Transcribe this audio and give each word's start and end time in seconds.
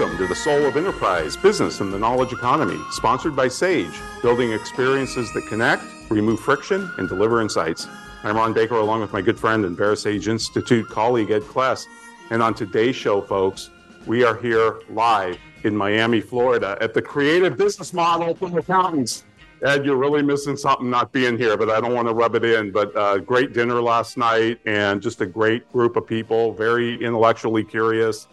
Welcome 0.00 0.16
to 0.16 0.26
the 0.26 0.34
Soul 0.34 0.64
of 0.64 0.78
Enterprise 0.78 1.36
Business 1.36 1.82
and 1.82 1.92
the 1.92 1.98
Knowledge 1.98 2.32
Economy, 2.32 2.80
sponsored 2.90 3.36
by 3.36 3.48
Sage, 3.48 3.92
building 4.22 4.50
experiences 4.50 5.30
that 5.34 5.46
connect, 5.46 5.82
remove 6.08 6.40
friction, 6.40 6.90
and 6.96 7.06
deliver 7.06 7.42
insights. 7.42 7.86
I'm 8.24 8.34
Ron 8.34 8.54
Baker, 8.54 8.76
along 8.76 9.02
with 9.02 9.12
my 9.12 9.20
good 9.20 9.38
friend 9.38 9.62
and 9.66 9.76
VeraSage 9.76 10.26
Institute 10.26 10.88
colleague 10.88 11.30
Ed 11.30 11.42
Kless. 11.42 11.84
And 12.30 12.42
on 12.42 12.54
today's 12.54 12.96
show, 12.96 13.20
folks, 13.20 13.68
we 14.06 14.24
are 14.24 14.34
here 14.36 14.80
live 14.88 15.36
in 15.64 15.76
Miami, 15.76 16.22
Florida, 16.22 16.78
at 16.80 16.94
the 16.94 17.02
Creative 17.02 17.54
Business 17.54 17.92
Model 17.92 18.34
for 18.34 18.58
Accountants. 18.58 19.26
Ed, 19.62 19.84
you're 19.84 19.96
really 19.96 20.22
missing 20.22 20.56
something 20.56 20.88
not 20.88 21.12
being 21.12 21.36
here, 21.36 21.58
but 21.58 21.68
I 21.68 21.78
don't 21.78 21.92
want 21.92 22.08
to 22.08 22.14
rub 22.14 22.34
it 22.34 22.44
in. 22.46 22.72
But 22.72 22.96
uh, 22.96 23.18
great 23.18 23.52
dinner 23.52 23.82
last 23.82 24.16
night, 24.16 24.60
and 24.64 25.02
just 25.02 25.20
a 25.20 25.26
great 25.26 25.70
group 25.70 25.96
of 25.96 26.06
people, 26.06 26.54
very 26.54 26.94
intellectually 27.04 27.64
curious 27.64 28.28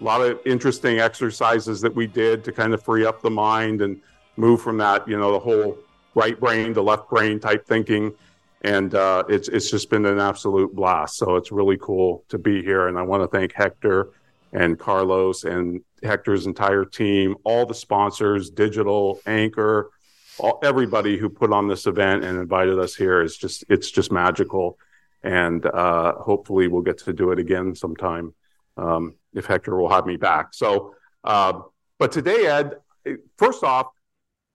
a 0.00 0.04
lot 0.04 0.20
of 0.20 0.38
interesting 0.46 1.00
exercises 1.00 1.80
that 1.80 1.94
we 1.94 2.06
did 2.06 2.44
to 2.44 2.52
kind 2.52 2.72
of 2.72 2.82
free 2.82 3.04
up 3.04 3.20
the 3.20 3.30
mind 3.30 3.82
and 3.82 4.00
move 4.36 4.62
from 4.62 4.78
that, 4.78 5.06
you 5.08 5.18
know, 5.18 5.32
the 5.32 5.38
whole 5.38 5.78
right 6.14 6.38
brain 6.38 6.72
to 6.74 6.82
left 6.82 7.08
brain 7.10 7.40
type 7.40 7.66
thinking. 7.66 8.12
And 8.62 8.94
uh, 8.94 9.24
it's 9.28 9.48
it's 9.48 9.70
just 9.70 9.90
been 9.90 10.04
an 10.06 10.18
absolute 10.18 10.74
blast. 10.74 11.16
So 11.16 11.36
it's 11.36 11.52
really 11.52 11.78
cool 11.80 12.24
to 12.28 12.38
be 12.38 12.62
here. 12.62 12.88
And 12.88 12.98
I 12.98 13.02
want 13.02 13.22
to 13.22 13.28
thank 13.28 13.52
Hector 13.52 14.10
and 14.52 14.78
Carlos 14.78 15.44
and 15.44 15.80
Hector's 16.02 16.46
entire 16.46 16.84
team, 16.84 17.36
all 17.44 17.66
the 17.66 17.74
sponsors, 17.74 18.50
digital, 18.50 19.20
Anchor, 19.26 19.90
all, 20.38 20.58
everybody 20.62 21.18
who 21.18 21.28
put 21.28 21.52
on 21.52 21.68
this 21.68 21.86
event 21.86 22.24
and 22.24 22.38
invited 22.38 22.78
us 22.78 22.94
here. 22.94 23.22
Is 23.22 23.36
just 23.36 23.64
it's 23.68 23.90
just 23.90 24.10
magical. 24.10 24.78
And 25.22 25.64
uh, 25.66 26.14
hopefully 26.14 26.68
we'll 26.68 26.82
get 26.82 26.98
to 26.98 27.12
do 27.12 27.32
it 27.32 27.40
again 27.40 27.74
sometime. 27.74 28.34
Um, 28.76 29.14
if 29.34 29.46
Hector 29.46 29.76
will 29.76 29.88
have 29.88 30.06
me 30.06 30.16
back. 30.16 30.54
So, 30.54 30.94
uh, 31.24 31.60
but 31.98 32.12
today, 32.12 32.46
Ed, 32.46 32.74
first 33.36 33.64
off, 33.64 33.86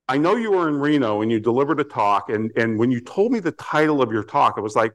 I 0.07 0.17
know 0.17 0.35
you 0.35 0.51
were 0.51 0.67
in 0.67 0.77
Reno 0.77 1.21
and 1.21 1.31
you 1.31 1.39
delivered 1.39 1.79
a 1.79 1.83
talk, 1.83 2.29
and 2.29 2.51
and 2.55 2.77
when 2.77 2.91
you 2.91 2.99
told 2.99 3.31
me 3.31 3.39
the 3.39 3.51
title 3.53 4.01
of 4.01 4.11
your 4.11 4.23
talk, 4.23 4.55
I 4.57 4.61
was 4.61 4.75
like, 4.75 4.93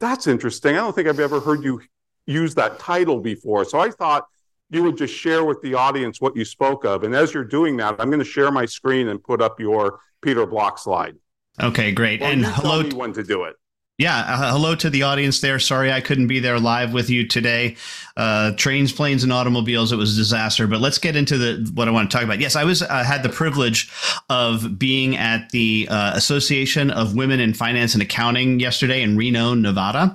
"That's 0.00 0.26
interesting." 0.26 0.74
I 0.74 0.78
don't 0.78 0.94
think 0.94 1.08
I've 1.08 1.20
ever 1.20 1.40
heard 1.40 1.64
you 1.64 1.80
use 2.26 2.54
that 2.54 2.78
title 2.78 3.20
before. 3.20 3.64
So 3.64 3.78
I 3.78 3.90
thought 3.90 4.26
you 4.70 4.82
would 4.82 4.96
just 4.96 5.14
share 5.14 5.44
with 5.44 5.60
the 5.62 5.74
audience 5.74 6.20
what 6.20 6.36
you 6.36 6.44
spoke 6.44 6.84
of. 6.84 7.04
And 7.04 7.14
as 7.14 7.34
you're 7.34 7.44
doing 7.44 7.76
that, 7.78 7.96
I'm 7.98 8.08
going 8.08 8.20
to 8.20 8.24
share 8.24 8.50
my 8.50 8.64
screen 8.64 9.08
and 9.08 9.22
put 9.22 9.42
up 9.42 9.60
your 9.60 10.00
Peter 10.22 10.46
Block 10.46 10.78
slide. 10.78 11.16
Okay, 11.62 11.92
great. 11.92 12.20
Well, 12.20 12.32
and 12.32 12.44
hello. 12.44 12.82
Tell 12.82 12.90
me 12.90 12.96
when 12.96 13.12
to 13.12 13.22
do 13.22 13.44
it. 13.44 13.56
Yeah, 13.96 14.18
uh, 14.18 14.50
hello 14.50 14.74
to 14.74 14.90
the 14.90 15.04
audience 15.04 15.40
there. 15.40 15.60
Sorry 15.60 15.92
I 15.92 16.00
couldn't 16.00 16.26
be 16.26 16.40
there 16.40 16.58
live 16.58 16.92
with 16.92 17.10
you 17.10 17.28
today. 17.28 17.76
Uh, 18.16 18.50
trains, 18.56 18.92
planes, 18.92 19.22
and 19.22 19.32
automobiles. 19.32 19.92
It 19.92 19.96
was 19.96 20.14
a 20.14 20.16
disaster. 20.16 20.66
But 20.66 20.80
let's 20.80 20.98
get 20.98 21.14
into 21.14 21.38
the 21.38 21.70
what 21.74 21.86
I 21.86 21.92
want 21.92 22.10
to 22.10 22.16
talk 22.16 22.24
about. 22.24 22.40
Yes, 22.40 22.56
I 22.56 22.64
was 22.64 22.82
uh, 22.82 23.04
had 23.04 23.22
the 23.22 23.28
privilege 23.28 23.92
of 24.28 24.80
being 24.80 25.16
at 25.16 25.50
the 25.50 25.86
uh, 25.88 26.10
Association 26.16 26.90
of 26.90 27.14
Women 27.14 27.38
in 27.38 27.54
Finance 27.54 27.94
and 27.94 28.02
Accounting 28.02 28.58
yesterday 28.58 29.00
in 29.00 29.16
Reno, 29.16 29.54
Nevada, 29.54 30.12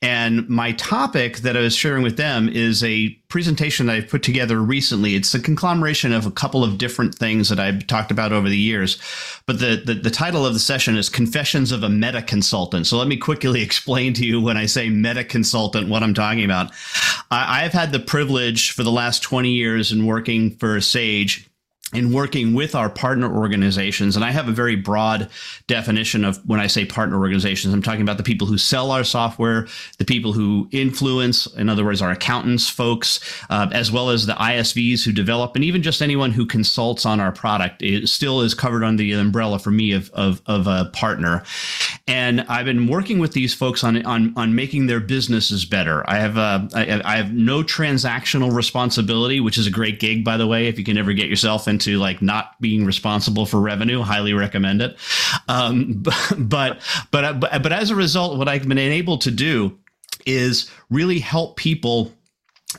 and 0.00 0.48
my 0.48 0.72
topic 0.72 1.38
that 1.38 1.56
I 1.56 1.60
was 1.60 1.74
sharing 1.74 2.04
with 2.04 2.16
them 2.16 2.48
is 2.48 2.84
a 2.84 3.08
presentation 3.28 3.86
that 3.86 3.96
I've 3.96 4.08
put 4.08 4.22
together 4.22 4.60
recently. 4.62 5.16
It's 5.16 5.34
a 5.34 5.40
conglomeration 5.40 6.12
of 6.12 6.24
a 6.24 6.30
couple 6.30 6.62
of 6.62 6.78
different 6.78 7.16
things 7.16 7.48
that 7.48 7.58
I've 7.58 7.84
talked 7.88 8.12
about 8.12 8.32
over 8.32 8.48
the 8.48 8.56
years. 8.56 8.96
But 9.46 9.58
the, 9.58 9.82
the, 9.84 9.94
the 9.94 10.10
title 10.10 10.46
of 10.46 10.54
the 10.54 10.60
session 10.60 10.96
is 10.96 11.08
Confessions 11.08 11.72
of 11.72 11.82
a 11.82 11.88
Meta 11.88 12.22
Consultant. 12.22 12.86
So 12.86 12.96
let 12.96 13.08
me 13.08 13.16
quickly 13.16 13.60
explain 13.68 14.14
to 14.14 14.24
you 14.24 14.40
when 14.40 14.56
I 14.56 14.66
say 14.66 14.88
meta 14.88 15.24
consultant 15.24 15.88
what 15.88 16.04
I'm 16.04 16.14
talking 16.14 16.44
about. 16.44 16.70
I, 17.32 17.64
I've 17.64 17.72
had 17.72 17.90
the 17.90 17.98
privilege 17.98 18.70
for 18.70 18.84
the 18.84 18.92
last 18.92 19.24
20 19.24 19.50
years 19.50 19.90
in 19.90 20.06
working 20.06 20.52
for 20.52 20.80
Sage 20.80 21.48
in 21.94 22.12
working 22.12 22.52
with 22.52 22.74
our 22.74 22.90
partner 22.90 23.34
organizations. 23.34 24.14
And 24.14 24.22
I 24.22 24.30
have 24.30 24.46
a 24.46 24.52
very 24.52 24.76
broad 24.76 25.30
definition 25.68 26.22
of 26.22 26.36
when 26.46 26.60
I 26.60 26.66
say 26.66 26.84
partner 26.84 27.18
organizations, 27.18 27.72
I'm 27.72 27.82
talking 27.82 28.02
about 28.02 28.18
the 28.18 28.22
people 28.22 28.46
who 28.46 28.58
sell 28.58 28.90
our 28.90 29.04
software, 29.04 29.66
the 29.96 30.04
people 30.04 30.34
who 30.34 30.68
influence, 30.70 31.46
in 31.46 31.70
other 31.70 31.86
words, 31.86 32.02
our 32.02 32.10
accountants 32.10 32.68
folks, 32.68 33.20
uh, 33.48 33.68
as 33.72 33.90
well 33.90 34.10
as 34.10 34.26
the 34.26 34.34
ISVs 34.34 35.02
who 35.02 35.12
develop, 35.12 35.54
and 35.54 35.64
even 35.64 35.82
just 35.82 36.02
anyone 36.02 36.30
who 36.30 36.44
consults 36.44 37.06
on 37.06 37.20
our 37.20 37.32
product. 37.32 37.80
It 37.80 38.08
still 38.08 38.42
is 38.42 38.52
covered 38.52 38.84
under 38.84 39.02
the 39.02 39.14
umbrella 39.14 39.58
for 39.58 39.70
me 39.70 39.92
of, 39.92 40.10
of, 40.10 40.42
of 40.44 40.66
a 40.66 40.90
partner. 40.92 41.42
And 42.06 42.42
I've 42.42 42.66
been 42.66 42.86
working 42.86 43.18
with 43.18 43.32
these 43.32 43.54
folks 43.54 43.82
on, 43.82 44.04
on, 44.04 44.34
on 44.36 44.54
making 44.54 44.88
their 44.88 45.00
businesses 45.00 45.64
better. 45.64 46.08
I 46.08 46.16
have, 46.16 46.36
uh, 46.36 46.68
I, 46.74 47.00
I 47.02 47.16
have 47.16 47.32
no 47.32 47.62
transactional 47.62 48.52
responsibility, 48.52 49.40
which 49.40 49.56
is 49.56 49.66
a 49.66 49.70
great 49.70 50.00
gig, 50.00 50.22
by 50.22 50.36
the 50.36 50.46
way, 50.46 50.66
if 50.66 50.78
you 50.78 50.84
can 50.84 50.98
ever 50.98 51.14
get 51.14 51.28
yourself 51.28 51.66
in 51.66 51.77
into 51.78 51.98
like 51.98 52.20
not 52.20 52.60
being 52.60 52.84
responsible 52.84 53.46
for 53.46 53.60
revenue. 53.60 54.02
Highly 54.02 54.32
recommend 54.32 54.82
it. 54.82 54.96
Um, 55.46 56.02
but, 56.36 56.80
but, 57.10 57.40
but, 57.40 57.62
but 57.62 57.72
as 57.72 57.90
a 57.90 57.94
result, 57.94 58.36
what 58.36 58.48
I've 58.48 58.68
been 58.68 58.78
able 58.78 59.18
to 59.18 59.30
do 59.30 59.78
is 60.26 60.68
really 60.90 61.20
help 61.20 61.56
people 61.56 62.12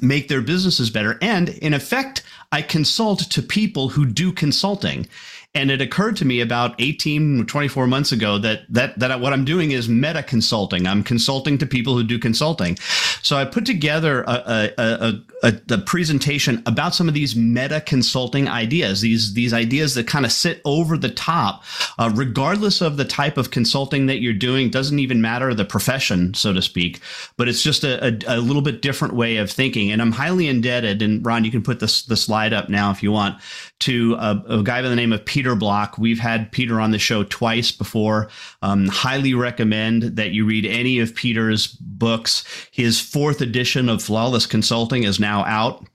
make 0.01 0.27
their 0.27 0.41
businesses 0.41 0.89
better. 0.89 1.17
And 1.21 1.49
in 1.49 1.73
effect, 1.73 2.23
I 2.51 2.61
consult 2.61 3.19
to 3.31 3.41
people 3.41 3.89
who 3.89 4.05
do 4.05 4.33
consulting. 4.33 5.07
And 5.55 5.71
it 5.71 5.81
occurred 5.81 6.15
to 6.17 6.25
me 6.25 6.41
about 6.41 6.75
18, 6.79 7.47
24 7.47 7.87
months 7.87 8.11
ago 8.11 8.37
that, 8.37 8.61
that, 8.69 8.99
that 8.99 9.19
what 9.19 9.33
I'm 9.33 9.45
doing 9.45 9.71
is 9.71 9.89
meta 9.89 10.21
consulting. 10.21 10.85
I'm 10.85 11.03
consulting 11.03 11.57
to 11.57 11.65
people 11.65 11.95
who 11.95 12.03
do 12.03 12.19
consulting. 12.19 12.77
So 13.23 13.35
I 13.35 13.45
put 13.45 13.65
together 13.65 14.21
a, 14.27 14.71
a, 14.77 15.21
a, 15.43 15.53
a, 15.71 15.77
presentation 15.79 16.61
about 16.67 16.93
some 16.93 17.07
of 17.07 17.15
these 17.15 17.35
meta 17.35 17.81
consulting 17.81 18.47
ideas, 18.47 19.01
these, 19.01 19.33
these 19.33 19.51
ideas 19.51 19.95
that 19.95 20.05
kind 20.05 20.23
of 20.23 20.31
sit 20.31 20.61
over 20.65 20.97
the 20.97 21.09
top, 21.09 21.63
uh, 21.97 22.11
regardless 22.13 22.79
of 22.81 22.97
the 22.97 23.05
type 23.05 23.37
of 23.37 23.49
consulting 23.49 24.05
that 24.05 24.19
you're 24.19 24.33
doing, 24.33 24.69
doesn't 24.69 24.99
even 24.99 25.19
matter 25.19 25.53
the 25.55 25.65
profession, 25.65 26.33
so 26.35 26.53
to 26.53 26.61
speak, 26.61 26.99
but 27.37 27.47
it's 27.47 27.63
just 27.63 27.83
a, 27.83 28.19
a, 28.27 28.37
little 28.37 28.61
bit 28.61 28.83
different 28.83 29.15
way 29.15 29.37
of 29.37 29.49
thinking. 29.49 29.91
And 29.91 30.01
I'm 30.01 30.11
highly 30.11 30.47
indebted, 30.47 31.01
and 31.01 31.25
Ron, 31.25 31.43
you 31.43 31.51
can 31.51 31.63
put 31.63 31.79
this, 31.79 32.03
the 32.03 32.17
slide 32.17 32.53
up 32.53 32.69
now 32.69 32.91
if 32.91 33.01
you 33.01 33.11
want, 33.11 33.39
to 33.79 34.15
a, 34.15 34.43
a 34.49 34.63
guy 34.63 34.81
by 34.81 34.89
the 34.89 34.95
name 34.95 35.13
of 35.13 35.25
Peter 35.25 35.55
Block. 35.55 35.97
We've 35.97 36.19
had 36.19 36.51
Peter 36.51 36.79
on 36.79 36.91
the 36.91 36.99
show 36.99 37.23
twice 37.23 37.71
before. 37.71 38.29
Um, 38.61 38.87
highly 38.87 39.33
recommend 39.33 40.03
that 40.17 40.31
you 40.31 40.45
read 40.45 40.65
any 40.65 40.99
of 40.99 41.15
Peter's 41.15 41.67
books. 41.67 42.43
His 42.71 42.99
fourth 42.99 43.41
edition 43.41 43.89
of 43.89 44.03
Flawless 44.03 44.45
Consulting 44.45 45.03
is 45.03 45.19
now 45.19 45.45
out. 45.45 45.85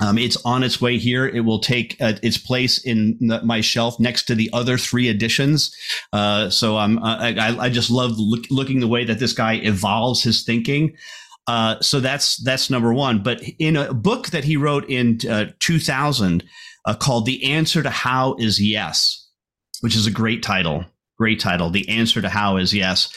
Um, 0.00 0.18
it's 0.18 0.36
on 0.44 0.62
its 0.62 0.80
way 0.80 0.98
here. 0.98 1.26
It 1.26 1.40
will 1.40 1.60
take 1.60 1.96
uh, 2.00 2.14
its 2.22 2.36
place 2.36 2.78
in 2.78 3.16
my 3.44 3.60
shelf 3.60 4.00
next 4.00 4.24
to 4.24 4.34
the 4.34 4.50
other 4.52 4.76
three 4.76 5.08
editions. 5.08 5.74
Uh, 6.12 6.50
so 6.50 6.76
um, 6.76 6.98
I, 7.02 7.56
I, 7.58 7.68
just 7.68 7.90
love 7.90 8.18
look, 8.18 8.44
looking 8.50 8.80
the 8.80 8.88
way 8.88 9.04
that 9.04 9.20
this 9.20 9.32
guy 9.32 9.54
evolves 9.54 10.22
his 10.22 10.42
thinking. 10.42 10.96
Uh, 11.46 11.80
so 11.80 12.00
that's 12.00 12.38
that's 12.38 12.70
number 12.70 12.92
one. 12.92 13.22
But 13.22 13.42
in 13.58 13.76
a 13.76 13.94
book 13.94 14.28
that 14.28 14.44
he 14.44 14.56
wrote 14.56 14.88
in 14.88 15.20
uh, 15.28 15.52
2000, 15.60 16.42
uh, 16.84 16.94
called 16.94 17.26
The 17.26 17.52
Answer 17.52 17.82
to 17.82 17.90
How 17.90 18.36
is 18.38 18.60
Yes, 18.60 19.28
which 19.80 19.96
is 19.96 20.06
a 20.06 20.10
great 20.10 20.42
title. 20.42 20.84
Great 21.18 21.40
title. 21.40 21.70
The 21.70 21.88
Answer 21.88 22.20
to 22.22 22.28
How 22.28 22.56
is 22.56 22.74
Yes. 22.74 23.12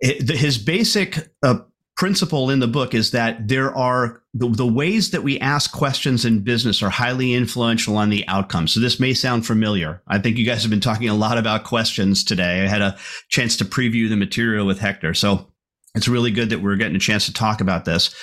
It, 0.00 0.26
the, 0.26 0.36
his 0.36 0.58
basic 0.58 1.30
uh, 1.42 1.60
principle 1.96 2.48
in 2.50 2.60
the 2.60 2.68
book 2.68 2.94
is 2.94 3.10
that 3.10 3.48
there 3.48 3.76
are 3.76 4.22
the, 4.32 4.48
the 4.48 4.66
ways 4.66 5.10
that 5.10 5.24
we 5.24 5.40
ask 5.40 5.72
questions 5.72 6.24
in 6.24 6.44
business 6.44 6.80
are 6.80 6.90
highly 6.90 7.34
influential 7.34 7.96
on 7.96 8.08
the 8.08 8.24
outcome. 8.28 8.68
So 8.68 8.78
this 8.78 9.00
may 9.00 9.14
sound 9.14 9.44
familiar. 9.44 10.00
I 10.06 10.18
think 10.18 10.36
you 10.36 10.46
guys 10.46 10.62
have 10.62 10.70
been 10.70 10.78
talking 10.78 11.08
a 11.08 11.14
lot 11.14 11.38
about 11.38 11.64
questions 11.64 12.22
today. 12.22 12.62
I 12.62 12.68
had 12.68 12.82
a 12.82 12.96
chance 13.30 13.56
to 13.56 13.64
preview 13.64 14.08
the 14.08 14.16
material 14.16 14.64
with 14.64 14.78
Hector. 14.78 15.12
So 15.12 15.48
it's 15.96 16.06
really 16.06 16.30
good 16.30 16.50
that 16.50 16.62
we're 16.62 16.76
getting 16.76 16.94
a 16.94 17.00
chance 17.00 17.26
to 17.26 17.32
talk 17.32 17.60
about 17.60 17.84
this. 17.84 18.14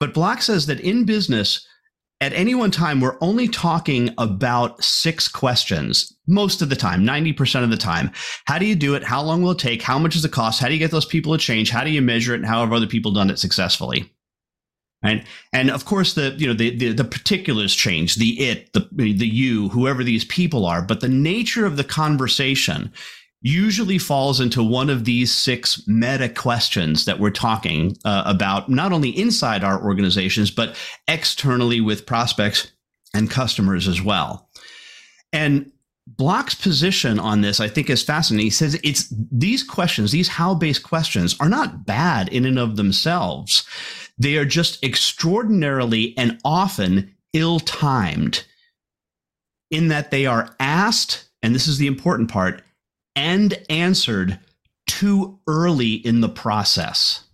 But 0.00 0.14
Block 0.14 0.42
says 0.42 0.66
that 0.66 0.80
in 0.80 1.04
business, 1.04 1.64
at 2.20 2.34
any 2.34 2.54
one 2.54 2.70
time, 2.70 3.00
we're 3.00 3.16
only 3.20 3.48
talking 3.48 4.12
about 4.18 4.82
six 4.84 5.26
questions 5.26 6.14
most 6.26 6.60
of 6.60 6.68
the 6.68 6.76
time, 6.76 7.02
90% 7.02 7.64
of 7.64 7.70
the 7.70 7.76
time. 7.76 8.10
How 8.44 8.58
do 8.58 8.66
you 8.66 8.76
do 8.76 8.94
it? 8.94 9.02
How 9.02 9.22
long 9.22 9.42
will 9.42 9.52
it 9.52 9.58
take? 9.58 9.82
How 9.82 9.98
much 9.98 10.12
does 10.12 10.24
it 10.24 10.32
cost? 10.32 10.60
How 10.60 10.68
do 10.68 10.74
you 10.74 10.78
get 10.78 10.90
those 10.90 11.06
people 11.06 11.32
to 11.32 11.38
change? 11.38 11.70
How 11.70 11.82
do 11.82 11.90
you 11.90 12.02
measure 12.02 12.34
it? 12.34 12.40
And 12.40 12.46
how 12.46 12.60
have 12.60 12.72
other 12.72 12.86
people 12.86 13.12
done 13.12 13.30
it 13.30 13.38
successfully? 13.38 14.12
right 15.02 15.26
and 15.52 15.70
of 15.70 15.84
course 15.84 16.14
the 16.14 16.34
you 16.36 16.46
know 16.46 16.54
the, 16.54 16.76
the, 16.76 16.92
the 16.92 17.04
particulars 17.04 17.74
change 17.74 18.16
the 18.16 18.38
it 18.40 18.72
the 18.72 18.86
the 18.92 19.26
you 19.26 19.68
whoever 19.70 20.04
these 20.04 20.24
people 20.24 20.66
are 20.66 20.82
but 20.82 21.00
the 21.00 21.08
nature 21.08 21.64
of 21.64 21.76
the 21.76 21.84
conversation 21.84 22.92
usually 23.42 23.98
falls 23.98 24.40
into 24.40 24.62
one 24.62 24.90
of 24.90 25.04
these 25.04 25.32
six 25.32 25.82
meta 25.86 26.28
questions 26.28 27.06
that 27.06 27.18
we're 27.18 27.30
talking 27.30 27.96
uh, 28.04 28.22
about 28.26 28.68
not 28.68 28.92
only 28.92 29.08
inside 29.10 29.64
our 29.64 29.82
organizations 29.82 30.50
but 30.50 30.76
externally 31.08 31.80
with 31.80 32.06
prospects 32.06 32.70
and 33.14 33.30
customers 33.30 33.88
as 33.88 34.02
well 34.02 34.50
and 35.32 35.70
Block's 36.16 36.54
position 36.54 37.18
on 37.18 37.40
this, 37.40 37.60
I 37.60 37.68
think, 37.68 37.88
is 37.88 38.02
fascinating. 38.02 38.46
He 38.46 38.50
says 38.50 38.78
it's 38.82 39.12
these 39.30 39.62
questions, 39.62 40.10
these 40.10 40.28
how 40.28 40.54
based 40.54 40.82
questions, 40.82 41.36
are 41.40 41.48
not 41.48 41.86
bad 41.86 42.28
in 42.28 42.44
and 42.46 42.58
of 42.58 42.76
themselves. 42.76 43.64
They 44.18 44.36
are 44.36 44.44
just 44.44 44.82
extraordinarily 44.82 46.16
and 46.18 46.38
often 46.44 47.14
ill 47.32 47.60
timed 47.60 48.44
in 49.70 49.88
that 49.88 50.10
they 50.10 50.26
are 50.26 50.54
asked, 50.58 51.28
and 51.42 51.54
this 51.54 51.68
is 51.68 51.78
the 51.78 51.86
important 51.86 52.28
part, 52.28 52.62
and 53.20 53.62
answered 53.68 54.38
too 54.86 55.38
early 55.46 55.92
in 55.92 56.22
the 56.22 56.28
process. 56.28 57.24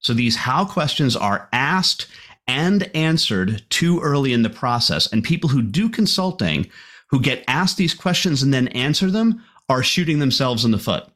So 0.00 0.12
these 0.12 0.34
how 0.34 0.64
questions 0.64 1.14
are 1.14 1.48
asked 1.52 2.08
and 2.48 2.90
answered 2.92 3.64
too 3.70 4.00
early 4.00 4.32
in 4.32 4.42
the 4.42 4.50
process. 4.50 5.06
And 5.12 5.22
people 5.22 5.48
who 5.48 5.62
do 5.62 5.88
consulting, 5.88 6.68
who 7.10 7.20
get 7.20 7.44
asked 7.46 7.76
these 7.76 7.94
questions 7.94 8.42
and 8.42 8.52
then 8.52 8.66
answer 8.68 9.08
them, 9.08 9.44
are 9.68 9.84
shooting 9.84 10.18
themselves 10.18 10.64
in 10.64 10.72
the 10.72 10.78
foot 10.78 11.08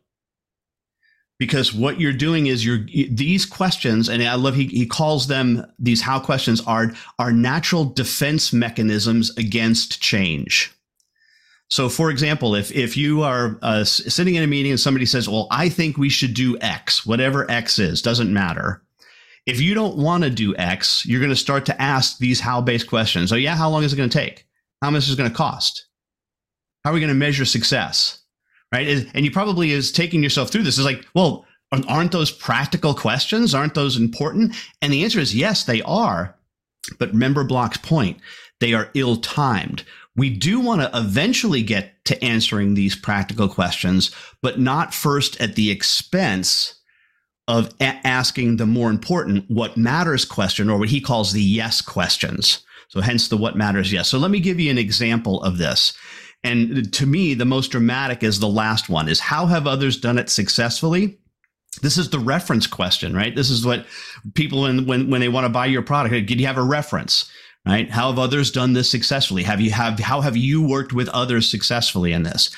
because 1.39 1.75
what 1.75 1.99
you're 1.99 2.13
doing 2.13 2.47
is 2.47 2.65
you're 2.65 2.85
these 3.11 3.47
questions 3.47 4.09
and 4.09 4.23
i 4.25 4.35
love 4.35 4.57
he, 4.57 4.67
he 4.67 4.85
calls 4.85 5.29
them 5.29 5.65
these 5.79 6.03
how 6.03 6.19
questions 6.19 6.61
are 6.67 6.93
are 7.21 7.33
natural 7.33 7.85
defense 7.85 8.53
mechanisms 8.53 9.31
against 9.37 10.03
change 10.03 10.73
so 11.71 11.89
for 11.89 12.11
example 12.11 12.55
if 12.55 12.71
if 12.73 12.97
you 12.97 13.23
are 13.23 13.59
uh, 13.63 13.85
sitting 13.85 14.35
in 14.35 14.43
a 14.43 14.47
meeting 14.47 14.73
and 14.73 14.81
somebody 14.81 15.07
says 15.07 15.29
well 15.29 15.47
i 15.51 15.69
think 15.69 15.97
we 15.97 16.09
should 16.09 16.35
do 16.35 16.59
x 16.61 17.07
whatever 17.07 17.51
x 17.51 17.79
is 17.79 18.03
doesn't 18.03 18.33
matter 18.33 18.83
if 19.47 19.61
you 19.61 19.75
don't 19.75 19.97
want 19.97 20.23
to 20.23 20.31
do 20.31 20.55
x 20.57 21.05
you're 21.07 21.21
going 21.21 21.31
to 21.31 21.37
start 21.37 21.67
to 21.67 21.83
ask 21.83 22.19
these 22.19 22.41
how 22.41 22.61
based 22.61 22.89
questions 22.89 23.33
oh 23.33 23.37
yeah 23.37 23.57
how 23.57 23.69
long 23.69 23.83
is 23.83 23.93
it 23.93 23.97
going 23.97 24.09
to 24.09 24.19
take 24.19 24.47
how 24.83 24.91
much 24.91 25.05
is 25.05 25.15
it 25.15 25.19
going 25.19 25.31
to 25.31 25.37
cost 25.37 25.87
how 26.85 26.91
are 26.91 26.95
we 26.95 27.01
going 27.01 27.09
to 27.09 27.15
measure 27.15 27.45
success 27.45 28.21
right? 28.73 29.07
And 29.15 29.25
you 29.25 29.31
probably 29.31 29.73
is 29.73 29.93
taking 29.93 30.23
yourself 30.23 30.51
through 30.51 30.63
this 30.63 30.79
is 30.79 30.85
like, 30.85 31.05
well, 31.15 31.45
aren't 31.89 32.13
those 32.13 32.31
practical 32.31 32.95
questions? 32.95 33.55
Aren't 33.55 33.75
those 33.75 33.97
important? 33.97 34.55
And 34.83 34.93
the 34.93 35.05
answer 35.05 35.21
is 35.21 35.35
yes, 35.35 35.65
they 35.65 35.83
are. 35.83 36.37
But 36.99 37.13
remember 37.13 37.45
Block's 37.45 37.79
point, 37.79 38.19
they 38.61 38.75
are 38.75 38.91
ill 38.95 39.17
timed. 39.17 39.85
We 40.17 40.31
do 40.31 40.61
want 40.61 40.81
to 40.81 40.91
eventually 40.99 41.63
get 41.63 42.05
to 42.07 42.23
answering 42.25 42.75
these 42.75 42.97
practical 42.97 43.49
questions, 43.49 44.11
but 44.43 44.59
not 44.59 44.93
first 44.93 45.41
at 45.41 45.55
the 45.55 45.71
expense 45.71 46.75
of 47.47 47.73
a- 47.81 48.07
asking 48.07 48.57
the 48.57 48.67
more 48.67 48.91
important 48.91 49.45
what 49.49 49.77
matters 49.77 50.25
question 50.25 50.69
or 50.69 50.79
what 50.79 50.89
he 50.89 51.01
calls 51.01 51.33
the 51.33 51.43
yes 51.43 51.81
questions. 51.81 52.61
So 52.89 53.01
hence 53.01 53.29
the 53.29 53.37
what 53.37 53.57
matters 53.57 53.93
yes. 53.93 54.09
So 54.09 54.19
let 54.19 54.31
me 54.31 54.41
give 54.41 54.59
you 54.59 54.71
an 54.71 54.79
example 54.79 55.43
of 55.43 55.59
this. 55.59 55.93
And 56.43 56.93
to 56.95 57.07
me, 57.07 57.35
the 57.35 57.45
most 57.45 57.69
dramatic 57.69 58.23
is 58.23 58.41
the 58.41 58.49
last 58.49 58.89
one 58.89 59.09
is 59.09 59.21
how 59.21 59.47
have 59.47 59.67
others 59.67 59.97
done 59.97 60.19
it 60.19 60.31
successfully? 60.31 61.19
This 61.83 61.99
is 61.99 62.11
the 62.11 62.19
reference 62.19 62.67
question, 62.67 63.15
right? 63.15 63.35
This 63.35 63.51
is 63.51 63.65
what 63.65 63.87
people, 64.35 64.63
when, 64.63 64.87
when, 64.87 65.11
when 65.11 65.21
they 65.21 65.29
want 65.29 65.45
to 65.45 65.51
buy 65.51 65.67
your 65.67 65.83
product, 65.83 66.27
did 66.27 66.41
you 66.41 66.47
have 66.47 66.59
a 66.59 66.63
reference? 66.63 67.31
Right? 67.67 67.91
How 67.91 68.09
have 68.09 68.19
others 68.19 68.51
done 68.51 68.73
this 68.73 68.91
successfully? 68.91 69.43
Have 69.43 69.61
you 69.61 69.71
have 69.71 69.99
how 69.99 70.23
have 70.23 70.37
you 70.37 70.67
worked 70.67 70.95
with 70.95 71.09
others 71.11 71.49
successfully 71.49 72.13
in 72.13 72.23
this? 72.23 72.51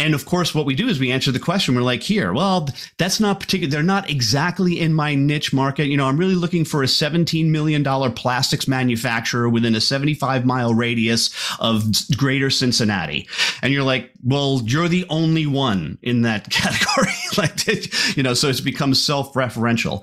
And 0.00 0.14
of 0.14 0.24
course, 0.24 0.54
what 0.54 0.64
we 0.64 0.74
do 0.74 0.88
is 0.88 0.98
we 0.98 1.12
answer 1.12 1.30
the 1.30 1.38
question. 1.38 1.74
We're 1.74 1.82
like, 1.82 2.02
here, 2.02 2.32
well, 2.32 2.68
that's 2.96 3.20
not 3.20 3.38
particular. 3.38 3.70
They're 3.70 3.82
not 3.82 4.08
exactly 4.08 4.80
in 4.80 4.94
my 4.94 5.14
niche 5.14 5.52
market. 5.52 5.88
You 5.88 5.98
know, 5.98 6.06
I'm 6.06 6.16
really 6.16 6.34
looking 6.34 6.64
for 6.64 6.82
a 6.82 6.86
$17 6.86 7.50
million 7.50 7.84
plastics 8.14 8.66
manufacturer 8.66 9.50
within 9.50 9.74
a 9.74 9.80
75 9.80 10.46
mile 10.46 10.72
radius 10.72 11.30
of 11.60 11.84
greater 12.16 12.48
Cincinnati. 12.48 13.28
And 13.60 13.74
you're 13.74 13.82
like, 13.82 14.10
well, 14.24 14.62
you're 14.64 14.88
the 14.88 15.04
only 15.10 15.46
one 15.46 15.98
in 16.00 16.22
that 16.22 16.48
category. 16.50 17.12
like, 17.36 18.16
you 18.16 18.22
know, 18.22 18.32
so 18.32 18.48
it's 18.48 18.60
become 18.60 18.94
self 18.94 19.34
referential. 19.34 20.02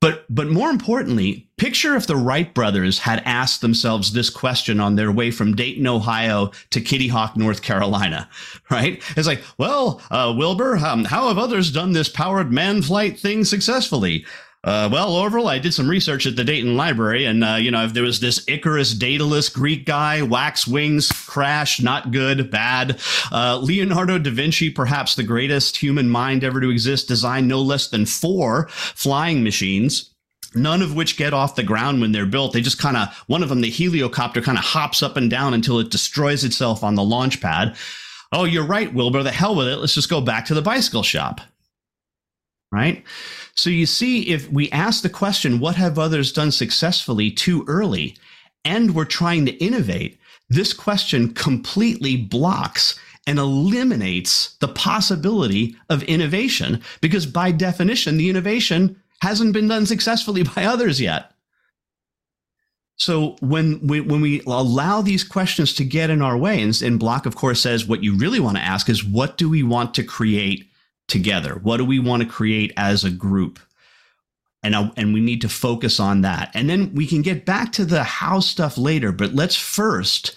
But 0.00 0.26
but 0.28 0.48
more 0.48 0.68
importantly, 0.68 1.48
picture 1.56 1.96
if 1.96 2.06
the 2.06 2.16
Wright 2.16 2.52
brothers 2.52 2.98
had 2.98 3.22
asked 3.24 3.62
themselves 3.62 4.12
this 4.12 4.28
question 4.28 4.78
on 4.78 4.96
their 4.96 5.10
way 5.10 5.30
from 5.30 5.56
Dayton, 5.56 5.86
Ohio 5.86 6.50
to 6.70 6.80
Kitty 6.80 7.08
Hawk, 7.08 7.36
North 7.36 7.62
Carolina, 7.62 8.28
right? 8.70 9.02
It's 9.16 9.26
like, 9.26 9.42
well, 9.56 10.02
uh, 10.10 10.34
Wilbur, 10.36 10.76
um, 10.76 11.04
how 11.04 11.28
have 11.28 11.38
others 11.38 11.72
done 11.72 11.92
this 11.92 12.10
powered 12.10 12.52
man 12.52 12.82
flight 12.82 13.18
thing 13.18 13.44
successfully? 13.44 14.26
Uh, 14.66 14.88
well, 14.90 15.14
Orville, 15.14 15.46
I 15.46 15.60
did 15.60 15.72
some 15.72 15.88
research 15.88 16.26
at 16.26 16.34
the 16.34 16.42
Dayton 16.42 16.76
Library, 16.76 17.24
and 17.24 17.44
uh, 17.44 17.54
you 17.54 17.70
know, 17.70 17.84
if 17.84 17.92
there 17.92 18.02
was 18.02 18.18
this 18.18 18.44
Icarus 18.48 18.92
Daedalus 18.94 19.48
Greek 19.48 19.86
guy, 19.86 20.22
wax 20.22 20.66
wings, 20.66 21.12
crash, 21.12 21.80
not 21.80 22.10
good, 22.10 22.50
bad. 22.50 23.00
Uh, 23.30 23.58
Leonardo 23.62 24.18
da 24.18 24.30
Vinci, 24.30 24.68
perhaps 24.68 25.14
the 25.14 25.22
greatest 25.22 25.76
human 25.76 26.08
mind 26.08 26.42
ever 26.42 26.60
to 26.60 26.68
exist, 26.68 27.06
designed 27.06 27.46
no 27.46 27.62
less 27.62 27.86
than 27.86 28.04
four 28.06 28.66
flying 28.68 29.44
machines 29.44 30.10
none 30.54 30.80
of 30.80 30.94
which 30.94 31.18
get 31.18 31.34
off 31.34 31.54
the 31.54 31.62
ground 31.62 32.00
when 32.00 32.12
they're 32.12 32.24
built. 32.24 32.54
They 32.54 32.62
just 32.62 32.78
kind 32.78 32.96
of, 32.96 33.14
one 33.26 33.42
of 33.42 33.50
them, 33.50 33.60
the 33.60 33.70
heliocopter, 33.70 34.42
kind 34.42 34.56
of 34.56 34.64
hops 34.64 35.02
up 35.02 35.18
and 35.18 35.30
down 35.30 35.52
until 35.52 35.78
it 35.78 35.90
destroys 35.90 36.44
itself 36.44 36.82
on 36.82 36.94
the 36.94 37.04
launch 37.04 37.42
pad. 37.42 37.76
Oh, 38.32 38.44
you're 38.44 38.66
right, 38.66 38.92
Wilbur. 38.92 39.22
The 39.22 39.32
hell 39.32 39.54
with 39.54 39.68
it. 39.68 39.76
Let's 39.76 39.94
just 39.94 40.08
go 40.08 40.22
back 40.22 40.46
to 40.46 40.54
the 40.54 40.62
bicycle 40.62 41.02
shop. 41.02 41.40
Right? 42.72 43.04
So 43.56 43.70
you 43.70 43.86
see, 43.86 44.28
if 44.28 44.50
we 44.50 44.70
ask 44.70 45.02
the 45.02 45.08
question, 45.08 45.60
what 45.60 45.76
have 45.76 45.98
others 45.98 46.32
done 46.32 46.52
successfully 46.52 47.30
too 47.30 47.64
early, 47.66 48.16
and 48.64 48.94
we're 48.94 49.06
trying 49.06 49.46
to 49.46 49.64
innovate, 49.64 50.18
this 50.48 50.72
question 50.72 51.32
completely 51.32 52.16
blocks 52.16 52.98
and 53.26 53.38
eliminates 53.38 54.56
the 54.60 54.68
possibility 54.68 55.74
of 55.88 56.02
innovation 56.04 56.82
because 57.00 57.26
by 57.26 57.50
definition, 57.50 58.16
the 58.16 58.30
innovation 58.30 59.00
hasn't 59.22 59.52
been 59.52 59.68
done 59.68 59.86
successfully 59.86 60.42
by 60.54 60.64
others 60.64 61.00
yet. 61.00 61.32
So 62.98 63.36
when 63.40 63.86
we 63.86 64.00
when 64.00 64.22
we 64.22 64.40
allow 64.46 65.02
these 65.02 65.22
questions 65.22 65.74
to 65.74 65.84
get 65.84 66.08
in 66.08 66.22
our 66.22 66.36
way, 66.36 66.62
and, 66.62 66.80
and 66.80 66.98
Block, 66.98 67.26
of 67.26 67.36
course, 67.36 67.60
says 67.60 67.86
what 67.86 68.02
you 68.02 68.16
really 68.16 68.40
want 68.40 68.56
to 68.56 68.62
ask 68.62 68.88
is 68.88 69.04
what 69.04 69.36
do 69.36 69.50
we 69.50 69.62
want 69.62 69.92
to 69.94 70.02
create 70.02 70.70
together? 71.08 71.58
What 71.62 71.78
do 71.78 71.84
we 71.84 71.98
want 71.98 72.22
to 72.22 72.28
create 72.28 72.72
as 72.76 73.04
a 73.04 73.10
group? 73.10 73.58
And, 74.62 74.74
uh, 74.74 74.90
and 74.96 75.14
we 75.14 75.20
need 75.20 75.42
to 75.42 75.48
focus 75.48 76.00
on 76.00 76.22
that. 76.22 76.50
And 76.54 76.68
then 76.68 76.94
we 76.94 77.06
can 77.06 77.22
get 77.22 77.44
back 77.44 77.72
to 77.72 77.84
the 77.84 78.02
how 78.02 78.40
stuff 78.40 78.76
later, 78.76 79.12
but 79.12 79.34
let's 79.34 79.56
first 79.56 80.36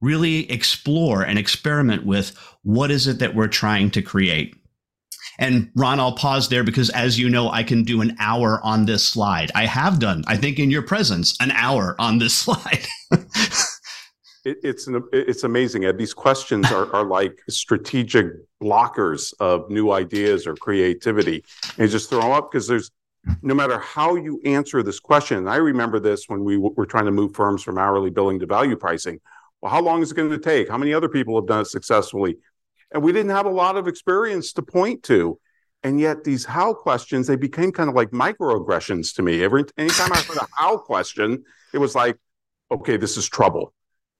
really 0.00 0.50
explore 0.50 1.22
and 1.22 1.38
experiment 1.38 2.06
with 2.06 2.36
what 2.62 2.90
is 2.90 3.06
it 3.06 3.18
that 3.18 3.34
we're 3.34 3.48
trying 3.48 3.90
to 3.90 4.02
create. 4.02 4.56
And 5.38 5.70
Ron, 5.74 6.00
I'll 6.00 6.14
pause 6.14 6.48
there 6.48 6.64
because 6.64 6.90
as 6.90 7.18
you 7.18 7.28
know, 7.28 7.50
I 7.50 7.62
can 7.62 7.82
do 7.82 8.00
an 8.00 8.16
hour 8.18 8.60
on 8.62 8.86
this 8.86 9.06
slide. 9.06 9.50
I 9.54 9.66
have 9.66 9.98
done, 9.98 10.24
I 10.26 10.36
think 10.36 10.58
in 10.58 10.70
your 10.70 10.82
presence, 10.82 11.36
an 11.40 11.50
hour 11.50 11.94
on 11.98 12.18
this 12.18 12.34
slide. 12.38 12.86
It, 14.46 14.58
it's 14.62 14.86
an, 14.86 15.02
it's 15.12 15.44
amazing. 15.44 15.84
Ed. 15.84 15.98
These 15.98 16.14
questions 16.14 16.70
are, 16.70 16.90
are 16.94 17.04
like 17.04 17.42
strategic 17.48 18.26
blockers 18.62 19.34
of 19.40 19.68
new 19.68 19.90
ideas 19.90 20.46
or 20.46 20.54
creativity, 20.54 21.44
and 21.78 21.90
just 21.90 22.08
throw 22.08 22.20
them 22.20 22.30
up 22.30 22.50
because 22.50 22.68
there's 22.68 22.90
no 23.42 23.54
matter 23.54 23.78
how 23.80 24.14
you 24.14 24.40
answer 24.44 24.82
this 24.82 25.00
question. 25.00 25.48
I 25.48 25.56
remember 25.56 25.98
this 25.98 26.28
when 26.28 26.44
we 26.44 26.56
were 26.56 26.86
trying 26.86 27.06
to 27.06 27.10
move 27.10 27.34
firms 27.34 27.62
from 27.62 27.76
hourly 27.76 28.10
billing 28.10 28.38
to 28.38 28.46
value 28.46 28.76
pricing. 28.76 29.20
Well, 29.60 29.72
how 29.72 29.80
long 29.80 30.00
is 30.02 30.12
it 30.12 30.14
going 30.14 30.30
to 30.30 30.38
take? 30.38 30.68
How 30.68 30.78
many 30.78 30.94
other 30.94 31.08
people 31.08 31.34
have 31.36 31.48
done 31.48 31.62
it 31.62 31.66
successfully? 31.66 32.36
And 32.92 33.02
we 33.02 33.12
didn't 33.12 33.32
have 33.32 33.46
a 33.46 33.50
lot 33.50 33.76
of 33.76 33.88
experience 33.88 34.52
to 34.52 34.62
point 34.62 35.02
to. 35.04 35.40
And 35.82 35.98
yet 35.98 36.22
these 36.22 36.44
how 36.44 36.72
questions, 36.72 37.26
they 37.26 37.36
became 37.36 37.72
kind 37.72 37.88
of 37.88 37.96
like 37.96 38.10
microaggressions 38.10 39.14
to 39.16 39.22
me. 39.22 39.42
Every 39.42 39.64
anytime 39.76 40.12
I 40.12 40.20
heard 40.20 40.36
a 40.36 40.46
how 40.52 40.78
question, 40.78 41.44
it 41.72 41.78
was 41.78 41.96
like, 41.96 42.16
okay, 42.70 42.96
this 42.96 43.16
is 43.16 43.28
trouble 43.28 43.72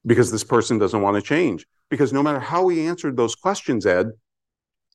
because 0.07 0.31
this 0.31 0.45
person 0.45 0.79
doesn't 0.79 1.03
want 1.03 1.17
to 1.17 1.23
change. 1.23 1.67
Because 1.91 2.13
no 2.13 2.23
matter 2.23 2.39
how 2.39 2.63
we 2.65 2.87
answered 2.87 3.17
those 3.17 3.35
questions, 3.35 3.87
Ed, 3.87 4.11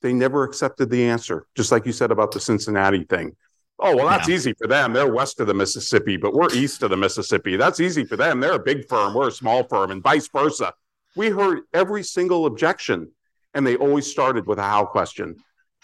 they 0.02 0.14
never 0.14 0.44
accepted 0.44 0.90
the 0.90 1.04
answer. 1.04 1.46
Just 1.56 1.72
like 1.72 1.86
you 1.86 1.92
said 1.92 2.12
about 2.12 2.32
the 2.32 2.40
Cincinnati 2.40 3.04
thing. 3.04 3.36
Oh, 3.80 3.96
well, 3.96 4.08
that's 4.08 4.28
yeah. 4.28 4.36
easy 4.36 4.54
for 4.54 4.68
them. 4.68 4.94
They're 4.94 5.12
west 5.12 5.40
of 5.40 5.48
the 5.48 5.54
Mississippi, 5.54 6.16
but 6.16 6.34
we're 6.34 6.54
east 6.54 6.84
of 6.84 6.92
the 6.92 6.98
Mississippi. 6.98 7.56
That's 7.56 7.80
easy 7.80 8.06
for 8.06 8.16
them. 8.16 8.40
They're 8.40 8.54
a 8.54 8.60
big 8.60 8.88
firm. 8.88 9.14
We're 9.14 9.30
a 9.30 9.32
small 9.32 9.64
firm, 9.64 9.90
and 9.90 10.04
vice 10.04 10.28
versa. 10.28 10.74
We 11.16 11.30
heard 11.30 11.62
every 11.74 12.04
single 12.04 12.46
objection, 12.46 13.12
and 13.54 13.66
they 13.66 13.76
always 13.76 14.10
started 14.10 14.46
with 14.46 14.60
a 14.60 14.64
how 14.64 14.86
question. 14.86 15.36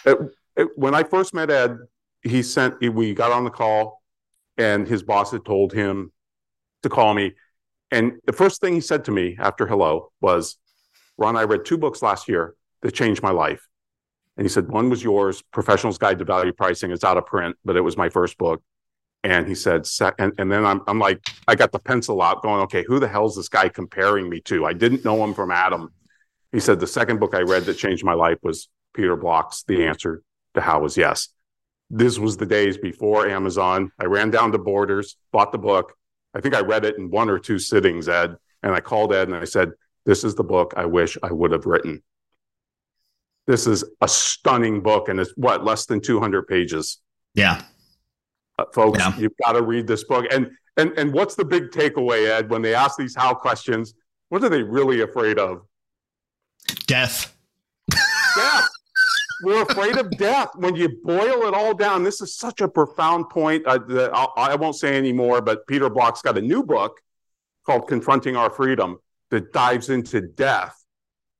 It, 0.05 0.17
it, 0.55 0.67
when 0.75 0.93
I 0.93 1.03
first 1.03 1.34
met 1.34 1.50
Ed, 1.50 1.77
he 2.22 2.43
sent, 2.43 2.79
we 2.81 3.13
got 3.15 3.31
on 3.31 3.43
the 3.43 3.50
call, 3.50 4.01
and 4.57 4.88
his 4.88 5.01
boss 5.01 5.31
had 5.31 5.43
told 5.43 5.74
him 5.74 6.12
to 6.84 6.89
call 6.89 7.13
me. 7.13 7.34
And 7.91 8.13
the 8.25 8.34
first 8.34 8.62
thing 8.62 8.74
he 8.74 8.82
said 8.82 9.06
to 9.06 9.12
me 9.12 9.38
after 9.39 9.65
hello 9.65 10.12
was, 10.20 10.58
Ron, 11.17 11.38
I 11.38 11.44
read 11.44 11.65
two 11.65 11.77
books 11.77 12.01
last 12.01 12.27
year 12.27 12.53
that 12.82 12.94
changed 12.94 13.24
my 13.24 13.32
life. 13.32 13.67
And 14.36 14.46
he 14.46 14.50
said, 14.50 14.67
one 14.67 14.89
was 14.89 15.03
yours, 15.03 15.41
Professional's 15.51 15.98
Guide 15.98 16.20
to 16.20 16.25
Value 16.25 16.53
Pricing. 16.53 16.91
It's 16.91 17.03
out 17.03 17.17
of 17.17 17.25
print, 17.25 17.56
but 17.65 17.75
it 17.75 17.82
was 17.82 17.98
my 17.98 18.10
first 18.10 18.38
book. 18.38 18.62
And 19.24 19.48
he 19.48 19.56
said, 19.56 19.88
and, 20.20 20.32
and 20.38 20.51
then 20.51 20.63
I'm, 20.63 20.82
I'm 20.88 21.00
like, 21.00 21.25
I 21.48 21.56
got 21.56 21.72
the 21.72 21.79
pencil 21.79 22.22
out 22.22 22.44
going, 22.44 22.62
okay, 22.62 22.84
who 22.88 23.00
the 23.00 23.08
hell's 23.08 23.36
this 23.36 23.50
guy 23.50 23.67
comparing 23.67 24.29
me 24.29 24.41
to? 24.41 24.65
I 24.65 24.74
didn't 24.74 25.03
know 25.03 25.24
him 25.24 25.34
from 25.34 25.50
Adam. 25.50 25.91
He 26.51 26.60
said, 26.60 26.79
the 26.79 26.88
second 26.88 27.20
book 27.20 27.34
I 27.34 27.41
read 27.41 27.63
that 27.65 27.75
changed 27.75 28.06
my 28.06 28.13
life 28.13 28.38
was 28.44 28.70
Peter 28.94 29.15
Block's 29.15 29.63
The 29.63 29.86
Answer 29.86 30.22
to 30.53 30.62
How 30.62 30.86
is 30.86 30.98
Yes. 30.98 31.29
This 31.89 32.20
was 32.20 32.38
the 32.38 32.46
days 32.46 32.77
before 32.77 33.27
Amazon. 33.27 33.91
I 34.00 34.06
ran 34.06 34.29
down 34.29 34.51
to 34.51 34.58
Borders, 34.58 35.15
bought 35.32 35.51
the 35.51 35.58
book. 35.58 35.98
I 36.38 36.41
think 36.41 36.56
I 36.56 36.60
read 36.60 36.86
it 36.86 36.98
in 36.98 37.10
one 37.10 37.29
or 37.29 37.39
two 37.39 37.58
sittings, 37.58 38.08
Ed. 38.08 38.38
And 38.62 38.74
I 38.74 38.79
called 38.79 39.12
Ed 39.12 39.27
and 39.27 39.36
I 39.36 39.44
said, 39.44 39.72
This 40.06 40.24
is 40.24 40.36
the 40.36 40.44
book 40.44 40.75
I 40.77 40.86
wish 40.86 41.17
I 41.24 41.32
would 41.32 41.51
have 41.51 41.65
written. 41.65 42.03
This 43.48 43.65
is 43.65 43.84
a 44.01 44.08
stunning 44.08 44.82
book, 44.82 45.08
and 45.08 45.20
it's 45.20 45.32
what, 45.38 45.63
less 45.63 45.86
than 45.86 46.01
200 46.01 46.48
pages. 46.48 47.00
Yeah. 47.34 47.63
Uh, 48.60 48.65
folks, 48.74 49.00
yeah. 49.00 49.17
you've 49.17 49.38
got 49.44 49.53
to 49.53 49.63
read 49.63 49.88
this 49.88 50.03
book. 50.03 50.25
And, 50.32 50.51
and, 50.75 50.91
and 50.98 51.13
what's 51.13 51.36
the 51.36 51.46
big 51.46 51.72
takeaway, 51.72 52.27
Ed, 52.27 52.50
when 52.50 52.62
they 52.62 52.75
ask 52.75 52.98
these 52.98 53.15
how 53.15 53.34
questions? 53.34 53.94
What 54.29 54.44
are 54.44 54.50
they 54.50 54.62
really 54.62 55.01
afraid 55.01 55.39
of? 55.39 55.62
Death. 56.86 57.34
Death. 58.36 58.67
We're 59.44 59.62
afraid 59.63 59.98
of 59.98 60.10
death. 60.12 60.50
When 60.56 60.75
you 60.75 60.89
boil 61.03 61.48
it 61.48 61.53
all 61.53 61.74
down, 61.74 62.03
this 62.03 62.22
is 62.22 62.36
such 62.36 62.62
a 62.62 62.67
profound 62.67 63.29
point 63.29 63.65
uh, 63.65 63.77
that 63.89 64.12
I'll, 64.13 64.34
I 64.36 64.56
will 64.56 64.67
not 64.67 64.75
say 64.75 64.98
anymore, 64.98 65.41
but 65.41 65.67
Peter 65.67 65.89
Block's 65.89 66.22
got 66.22 66.38
a 66.38 66.41
new 66.41 66.63
book 66.63 67.00
called 67.65 67.88
Confronting 67.88 68.36
Our 68.36 68.50
Freedom 68.50 68.98
that 69.29 69.53
dives 69.53 69.89
into 69.89 70.22
death. 70.22 70.75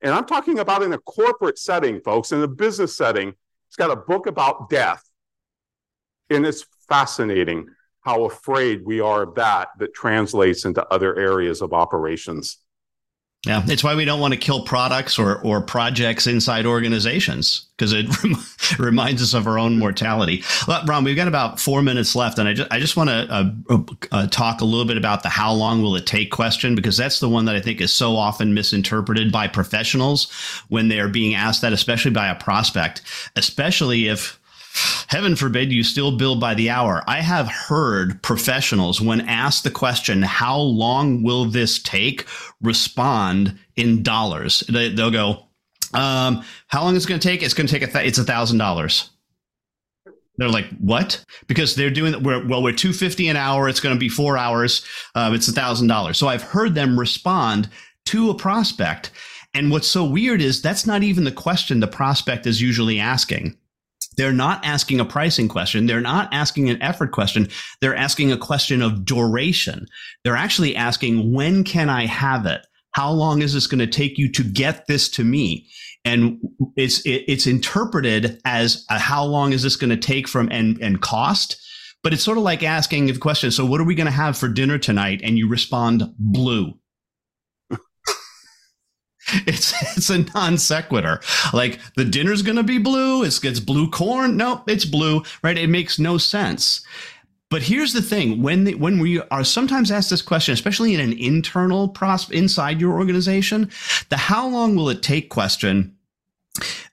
And 0.02 0.14
I'm 0.14 0.26
talking 0.26 0.60
about 0.60 0.84
in 0.84 0.94
a 0.94 1.00
corporate 1.00 1.58
setting, 1.58 2.02
folks, 2.02 2.32
in 2.32 2.42
a 2.42 2.48
business 2.48 2.96
setting. 2.96 3.30
He's 3.30 3.76
got 3.78 3.92
a 3.92 3.96
book 3.96 4.28
about 4.28 4.70
death. 4.70 5.04
And 6.30 6.46
it's 6.46 6.66
fascinating 6.88 7.68
how 8.02 8.26
afraid 8.26 8.86
we 8.86 9.00
are 9.00 9.24
of 9.24 9.36
that 9.36 9.70
that 9.80 9.94
translates 9.94 10.66
into 10.66 10.86
other 10.88 11.18
areas 11.18 11.62
of 11.62 11.74
operations. 11.74 12.60
Yeah, 13.46 13.64
it's 13.68 13.84
why 13.84 13.96
we 13.96 14.04
don't 14.04 14.20
want 14.20 14.34
to 14.34 14.40
kill 14.40 14.64
products 14.64 15.20
or, 15.20 15.40
or 15.42 15.62
projects 15.62 16.26
inside 16.26 16.66
organizations 16.66 17.68
because 17.78 17.94
it 17.94 18.08
rem- 18.24 18.36
reminds 18.80 19.22
us 19.22 19.34
of 19.36 19.46
our 19.48 19.60
own 19.60 19.78
mortality. 19.78 20.44
Well, 20.68 20.84
Ron, 20.86 21.04
we've 21.04 21.16
got 21.16 21.28
about 21.28 21.60
four 21.60 21.84
minutes 21.84 22.16
left, 22.16 22.40
and 22.40 22.50
I 22.50 22.54
just 22.54 22.72
I 22.74 22.80
just 22.80 22.98
want 22.98 23.10
to 23.10 23.28
uh, 23.30 23.52
uh, 23.70 23.84
uh, 24.12 24.28
talk 24.28 24.62
a 24.62 24.66
little 24.66 24.86
bit 24.86 24.98
about 24.98 25.22
the 25.22 25.30
how 25.30 25.54
long 25.54 25.84
will 25.84 25.96
it 25.96 26.08
take 26.08 26.32
question 26.32 26.74
because 26.74 26.98
that's 26.98 27.20
the 27.20 27.30
one 27.30 27.46
that 27.46 27.56
I 27.56 27.62
think 27.62 27.80
is 27.80 27.94
so 27.94 28.16
often 28.16 28.56
misinterpreted 28.56 29.32
by 29.32 29.48
professionals 29.48 30.32
when 30.70 30.88
they 30.88 31.00
are 31.00 31.08
being 31.08 31.36
asked 31.36 31.62
that, 31.62 31.74
especially 31.74 32.12
by 32.12 32.28
a 32.28 32.36
prospect, 32.36 33.04
especially 33.36 34.08
if 34.08 34.40
heaven 35.08 35.36
forbid 35.36 35.72
you 35.72 35.84
still 35.84 36.18
bill 36.18 36.40
by 36.40 36.54
the 36.54 36.70
hour. 36.70 37.04
I 37.08 37.22
have 37.22 37.48
heard 37.48 38.22
professionals, 38.24 39.02
when 39.02 39.22
asked 39.22 39.64
the 39.64 39.72
question, 39.72 40.22
how 40.22 40.58
long 40.58 41.24
will 41.24 41.46
this 41.46 41.80
take, 41.80 42.26
respond 42.62 43.58
in 43.76 44.04
dollars. 44.04 44.64
They, 44.70 44.90
will 44.94 45.12
go, 45.12 45.46
um, 45.94 46.44
how 46.68 46.84
long 46.84 46.96
is 46.96 47.06
it 47.06 47.10
going 47.10 47.20
to 47.20 47.28
take? 47.28 47.44
It's 47.44 47.54
going 47.54 47.68
to 47.68 47.74
take 47.74 47.88
a, 47.88 47.92
th- 47.92 48.08
it's 48.08 48.18
a 48.18 48.24
thousand 48.24 48.58
dollars. 48.58 49.12
They're 50.38 50.50
like, 50.50 50.70
what? 50.78 51.24
Because 51.48 51.76
they're 51.76 51.90
doing 51.90 52.22
we're, 52.22 52.46
well, 52.46 52.62
we're 52.62 52.74
250 52.74 53.28
an 53.28 53.38
hour. 53.38 53.68
It's 53.68 53.80
going 53.80 53.96
to 53.96 54.00
be 54.00 54.10
four 54.10 54.38
hours. 54.38 54.86
Uh, 55.16 55.32
it's 55.34 55.48
a 55.48 55.52
thousand 55.52 55.88
dollars. 55.88 56.18
So 56.18 56.28
I've 56.28 56.44
heard 56.44 56.76
them 56.76 57.00
respond 57.00 57.70
to 58.06 58.30
a 58.30 58.36
prospect. 58.36 59.12
And 59.54 59.72
what's 59.72 59.88
so 59.88 60.06
weird 60.06 60.42
is 60.42 60.62
that's 60.62 60.86
not 60.86 61.02
even 61.02 61.24
the 61.24 61.32
question 61.32 61.80
the 61.80 61.88
prospect 61.88 62.46
is 62.46 62.62
usually 62.62 63.00
asking. 63.00 63.58
They're 64.18 64.34
not 64.34 64.66
asking 64.66 65.00
a 65.00 65.06
pricing 65.06 65.48
question. 65.48 65.86
They're 65.86 66.02
not 66.02 66.28
asking 66.34 66.70
an 66.70 66.82
effort 66.82 67.12
question. 67.12 67.48
They're 67.82 67.96
asking 67.96 68.32
a 68.32 68.38
question 68.38 68.82
of 68.82 69.06
duration. 69.06 69.86
They're 70.24 70.36
actually 70.36 70.76
asking, 70.76 71.34
when 71.34 71.64
can 71.64 71.90
I 71.90 72.06
have 72.08 72.46
it? 72.46 72.66
How 72.92 73.12
long 73.12 73.44
is 73.44 73.54
this 73.54 73.68
going 73.68 73.80
to 73.80 73.88
take 73.88 74.18
you 74.18 74.32
to 74.32 74.44
get 74.44 74.88
this 74.88 75.08
to 75.10 75.24
me? 75.24 75.68
And 76.04 76.40
it's 76.76 77.06
it, 77.06 77.26
it's 77.28 77.46
interpreted 77.46 78.42
as 78.44 78.86
a, 78.90 78.98
how 78.98 79.24
long 79.24 79.54
is 79.54 79.62
this 79.62 79.76
going 79.76 79.92
to 79.92 79.98
take 79.98 80.28
from 80.28 80.50
and 80.52 80.82
and 80.82 81.02
cost. 81.02 81.62
But 82.02 82.14
it's 82.14 82.24
sort 82.24 82.38
of 82.38 82.44
like 82.44 82.64
asking 82.64 83.08
the 83.08 83.18
question. 83.18 83.52
So, 83.52 83.66
what 83.66 83.82
are 83.82 83.84
we 83.84 83.94
going 83.94 84.06
to 84.06 84.12
have 84.12 84.38
for 84.38 84.48
dinner 84.48 84.78
tonight? 84.78 85.22
And 85.24 85.38
you 85.38 85.48
respond, 85.48 86.04
blue. 86.18 86.74
It's 89.46 89.74
it's 89.98 90.10
a 90.10 90.20
non 90.20 90.58
sequitur. 90.58 91.20
Like 91.54 91.80
the 91.96 92.06
dinner's 92.06 92.42
gonna 92.42 92.64
be 92.64 92.78
blue. 92.78 93.24
It's 93.24 93.44
it's 93.44 93.60
blue 93.60 93.90
corn. 93.90 94.38
Nope, 94.38 94.70
it's 94.70 94.86
blue. 94.86 95.24
Right? 95.44 95.58
It 95.58 95.70
makes 95.70 96.00
no 96.00 96.18
sense. 96.18 96.82
But 97.50 97.64
here's 97.64 97.94
the 97.94 98.02
thing: 98.02 98.42
when 98.42 98.66
the, 98.66 98.76
when 98.76 99.00
we 99.00 99.22
are 99.22 99.44
sometimes 99.44 99.92
asked 99.92 100.10
this 100.10 100.22
question, 100.22 100.54
especially 100.54 100.94
in 100.94 101.00
an 101.00 101.14
internal 101.14 101.88
process 101.88 102.30
inside 102.32 102.82
your 102.82 102.94
organization, 102.94 103.70
the 104.10 104.18
"how 104.18 104.48
long 104.48 104.76
will 104.76 104.90
it 104.90 105.02
take?" 105.02 105.30
question 105.30 105.96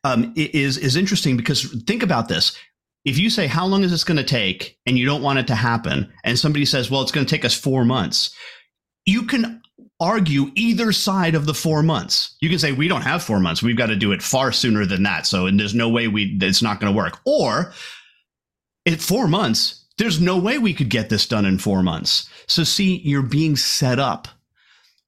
um, 0.04 0.32
is 0.36 0.78
is 0.78 0.96
interesting 0.96 1.36
because 1.36 1.62
think 1.86 2.02
about 2.02 2.28
this: 2.28 2.56
if 3.04 3.18
you 3.18 3.30
say 3.30 3.46
how 3.46 3.66
long 3.66 3.82
is 3.82 3.90
this 3.90 4.04
going 4.04 4.16
to 4.16 4.24
take, 4.24 4.78
and 4.86 4.98
you 4.98 5.06
don't 5.06 5.22
want 5.22 5.38
it 5.38 5.46
to 5.48 5.54
happen, 5.54 6.12
and 6.24 6.38
somebody 6.38 6.64
says, 6.64 6.90
"Well, 6.90 7.02
it's 7.02 7.12
going 7.12 7.26
to 7.26 7.30
take 7.30 7.44
us 7.44 7.54
four 7.54 7.84
months," 7.84 8.34
you 9.06 9.24
can 9.24 9.60
argue 10.04 10.50
either 10.54 10.92
side 10.92 11.34
of 11.34 11.46
the 11.46 11.54
four 11.54 11.82
months. 11.82 12.36
You 12.40 12.50
can 12.50 12.58
say 12.58 12.72
we 12.72 12.88
don't 12.88 13.00
have 13.00 13.22
four 13.22 13.40
months. 13.40 13.62
We've 13.62 13.76
got 13.76 13.86
to 13.86 13.96
do 13.96 14.12
it 14.12 14.22
far 14.22 14.52
sooner 14.52 14.84
than 14.84 15.02
that. 15.04 15.26
So, 15.26 15.46
and 15.46 15.58
there's 15.58 15.74
no 15.74 15.88
way 15.88 16.08
we 16.08 16.36
it's 16.42 16.62
not 16.62 16.78
going 16.78 16.92
to 16.92 16.96
work. 16.96 17.20
Or 17.24 17.72
at 18.86 19.00
four 19.00 19.26
months, 19.26 19.86
there's 19.96 20.20
no 20.20 20.38
way 20.38 20.58
we 20.58 20.74
could 20.74 20.90
get 20.90 21.08
this 21.08 21.26
done 21.26 21.46
in 21.46 21.58
four 21.58 21.82
months. 21.82 22.28
So, 22.46 22.64
see, 22.64 22.98
you're 22.98 23.22
being 23.22 23.56
set 23.56 23.98
up 23.98 24.28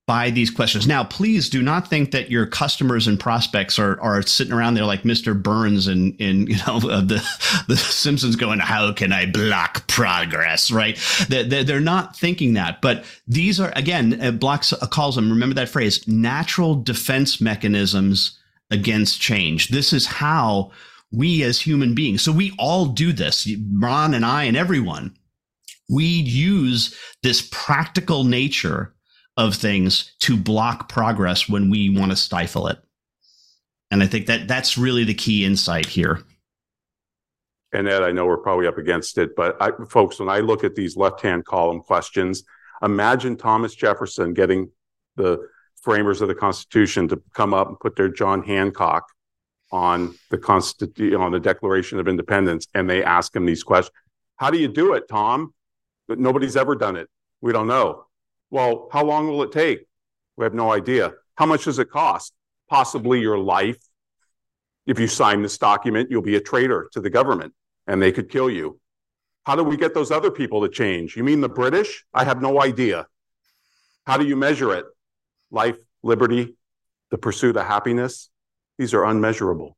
by 0.06 0.30
these 0.30 0.50
questions. 0.50 0.86
Now, 0.86 1.02
please 1.02 1.50
do 1.50 1.60
not 1.60 1.88
think 1.90 2.12
that 2.12 2.30
your 2.30 2.46
customers 2.46 3.08
and 3.08 3.18
prospects 3.18 3.78
are 3.78 4.00
are 4.00 4.22
sitting 4.22 4.52
around 4.52 4.74
there 4.74 4.84
like 4.84 5.02
Mr. 5.02 5.40
Burns 5.40 5.88
and 5.88 6.18
in 6.20 6.46
you 6.46 6.56
know 6.66 6.78
the 6.80 7.22
the 7.66 7.76
Simpsons 7.76 8.36
going, 8.36 8.60
"How 8.60 8.92
can 8.92 9.12
I 9.12 9.26
block 9.26 9.86
progress?" 9.88 10.70
Right? 10.70 10.98
They're, 11.28 11.64
they're 11.64 11.80
not 11.80 12.16
thinking 12.16 12.54
that, 12.54 12.80
but 12.80 13.04
these 13.26 13.58
are 13.58 13.72
again, 13.74 14.20
uh, 14.20 14.30
blocks 14.30 14.72
uh, 14.72 14.86
calls 14.86 15.16
them. 15.16 15.28
Remember 15.28 15.54
that 15.56 15.68
phrase: 15.68 16.06
natural 16.06 16.76
defense 16.76 17.40
mechanisms 17.40 18.38
against 18.70 19.20
change. 19.20 19.68
This 19.68 19.92
is 19.92 20.06
how 20.06 20.70
we 21.12 21.42
as 21.42 21.60
human 21.60 21.94
beings. 21.94 22.22
So 22.22 22.32
we 22.32 22.52
all 22.58 22.86
do 22.86 23.12
this. 23.12 23.48
Ron 23.72 24.14
and 24.14 24.24
I 24.24 24.44
and 24.44 24.56
everyone. 24.56 25.16
We 25.88 26.04
use 26.04 26.96
this 27.22 27.48
practical 27.52 28.24
nature 28.24 28.95
of 29.36 29.54
things 29.54 30.12
to 30.20 30.36
block 30.36 30.88
progress 30.88 31.48
when 31.48 31.70
we 31.70 31.90
want 31.90 32.10
to 32.10 32.16
stifle 32.16 32.68
it. 32.68 32.78
And 33.90 34.02
I 34.02 34.06
think 34.06 34.26
that 34.26 34.48
that's 34.48 34.78
really 34.78 35.04
the 35.04 35.14
key 35.14 35.44
insight 35.44 35.86
here. 35.86 36.22
And 37.72 37.88
Ed, 37.88 38.02
I 38.02 38.12
know 38.12 38.26
we're 38.26 38.38
probably 38.38 38.66
up 38.66 38.78
against 38.78 39.18
it, 39.18 39.36
but 39.36 39.60
I, 39.60 39.70
folks, 39.88 40.18
when 40.18 40.28
I 40.28 40.38
look 40.38 40.64
at 40.64 40.74
these 40.74 40.96
left-hand 40.96 41.44
column 41.44 41.80
questions, 41.80 42.44
imagine 42.82 43.36
Thomas 43.36 43.74
Jefferson 43.74 44.32
getting 44.32 44.70
the 45.16 45.46
framers 45.82 46.22
of 46.22 46.28
the 46.28 46.34
Constitution 46.34 47.06
to 47.08 47.22
come 47.34 47.52
up 47.52 47.68
and 47.68 47.78
put 47.78 47.96
their 47.96 48.08
John 48.08 48.42
Hancock 48.42 49.04
on 49.70 50.14
the 50.30 50.38
Constitution 50.38 51.20
on 51.20 51.32
the 51.32 51.40
Declaration 51.40 51.98
of 51.98 52.08
Independence, 52.08 52.66
and 52.74 52.88
they 52.88 53.04
ask 53.04 53.34
him 53.36 53.44
these 53.44 53.62
questions. 53.62 53.92
How 54.36 54.50
do 54.50 54.58
you 54.58 54.68
do 54.68 54.94
it, 54.94 55.08
Tom? 55.08 55.52
But 56.08 56.18
nobody's 56.18 56.56
ever 56.56 56.76
done 56.76 56.96
it. 56.96 57.08
We 57.40 57.52
don't 57.52 57.66
know. 57.66 58.05
Well, 58.50 58.88
how 58.92 59.04
long 59.04 59.28
will 59.28 59.42
it 59.42 59.52
take? 59.52 59.86
We 60.36 60.44
have 60.44 60.54
no 60.54 60.72
idea. 60.72 61.14
How 61.34 61.46
much 61.46 61.64
does 61.64 61.78
it 61.78 61.90
cost? 61.90 62.32
Possibly 62.68 63.20
your 63.20 63.38
life. 63.38 63.78
If 64.86 64.98
you 65.00 65.08
sign 65.08 65.42
this 65.42 65.58
document, 65.58 66.10
you'll 66.10 66.22
be 66.22 66.36
a 66.36 66.40
traitor 66.40 66.88
to 66.92 67.00
the 67.00 67.10
government 67.10 67.54
and 67.86 68.00
they 68.00 68.12
could 68.12 68.30
kill 68.30 68.48
you. 68.48 68.78
How 69.44 69.56
do 69.56 69.62
we 69.62 69.76
get 69.76 69.94
those 69.94 70.10
other 70.10 70.30
people 70.30 70.62
to 70.62 70.68
change? 70.68 71.16
You 71.16 71.24
mean 71.24 71.40
the 71.40 71.48
British? 71.48 72.04
I 72.12 72.24
have 72.24 72.42
no 72.42 72.60
idea. 72.60 73.06
How 74.06 74.16
do 74.16 74.26
you 74.26 74.36
measure 74.36 74.74
it? 74.74 74.84
Life, 75.50 75.78
liberty, 76.02 76.56
the 77.10 77.18
pursuit 77.18 77.56
of 77.56 77.66
happiness? 77.66 78.30
These 78.78 78.94
are 78.94 79.04
unmeasurable. 79.04 79.76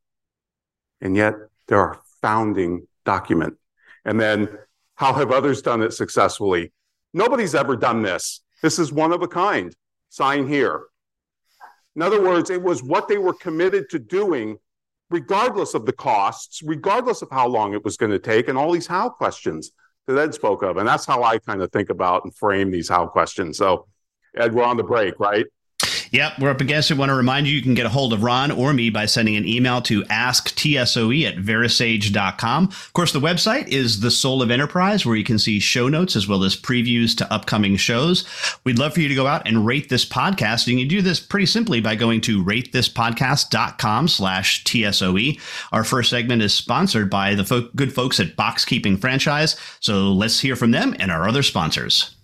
And 1.01 1.15
yet 1.15 1.35
they're 1.67 1.79
our 1.79 1.99
founding 2.21 2.87
document. 3.05 3.57
And 4.05 4.19
then 4.19 4.49
how 4.95 5.13
have 5.13 5.31
others 5.31 5.61
done 5.61 5.81
it 5.81 5.93
successfully? 5.93 6.71
Nobody's 7.13 7.55
ever 7.55 7.75
done 7.75 8.01
this. 8.01 8.41
This 8.61 8.79
is 8.79 8.91
one 8.91 9.11
of 9.11 9.21
a 9.21 9.27
kind. 9.27 9.75
Sign 10.09 10.47
here. 10.47 10.83
In 11.95 12.01
other 12.01 12.21
words, 12.21 12.49
it 12.49 12.61
was 12.61 12.83
what 12.83 13.07
they 13.07 13.17
were 13.17 13.33
committed 13.33 13.89
to 13.89 13.99
doing, 13.99 14.57
regardless 15.09 15.73
of 15.73 15.85
the 15.85 15.93
costs, 15.93 16.61
regardless 16.63 17.21
of 17.21 17.29
how 17.31 17.47
long 17.47 17.73
it 17.73 17.83
was 17.83 17.97
going 17.97 18.11
to 18.11 18.19
take, 18.19 18.47
and 18.47 18.57
all 18.57 18.71
these 18.71 18.87
how 18.87 19.09
questions 19.09 19.71
that 20.07 20.17
Ed 20.17 20.33
spoke 20.33 20.63
of. 20.63 20.77
And 20.77 20.87
that's 20.87 21.05
how 21.05 21.23
I 21.23 21.39
kind 21.39 21.61
of 21.61 21.71
think 21.71 21.89
about 21.89 22.23
and 22.23 22.35
frame 22.35 22.71
these 22.71 22.89
how 22.89 23.07
questions. 23.07 23.57
So, 23.57 23.87
Ed, 24.35 24.53
we're 24.53 24.63
on 24.63 24.77
the 24.77 24.83
break, 24.83 25.19
right? 25.19 25.45
Yep, 26.11 26.39
we're 26.39 26.49
up 26.49 26.61
against 26.61 26.91
it. 26.91 26.97
Want 26.97 27.09
to 27.09 27.15
remind 27.15 27.47
you, 27.47 27.55
you 27.55 27.61
can 27.61 27.75
get 27.75 27.85
a 27.85 27.89
hold 27.89 28.13
of 28.13 28.23
Ron 28.23 28.51
or 28.51 28.73
me 28.73 28.89
by 28.89 29.05
sending 29.05 29.35
an 29.35 29.47
email 29.47 29.81
to 29.83 30.03
asktsoe 30.03 31.27
at 31.27 31.35
verasage.com. 31.37 32.65
Of 32.65 32.93
course, 32.93 33.11
the 33.11 33.19
website 33.19 33.67
is 33.67 33.99
The 33.99 34.11
Soul 34.11 34.41
of 34.41 34.51
Enterprise, 34.51 35.05
where 35.05 35.15
you 35.15 35.23
can 35.23 35.39
see 35.39 35.59
show 35.59 35.87
notes 35.87 36.15
as 36.15 36.27
well 36.27 36.43
as 36.43 36.55
previews 36.55 37.15
to 37.17 37.31
upcoming 37.31 37.75
shows. 37.75 38.25
We'd 38.63 38.79
love 38.79 38.93
for 38.93 39.01
you 39.01 39.07
to 39.07 39.15
go 39.15 39.27
out 39.27 39.47
and 39.47 39.65
rate 39.65 39.89
this 39.89 40.05
podcast. 40.05 40.67
And 40.67 40.79
you 40.79 40.85
can 40.85 40.89
do 40.89 41.01
this 41.01 41.19
pretty 41.19 41.45
simply 41.45 41.81
by 41.81 41.95
going 41.95 42.21
to 42.21 42.43
ratethispodcast.com 42.43 44.07
slash 44.07 44.63
TSOE. 44.63 45.39
Our 45.71 45.83
first 45.83 46.09
segment 46.09 46.41
is 46.41 46.53
sponsored 46.53 47.09
by 47.09 47.35
the 47.35 47.69
good 47.75 47.93
folks 47.93 48.19
at 48.19 48.35
Booxkeeping 48.35 48.99
Franchise. 48.99 49.55
So 49.79 50.11
let's 50.11 50.39
hear 50.39 50.55
from 50.55 50.71
them 50.71 50.95
and 50.99 51.11
our 51.11 51.27
other 51.27 51.43
sponsors. 51.43 52.15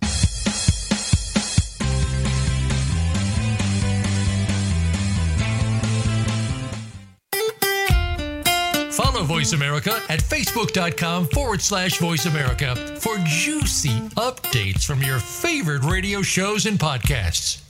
Voice 8.96 9.52
America 9.52 10.00
at 10.08 10.20
facebook.com 10.20 11.26
forward 11.28 11.60
slash 11.60 11.98
voice 11.98 12.26
America 12.26 12.74
for 12.98 13.16
juicy 13.26 13.98
updates 14.16 14.84
from 14.84 15.02
your 15.02 15.18
favorite 15.18 15.84
radio 15.84 16.22
shows 16.22 16.64
and 16.64 16.78
podcasts. 16.78 17.62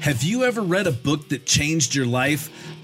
Have 0.00 0.22
you 0.22 0.44
ever 0.44 0.60
read 0.60 0.86
a 0.86 0.92
book 0.92 1.28
that 1.28 1.46
changed 1.46 1.94
your 1.94 2.06
life? 2.06 2.50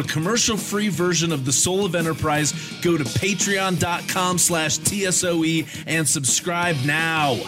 a 0.00 0.04
commercial-free 0.04 0.88
version 0.88 1.32
of 1.32 1.44
The 1.44 1.52
Soul 1.52 1.84
of 1.84 1.94
Enterprise, 1.94 2.52
go 2.82 2.96
to 2.96 3.04
patreon.com 3.04 4.38
slash 4.38 4.78
TSOE 4.78 5.84
and 5.86 6.08
subscribe 6.08 6.76
now. 6.84 7.38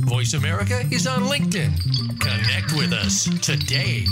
Voice 0.00 0.34
America 0.34 0.84
is 0.90 1.06
on 1.06 1.22
LinkedIn. 1.22 1.72
Connect 2.20 2.72
with 2.72 2.92
us 2.92 3.24
today. 3.40 4.04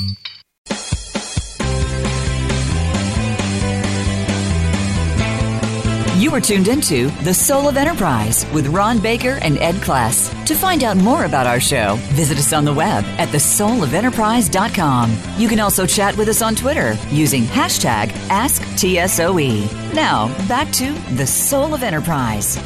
You 6.20 6.34
are 6.34 6.40
tuned 6.40 6.68
into 6.68 7.08
The 7.22 7.32
Soul 7.32 7.66
of 7.66 7.78
Enterprise 7.78 8.44
with 8.52 8.66
Ron 8.66 8.98
Baker 8.98 9.38
and 9.40 9.56
Ed 9.58 9.76
Kless. 9.76 10.28
To 10.44 10.54
find 10.54 10.84
out 10.84 10.98
more 10.98 11.24
about 11.24 11.46
our 11.46 11.58
show, 11.58 11.96
visit 12.12 12.36
us 12.36 12.52
on 12.52 12.66
the 12.66 12.74
web 12.74 13.04
at 13.18 13.30
thesoulofenterprise.com. 13.30 15.18
You 15.38 15.48
can 15.48 15.60
also 15.60 15.86
chat 15.86 16.14
with 16.18 16.28
us 16.28 16.42
on 16.42 16.54
Twitter 16.54 16.98
using 17.08 17.44
hashtag 17.44 18.10
AskTSOE. 18.28 19.94
Now, 19.94 20.28
back 20.46 20.70
to 20.72 20.92
The 21.14 21.26
Soul 21.26 21.72
of 21.72 21.82
Enterprise. 21.82 22.58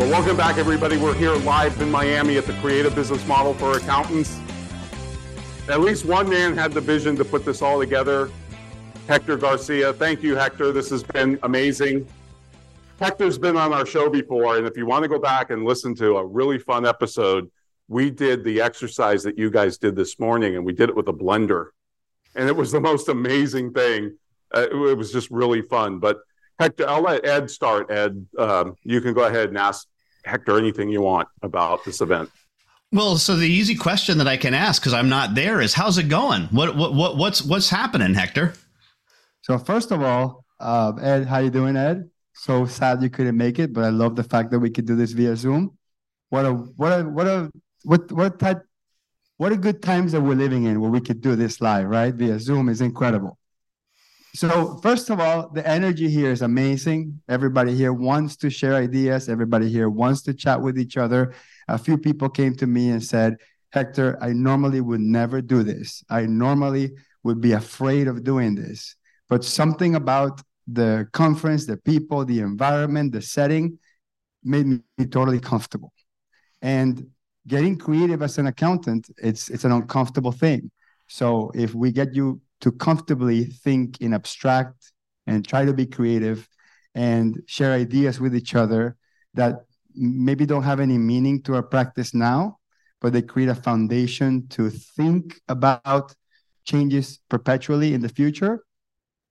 Well, 0.00 0.08
welcome 0.08 0.34
back, 0.34 0.56
everybody. 0.56 0.96
We're 0.96 1.12
here 1.12 1.34
live 1.34 1.78
in 1.82 1.90
Miami 1.90 2.38
at 2.38 2.46
the 2.46 2.54
Creative 2.54 2.94
Business 2.94 3.24
Model 3.26 3.52
for 3.52 3.76
Accountants. 3.76 4.40
At 5.68 5.82
least 5.82 6.06
one 6.06 6.26
man 6.26 6.56
had 6.56 6.72
the 6.72 6.80
vision 6.80 7.16
to 7.16 7.24
put 7.24 7.44
this 7.44 7.60
all 7.60 7.78
together. 7.78 8.30
Hector 9.08 9.36
Garcia. 9.36 9.92
Thank 9.92 10.22
you, 10.22 10.36
Hector. 10.36 10.72
This 10.72 10.88
has 10.88 11.02
been 11.02 11.38
amazing. 11.42 12.08
Hector's 12.98 13.36
been 13.36 13.58
on 13.58 13.74
our 13.74 13.84
show 13.84 14.08
before, 14.08 14.56
and 14.56 14.66
if 14.66 14.74
you 14.74 14.86
want 14.86 15.02
to 15.02 15.08
go 15.08 15.18
back 15.18 15.50
and 15.50 15.66
listen 15.66 15.94
to 15.96 16.16
a 16.16 16.24
really 16.24 16.58
fun 16.58 16.86
episode, 16.86 17.50
we 17.86 18.10
did 18.10 18.42
the 18.42 18.58
exercise 18.58 19.22
that 19.24 19.36
you 19.36 19.50
guys 19.50 19.76
did 19.76 19.96
this 19.96 20.18
morning, 20.18 20.56
and 20.56 20.64
we 20.64 20.72
did 20.72 20.88
it 20.88 20.96
with 20.96 21.08
a 21.08 21.12
blender, 21.12 21.66
and 22.34 22.48
it 22.48 22.56
was 22.56 22.72
the 22.72 22.80
most 22.80 23.10
amazing 23.10 23.74
thing. 23.74 24.16
Uh, 24.50 24.66
it 24.72 24.96
was 24.96 25.12
just 25.12 25.30
really 25.30 25.60
fun. 25.60 25.98
But 25.98 26.20
Hector, 26.60 26.86
I'll 26.86 27.00
let 27.00 27.26
Ed 27.26 27.50
start. 27.50 27.90
Ed, 27.90 28.26
um, 28.38 28.76
you 28.84 29.00
can 29.00 29.14
go 29.14 29.24
ahead 29.24 29.48
and 29.48 29.56
ask 29.56 29.88
Hector 30.24 30.58
anything 30.58 30.90
you 30.90 31.00
want 31.00 31.26
about 31.42 31.84
this 31.84 32.02
event. 32.02 32.30
Well, 32.92 33.16
so 33.16 33.34
the 33.34 33.48
easy 33.48 33.74
question 33.74 34.18
that 34.18 34.28
I 34.28 34.36
can 34.36 34.52
ask 34.52 34.82
because 34.82 34.92
I'm 34.92 35.08
not 35.08 35.34
there 35.34 35.60
is, 35.60 35.72
how's 35.72 35.96
it 35.96 36.08
going? 36.08 36.42
What 36.50 36.76
what 36.76 36.94
what 36.94 37.16
what's 37.16 37.42
what's 37.42 37.70
happening, 37.70 38.14
Hector? 38.14 38.52
So 39.42 39.56
first 39.58 39.90
of 39.90 40.02
all, 40.02 40.44
uh, 40.58 40.92
Ed, 41.00 41.26
how 41.26 41.38
you 41.38 41.50
doing, 41.50 41.76
Ed? 41.76 42.10
So 42.34 42.66
sad 42.66 43.02
you 43.02 43.08
couldn't 43.08 43.36
make 43.36 43.58
it, 43.58 43.72
but 43.72 43.84
I 43.84 43.88
love 43.88 44.16
the 44.16 44.24
fact 44.24 44.50
that 44.50 44.58
we 44.58 44.70
could 44.70 44.86
do 44.86 44.96
this 44.96 45.12
via 45.12 45.36
Zoom. 45.36 45.78
What 46.28 46.44
a 46.44 46.52
what 46.52 46.92
a 46.92 47.04
what 47.04 47.26
a 47.26 47.50
what 47.84 48.12
what 48.12 48.38
type 48.38 48.62
what 49.38 49.52
a 49.52 49.56
good 49.56 49.82
times 49.82 50.12
that 50.12 50.20
we're 50.20 50.34
living 50.34 50.64
in 50.64 50.80
where 50.80 50.90
we 50.90 51.00
could 51.00 51.22
do 51.22 51.36
this 51.36 51.62
live, 51.62 51.88
right? 51.88 52.12
Via 52.12 52.38
Zoom 52.38 52.68
is 52.68 52.82
incredible. 52.82 53.38
So 54.34 54.78
first 54.82 55.10
of 55.10 55.18
all, 55.18 55.48
the 55.48 55.66
energy 55.66 56.08
here 56.08 56.30
is 56.30 56.42
amazing. 56.42 57.20
Everybody 57.28 57.74
here 57.74 57.92
wants 57.92 58.36
to 58.36 58.50
share 58.50 58.74
ideas. 58.74 59.28
Everybody 59.28 59.68
here 59.68 59.90
wants 59.90 60.22
to 60.22 60.34
chat 60.34 60.60
with 60.60 60.78
each 60.78 60.96
other. 60.96 61.34
A 61.68 61.76
few 61.76 61.98
people 61.98 62.28
came 62.28 62.54
to 62.56 62.66
me 62.66 62.90
and 62.90 63.02
said, 63.02 63.36
Hector, 63.72 64.18
I 64.20 64.32
normally 64.32 64.80
would 64.80 65.00
never 65.00 65.40
do 65.40 65.62
this. 65.62 66.04
I 66.08 66.26
normally 66.26 66.92
would 67.24 67.40
be 67.40 67.52
afraid 67.52 68.06
of 68.06 68.24
doing 68.24 68.54
this. 68.54 68.96
But 69.28 69.44
something 69.44 69.94
about 69.96 70.42
the 70.66 71.08
conference, 71.12 71.66
the 71.66 71.76
people, 71.76 72.24
the 72.24 72.40
environment, 72.40 73.12
the 73.12 73.22
setting 73.22 73.78
made 74.44 74.66
me 74.66 74.80
totally 75.10 75.40
comfortable. 75.40 75.92
And 76.62 77.08
getting 77.46 77.76
creative 77.76 78.22
as 78.22 78.38
an 78.38 78.46
accountant, 78.46 79.10
it's 79.18 79.50
it's 79.50 79.64
an 79.64 79.72
uncomfortable 79.72 80.32
thing. 80.32 80.70
So 81.08 81.50
if 81.54 81.74
we 81.74 81.90
get 81.90 82.14
you 82.14 82.40
to 82.60 82.72
comfortably 82.72 83.44
think 83.44 84.00
in 84.00 84.14
abstract 84.14 84.92
and 85.26 85.46
try 85.46 85.64
to 85.64 85.72
be 85.72 85.86
creative 85.86 86.48
and 86.94 87.42
share 87.46 87.72
ideas 87.72 88.20
with 88.20 88.34
each 88.34 88.54
other 88.54 88.96
that 89.34 89.64
maybe 89.94 90.46
don't 90.46 90.64
have 90.64 90.80
any 90.80 90.98
meaning 90.98 91.42
to 91.42 91.54
our 91.54 91.62
practice 91.62 92.14
now, 92.14 92.58
but 93.00 93.12
they 93.12 93.22
create 93.22 93.48
a 93.48 93.54
foundation 93.54 94.46
to 94.48 94.70
think 94.70 95.40
about 95.48 96.14
changes 96.64 97.18
perpetually 97.28 97.94
in 97.94 98.00
the 98.00 98.08
future 98.08 98.64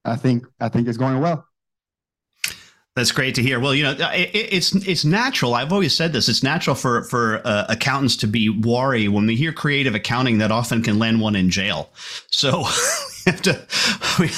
I 0.05 0.15
think 0.15 0.45
I 0.59 0.69
think 0.69 0.87
it's 0.87 0.97
going 0.97 1.19
well. 1.19 1.45
That's 2.95 3.11
great 3.11 3.35
to 3.35 3.41
hear. 3.41 3.59
Well, 3.59 3.73
you 3.73 3.83
know, 3.83 3.91
it, 3.91 4.29
it's 4.33 4.75
it's 4.75 5.05
natural. 5.05 5.53
I've 5.53 5.71
always 5.71 5.95
said 5.95 6.11
this. 6.11 6.27
It's 6.27 6.43
natural 6.43 6.75
for 6.75 7.03
for 7.03 7.41
uh, 7.45 7.65
accountants 7.69 8.17
to 8.17 8.27
be 8.27 8.49
wary 8.49 9.07
when 9.07 9.25
we 9.25 9.35
hear 9.35 9.53
creative 9.53 9.95
accounting. 9.95 10.39
That 10.39 10.51
often 10.51 10.81
can 10.81 10.99
land 10.99 11.21
one 11.21 11.35
in 11.35 11.49
jail. 11.49 11.91
So 12.31 12.57
we 13.25 13.31
have 13.31 13.41
to. 13.43 13.67
We, 14.19 14.29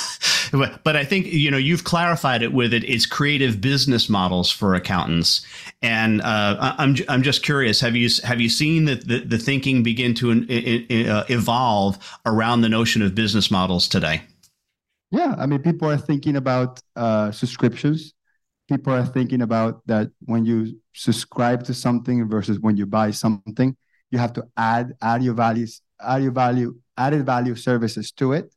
but 0.84 0.98
I 0.98 1.06
think 1.06 1.28
you 1.28 1.50
know 1.50 1.58
you've 1.58 1.86
clarified 1.86 2.44
it 2.44 2.52
with 2.54 2.74
it. 2.74 2.84
It's 2.84 3.06
creative 3.06 3.62
business 3.62 4.10
models 4.10 4.52
for 4.52 4.76
accountants, 4.76 5.42
and 5.82 6.22
uh, 6.22 6.76
I'm 6.78 6.98
I'm 7.08 7.24
just 7.24 7.44
curious. 7.44 7.80
Have 7.80 7.96
you 7.96 8.10
have 8.24 8.42
you 8.42 8.50
seen 8.50 8.86
the 8.86 8.96
the, 8.96 9.20
the 9.22 9.38
thinking 9.38 9.82
begin 9.82 10.14
to 10.16 10.32
uh, 10.32 11.24
evolve 11.30 11.98
around 12.26 12.62
the 12.62 12.70
notion 12.70 13.02
of 13.02 13.16
business 13.16 13.50
models 13.50 13.88
today? 13.88 14.22
Yeah, 15.10 15.36
I 15.38 15.46
mean, 15.46 15.62
people 15.62 15.90
are 15.90 15.98
thinking 15.98 16.36
about 16.36 16.80
uh, 16.96 17.32
subscriptions 17.32 18.14
people 18.72 18.94
are 18.94 19.06
thinking 19.06 19.42
about 19.42 19.82
that 19.86 20.10
when 20.22 20.46
you 20.46 20.80
subscribe 20.94 21.64
to 21.66 21.74
something 21.74 22.30
versus 22.30 22.60
when 22.60 22.78
you 22.78 22.86
buy 22.86 23.12
something, 23.12 23.76
you 24.12 24.18
have 24.18 24.32
to 24.34 24.44
add 24.56 24.94
add 25.02 25.22
your 25.22 25.34
values, 25.34 25.82
add 26.02 26.24
your 26.24 26.32
value, 26.32 26.74
added 26.98 27.26
value 27.26 27.56
services 27.56 28.12
to 28.14 28.32
it. 28.32 28.54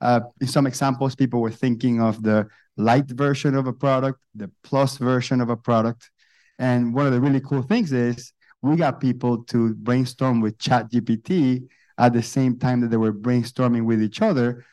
Uh, 0.00 0.20
in 0.40 0.46
some 0.46 0.66
examples, 0.66 1.14
people 1.14 1.40
were 1.40 1.50
thinking 1.50 2.00
of 2.00 2.22
the 2.22 2.48
light 2.76 3.08
version 3.10 3.54
of 3.54 3.66
a 3.66 3.72
product, 3.72 4.18
the 4.34 4.50
plus 4.64 4.96
version 4.96 5.40
of 5.40 5.50
a 5.50 5.56
product. 5.56 6.10
And 6.58 6.94
one 6.94 7.06
of 7.06 7.12
the 7.12 7.20
really 7.20 7.40
cool 7.40 7.62
things 7.62 7.92
is 7.92 8.32
we 8.62 8.76
got 8.76 9.00
people 9.00 9.44
to 9.44 9.74
brainstorm 9.74 10.40
with 10.40 10.56
ChatGPT 10.58 11.68
at 11.98 12.12
the 12.14 12.22
same 12.22 12.58
time 12.58 12.80
that 12.80 12.90
they 12.90 12.96
were 12.96 13.12
brainstorming 13.12 13.84
with 13.84 14.02
each 14.02 14.22
other, 14.22 14.64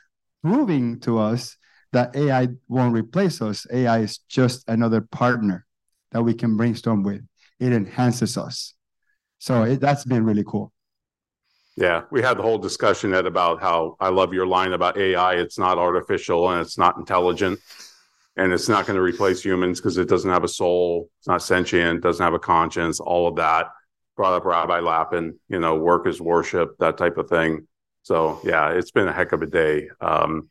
proving 0.42 1.00
to 1.02 1.20
us 1.20 1.58
that 1.92 2.16
AI 2.16 2.50
won't 2.68 2.94
replace 2.94 3.42
us. 3.42 3.66
AI 3.72 4.00
is 4.00 4.20
just 4.30 4.68
another 4.68 5.02
partner 5.02 5.66
that 6.12 6.22
we 6.22 6.34
can 6.34 6.58
brainstorm 6.58 7.04
with. 7.04 7.22
It 7.60 7.74
enhances 7.74 8.38
us. 8.38 8.74
So 9.40 9.64
it, 9.64 9.80
that's 9.80 10.06
been 10.06 10.26
really 10.26 10.44
cool. 10.46 10.72
Yeah, 11.76 12.04
we 12.12 12.22
had 12.22 12.38
the 12.38 12.44
whole 12.44 12.58
discussion 12.58 13.14
Ed 13.14 13.26
about 13.26 13.62
how 13.62 13.96
I 14.00 14.10
love 14.10 14.34
your 14.34 14.46
line 14.46 14.74
about 14.74 14.98
AI. 14.98 15.36
It's 15.36 15.58
not 15.58 15.78
artificial 15.78 16.50
and 16.50 16.60
it's 16.60 16.78
not 16.78 16.98
intelligent 16.98 17.60
and 18.36 18.52
it's 18.52 18.68
not 18.68 18.86
going 18.86 18.96
to 18.96 19.02
replace 19.02 19.44
humans 19.44 19.80
because 19.80 19.98
it 19.98 20.10
doesn't 20.10 20.30
have 20.30 20.44
a 20.44 20.50
soul. 20.50 21.10
It's 21.20 21.28
not 21.28 21.42
sentient, 21.42 22.02
doesn't 22.02 22.24
have 22.24 22.34
a 22.34 22.40
conscience, 22.40 23.00
all 23.00 23.28
of 23.28 23.36
that. 23.38 23.68
Brought 24.16 24.34
up 24.34 24.46
Rabbi 24.46 24.80
Lapin, 24.80 25.40
you 25.48 25.60
know, 25.60 25.76
work 25.76 26.06
is 26.06 26.20
worship, 26.20 26.78
that 26.80 26.98
type 26.98 27.18
of 27.18 27.30
thing. 27.30 27.68
So 28.04 28.42
yeah, 28.44 28.72
it's 28.72 28.92
been 28.92 29.08
a 29.08 29.14
heck 29.14 29.32
of 29.32 29.42
a 29.42 29.48
day. 29.48 29.90
Um, 30.02 30.50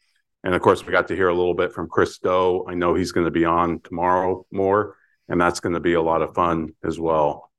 and 0.48 0.54
of 0.54 0.62
course, 0.62 0.86
we 0.86 0.92
got 0.92 1.06
to 1.08 1.14
hear 1.14 1.28
a 1.28 1.34
little 1.34 1.52
bit 1.52 1.74
from 1.74 1.90
Chris 1.90 2.16
Do. 2.16 2.64
I 2.66 2.72
know 2.72 2.94
he's 2.94 3.12
going 3.12 3.26
to 3.26 3.30
be 3.30 3.44
on 3.44 3.80
tomorrow 3.80 4.46
more, 4.50 4.96
and 5.28 5.38
that's 5.38 5.60
going 5.60 5.74
to 5.74 5.80
be 5.80 5.92
a 5.92 6.00
lot 6.00 6.22
of 6.22 6.32
fun 6.32 6.70
as 6.82 6.98
well. 6.98 7.52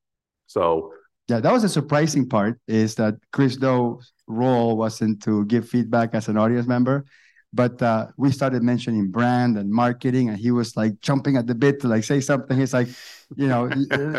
So, 0.48 0.92
yeah, 1.28 1.38
that 1.38 1.52
was 1.52 1.62
a 1.62 1.68
surprising 1.68 2.28
part 2.28 2.58
is 2.66 2.96
that 2.96 3.14
Chris 3.30 3.54
Do's 3.54 4.12
role 4.26 4.76
wasn't 4.76 5.22
to 5.22 5.44
give 5.44 5.68
feedback 5.68 6.16
as 6.16 6.26
an 6.26 6.36
audience 6.36 6.66
member, 6.66 7.04
but 7.52 7.80
uh, 7.80 8.08
we 8.16 8.32
started 8.32 8.64
mentioning 8.64 9.08
brand 9.12 9.56
and 9.56 9.70
marketing, 9.70 10.28
and 10.28 10.36
he 10.36 10.50
was 10.50 10.76
like 10.76 11.00
jumping 11.00 11.36
at 11.36 11.46
the 11.46 11.54
bit 11.54 11.78
to 11.82 11.86
like 11.86 12.02
say 12.02 12.20
something. 12.20 12.58
He's 12.58 12.74
like, 12.74 12.88
you 13.36 13.46
know, 13.46 13.70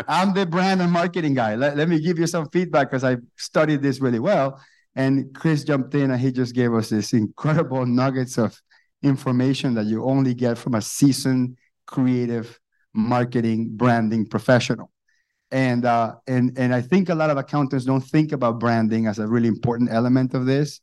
I'm 0.08 0.32
the 0.32 0.46
brand 0.46 0.80
and 0.80 0.90
marketing 0.90 1.34
guy. 1.34 1.56
Let, 1.56 1.76
let 1.76 1.90
me 1.90 2.00
give 2.00 2.18
you 2.18 2.26
some 2.26 2.48
feedback 2.48 2.90
because 2.90 3.04
I 3.04 3.18
studied 3.36 3.82
this 3.82 4.00
really 4.00 4.18
well. 4.18 4.62
And 4.94 5.34
Chris 5.34 5.64
jumped 5.64 5.94
in 5.94 6.10
and 6.10 6.20
he 6.20 6.32
just 6.32 6.54
gave 6.54 6.74
us 6.74 6.90
this 6.90 7.12
incredible 7.12 7.86
nuggets 8.00 8.38
of 8.38 8.60
information 9.02 9.74
that 9.74 9.86
you 9.86 10.04
only 10.04 10.34
get 10.34 10.58
from 10.58 10.74
a 10.74 10.82
seasoned 10.82 11.56
creative 11.86 12.58
marketing 12.94 13.70
branding 13.72 14.26
professional. 14.26 14.90
And 15.50 15.84
uh, 15.84 16.14
and 16.26 16.56
and 16.58 16.74
I 16.74 16.80
think 16.80 17.08
a 17.08 17.14
lot 17.14 17.30
of 17.30 17.36
accountants 17.36 17.84
don't 17.84 18.00
think 18.00 18.32
about 18.32 18.58
branding 18.58 19.06
as 19.06 19.18
a 19.18 19.26
really 19.26 19.48
important 19.48 19.90
element 19.90 20.34
of 20.34 20.46
this. 20.46 20.80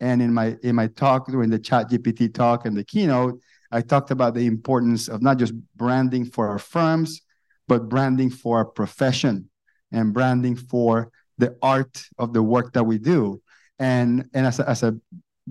And 0.00 0.22
in 0.22 0.32
my 0.32 0.56
in 0.62 0.76
my 0.76 0.88
talk 0.88 1.26
during 1.26 1.50
the 1.50 1.58
Chat 1.58 1.90
GPT 1.90 2.32
talk 2.32 2.64
and 2.64 2.76
the 2.76 2.84
keynote, 2.84 3.40
I 3.72 3.80
talked 3.80 4.12
about 4.12 4.34
the 4.34 4.46
importance 4.46 5.08
of 5.08 5.22
not 5.22 5.38
just 5.38 5.54
branding 5.76 6.24
for 6.24 6.48
our 6.48 6.60
firms, 6.60 7.20
but 7.66 7.88
branding 7.88 8.30
for 8.30 8.58
our 8.58 8.64
profession 8.64 9.48
and 9.90 10.12
branding 10.14 10.54
for 10.54 11.10
the 11.38 11.56
art 11.60 12.04
of 12.18 12.32
the 12.32 12.42
work 12.42 12.72
that 12.74 12.84
we 12.84 12.98
do 12.98 13.41
and 13.82 14.28
and 14.32 14.46
as 14.46 14.60
a, 14.60 14.68
as 14.68 14.82
a 14.84 14.96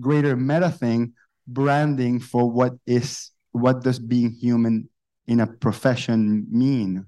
greater 0.00 0.34
meta 0.36 0.70
thing 0.70 1.12
branding 1.46 2.18
for 2.18 2.50
what 2.50 2.72
is 2.86 3.30
what 3.52 3.82
does 3.82 3.98
being 3.98 4.30
human 4.30 4.88
in 5.26 5.40
a 5.40 5.46
profession 5.46 6.46
mean? 6.50 7.06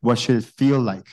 What 0.00 0.18
should 0.18 0.36
it 0.36 0.44
feel 0.44 0.78
like? 0.78 1.08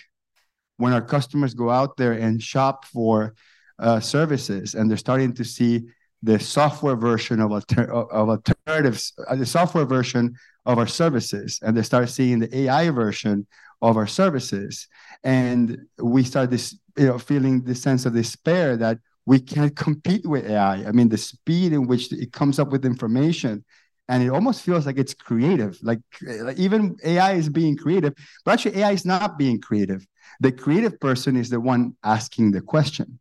When 0.75 0.91
our 0.91 1.01
customers 1.01 1.53
go 1.53 1.69
out 1.69 1.95
there 1.95 2.11
and 2.11 2.43
shop 2.43 2.83
for 2.83 3.33
uh, 3.79 4.01
services 4.01 4.75
and 4.75 4.89
they're 4.89 4.97
starting 4.97 5.33
to 5.35 5.45
see 5.45 5.85
the 6.21 6.37
software 6.37 6.97
version 6.97 7.39
of, 7.39 7.51
alter- 7.53 7.91
of 7.93 8.29
alternatives 8.29 9.13
uh, 9.27 9.35
the 9.35 9.45
software 9.45 9.85
version 9.85 10.35
of 10.65 10.77
our 10.77 10.87
services 10.87 11.59
and 11.61 11.77
they 11.77 11.83
start 11.83 12.09
seeing 12.09 12.39
the 12.39 12.57
ai 12.57 12.89
version 12.89 13.47
of 13.81 13.95
our 13.95 14.07
services. 14.07 14.87
And 15.23 15.85
we 15.97 16.23
start 16.23 16.51
this 16.51 16.77
you 16.97 17.07
know 17.07 17.19
feeling 17.19 17.63
this 17.63 17.81
sense 17.81 18.05
of 18.05 18.13
despair 18.13 18.75
that 18.77 18.97
we 19.25 19.39
can't 19.39 19.75
compete 19.75 20.25
with 20.25 20.49
AI. 20.49 20.85
I 20.85 20.91
mean, 20.91 21.09
the 21.09 21.17
speed 21.17 21.73
in 21.73 21.87
which 21.87 22.11
it 22.13 22.31
comes 22.31 22.59
up 22.59 22.69
with 22.69 22.85
information, 22.85 23.65
and 24.07 24.21
it 24.21 24.29
almost 24.29 24.61
feels 24.61 24.85
like 24.85 24.97
it's 24.97 25.15
creative. 25.15 25.79
Like, 25.81 25.99
like 26.21 26.59
even 26.59 26.95
AI 27.03 27.33
is 27.33 27.49
being 27.49 27.75
creative, 27.75 28.13
but 28.43 28.51
actually 28.51 28.77
AI 28.77 28.91
is 28.91 29.05
not 29.05 29.37
being 29.37 29.59
creative. 29.59 30.05
The 30.41 30.51
creative 30.51 30.99
person 30.99 31.35
is 31.35 31.49
the 31.49 31.59
one 31.59 31.95
asking 32.03 32.51
the 32.51 32.61
question. 32.61 33.19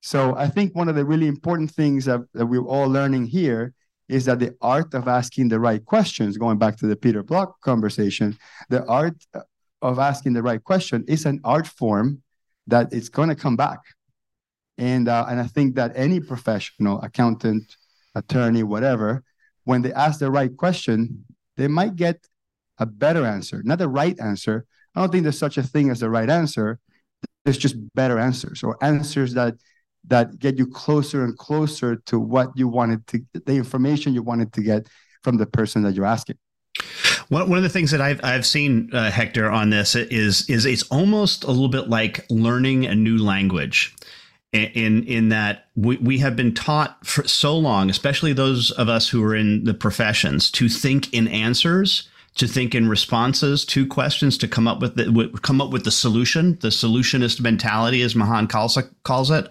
So 0.00 0.34
I 0.36 0.48
think 0.48 0.74
one 0.74 0.88
of 0.88 0.94
the 0.94 1.04
really 1.04 1.26
important 1.26 1.72
things 1.72 2.04
that, 2.04 2.20
that 2.34 2.46
we're 2.46 2.64
all 2.64 2.88
learning 2.88 3.26
here 3.26 3.74
is 4.08 4.24
that 4.24 4.38
the 4.38 4.54
art 4.60 4.94
of 4.94 5.08
asking 5.08 5.48
the 5.48 5.60
right 5.60 5.84
questions, 5.84 6.38
going 6.38 6.58
back 6.58 6.76
to 6.78 6.86
the 6.86 6.96
Peter 6.96 7.22
Block 7.22 7.60
conversation, 7.60 8.36
the 8.68 8.84
art 8.86 9.16
of 9.82 9.98
asking 9.98 10.32
the 10.34 10.42
right 10.42 10.62
question 10.62 11.04
is 11.06 11.26
an 11.26 11.40
art 11.44 11.66
form 11.66 12.22
that 12.66 12.92
it's 12.92 13.08
going 13.08 13.28
to 13.28 13.34
come 13.34 13.56
back 13.56 13.80
and 14.80 15.08
uh, 15.08 15.26
and 15.28 15.38
I 15.38 15.46
think 15.46 15.74
that 15.76 15.92
any 15.94 16.20
professional, 16.20 17.00
accountant, 17.02 17.76
attorney, 18.14 18.62
whatever, 18.62 19.22
when 19.64 19.82
they 19.82 19.92
ask 19.92 20.18
the 20.18 20.30
right 20.30 20.56
question, 20.56 21.24
they 21.58 21.68
might 21.68 21.96
get 21.96 22.26
a 22.78 22.86
better 22.86 23.26
answer, 23.26 23.62
not 23.62 23.78
the 23.78 23.88
right 23.88 24.18
answer. 24.18 24.64
I 24.96 25.00
don't 25.00 25.12
think 25.12 25.24
there's 25.24 25.38
such 25.38 25.58
a 25.58 25.62
thing 25.62 25.90
as 25.90 26.00
the 26.00 26.08
right 26.08 26.30
answer. 26.30 26.80
There's 27.44 27.58
just 27.58 27.76
better 27.94 28.18
answers 28.18 28.62
or 28.62 28.82
answers 28.82 29.34
that 29.34 29.54
that 30.08 30.38
get 30.38 30.56
you 30.56 30.66
closer 30.66 31.24
and 31.24 31.36
closer 31.36 31.96
to 32.06 32.18
what 32.18 32.48
you 32.56 32.66
wanted 32.66 33.06
to, 33.08 33.20
the 33.34 33.56
information 33.56 34.14
you 34.14 34.22
wanted 34.22 34.50
to 34.54 34.62
get 34.62 34.88
from 35.22 35.36
the 35.36 35.44
person 35.44 35.82
that 35.82 35.94
you're 35.94 36.06
asking. 36.06 36.38
One, 37.28 37.50
one 37.50 37.58
of 37.58 37.62
the 37.62 37.68
things 37.68 37.90
that 37.90 38.00
I've 38.00 38.20
I've 38.24 38.46
seen 38.46 38.88
uh, 38.94 39.10
Hector 39.10 39.50
on 39.50 39.68
this 39.68 39.94
is 39.94 40.48
is 40.48 40.64
it's 40.64 40.84
almost 40.84 41.44
a 41.44 41.48
little 41.48 41.68
bit 41.68 41.90
like 41.90 42.24
learning 42.30 42.86
a 42.86 42.94
new 42.94 43.18
language 43.18 43.94
in 44.52 45.04
in 45.04 45.28
that 45.28 45.66
we, 45.76 45.96
we 45.98 46.18
have 46.18 46.34
been 46.34 46.54
taught 46.54 47.04
for 47.06 47.26
so 47.26 47.56
long, 47.56 47.88
especially 47.88 48.32
those 48.32 48.70
of 48.72 48.88
us 48.88 49.08
who 49.08 49.22
are 49.22 49.34
in 49.34 49.64
the 49.64 49.74
professions, 49.74 50.50
to 50.52 50.68
think 50.68 51.12
in 51.14 51.28
answers, 51.28 52.08
to 52.36 52.48
think 52.48 52.74
in 52.74 52.88
responses 52.88 53.64
to 53.66 53.86
questions, 53.86 54.36
to 54.38 54.48
come 54.48 54.66
up 54.66 54.80
with 54.80 54.96
the 54.96 55.38
come 55.42 55.60
up 55.60 55.70
with 55.70 55.84
the 55.84 55.90
solution. 55.90 56.58
The 56.60 56.68
solutionist 56.68 57.40
mentality, 57.40 58.02
as 58.02 58.16
Mahan 58.16 58.48
Khalsa 58.48 58.90
calls 59.04 59.30
it, 59.30 59.48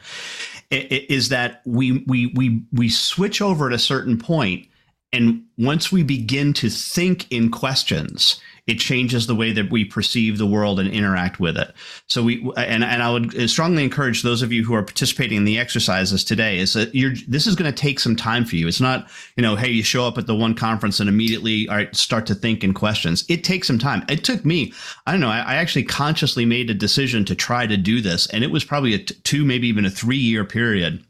is 0.69 1.29
that 1.29 1.61
we 1.65 2.03
we 2.05 2.27
we 2.35 2.61
we 2.73 2.89
switch 2.89 3.41
over 3.41 3.67
at 3.67 3.73
a 3.73 3.79
certain 3.79 4.17
point, 4.17 4.67
and 5.13 5.43
once 5.57 5.93
we 5.93 6.03
begin 6.03 6.53
to 6.53 6.69
think 6.69 7.31
in 7.31 7.51
questions 7.51 8.41
it 8.69 8.79
changes 8.79 9.25
the 9.25 9.33
way 9.33 9.51
that 9.51 9.71
we 9.71 9.83
perceive 9.83 10.37
the 10.37 10.45
world 10.45 10.79
and 10.79 10.87
interact 10.91 11.39
with 11.39 11.57
it. 11.57 11.73
So 12.05 12.21
we 12.21 12.51
and 12.55 12.83
and 12.83 13.01
I 13.01 13.11
would 13.11 13.49
strongly 13.49 13.83
encourage 13.83 14.21
those 14.21 14.43
of 14.43 14.53
you 14.53 14.63
who 14.63 14.75
are 14.75 14.83
participating 14.83 15.37
in 15.37 15.43
the 15.43 15.57
exercises 15.57 16.23
today 16.23 16.59
is 16.59 16.73
that 16.73 16.93
you're 16.93 17.15
this 17.27 17.47
is 17.47 17.55
going 17.55 17.71
to 17.71 17.75
take 17.75 17.99
some 17.99 18.15
time 18.15 18.45
for 18.45 18.57
you. 18.57 18.67
It's 18.67 18.79
not 18.79 19.09
you 19.35 19.41
know 19.41 19.55
hey 19.55 19.69
you 19.69 19.81
show 19.81 20.05
up 20.05 20.19
at 20.19 20.27
the 20.27 20.35
one 20.35 20.53
conference 20.53 20.99
and 20.99 21.09
immediately 21.09 21.67
all 21.67 21.77
right, 21.77 21.95
start 21.95 22.27
to 22.27 22.35
think 22.35 22.63
in 22.63 22.75
questions. 22.75 23.25
It 23.27 23.43
takes 23.43 23.65
some 23.65 23.79
time. 23.79 24.05
It 24.07 24.23
took 24.23 24.45
me 24.45 24.71
I 25.07 25.11
don't 25.11 25.21
know 25.21 25.29
I, 25.29 25.39
I 25.39 25.55
actually 25.55 25.85
consciously 25.85 26.45
made 26.45 26.69
a 26.69 26.75
decision 26.75 27.25
to 27.25 27.33
try 27.33 27.65
to 27.65 27.75
do 27.75 28.01
this 28.01 28.27
and 28.27 28.43
it 28.43 28.51
was 28.51 28.63
probably 28.63 28.93
a 28.93 28.99
t- 28.99 29.15
two 29.23 29.45
maybe 29.45 29.67
even 29.67 29.85
a 29.85 29.89
three 29.89 30.17
year 30.17 30.45
period 30.45 31.03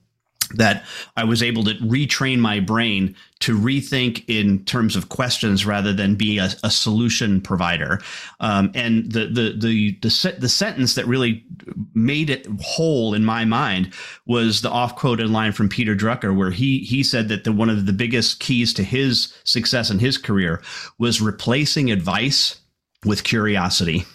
that 0.56 0.86
I 1.16 1.24
was 1.24 1.44
able 1.44 1.64
to 1.66 1.74
retrain 1.76 2.40
my 2.40 2.60
brain 2.60 3.16
to 3.40 3.58
rethink 3.58 4.24
in 4.28 4.64
terms 4.66 4.96
of 4.96 5.10
questions 5.10 5.66
rather 5.66 5.94
than 5.94 6.16
be 6.16 6.38
a, 6.38 6.50
a 6.64 6.70
solution 6.70 7.40
provider. 7.42 8.02
Um, 8.40 8.72
and 8.76 9.12
the 9.12 9.28
the 9.28 9.56
the 9.58 9.98
the, 10.02 10.36
the 10.40 10.50
sentence 10.50 10.96
that 10.96 11.08
really 11.08 11.44
made 11.94 12.30
it 12.30 12.48
whole 12.62 13.14
in 13.14 13.24
my 13.24 13.46
mind 13.46 13.94
was 14.26 14.62
the 14.62 14.70
off 14.70 14.96
quoted 14.96 15.30
line 15.30 15.52
from 15.52 15.70
Peter 15.70 15.96
Drucker, 15.96 16.36
where 16.36 16.52
he 16.52 16.80
he 16.80 17.04
said 17.04 17.30
that 17.30 17.44
the 17.44 17.52
one 17.52 17.70
of 17.70 17.86
the 17.86 17.94
biggest 17.94 18.40
keys 18.40 18.74
to 18.74 18.84
his 18.84 19.34
success 19.44 19.90
in 19.90 20.00
his 20.00 20.18
career 20.18 20.62
was 20.98 21.22
replacing 21.22 21.92
advice 21.92 22.60
with 23.06 23.24
curiosity. 23.24 24.06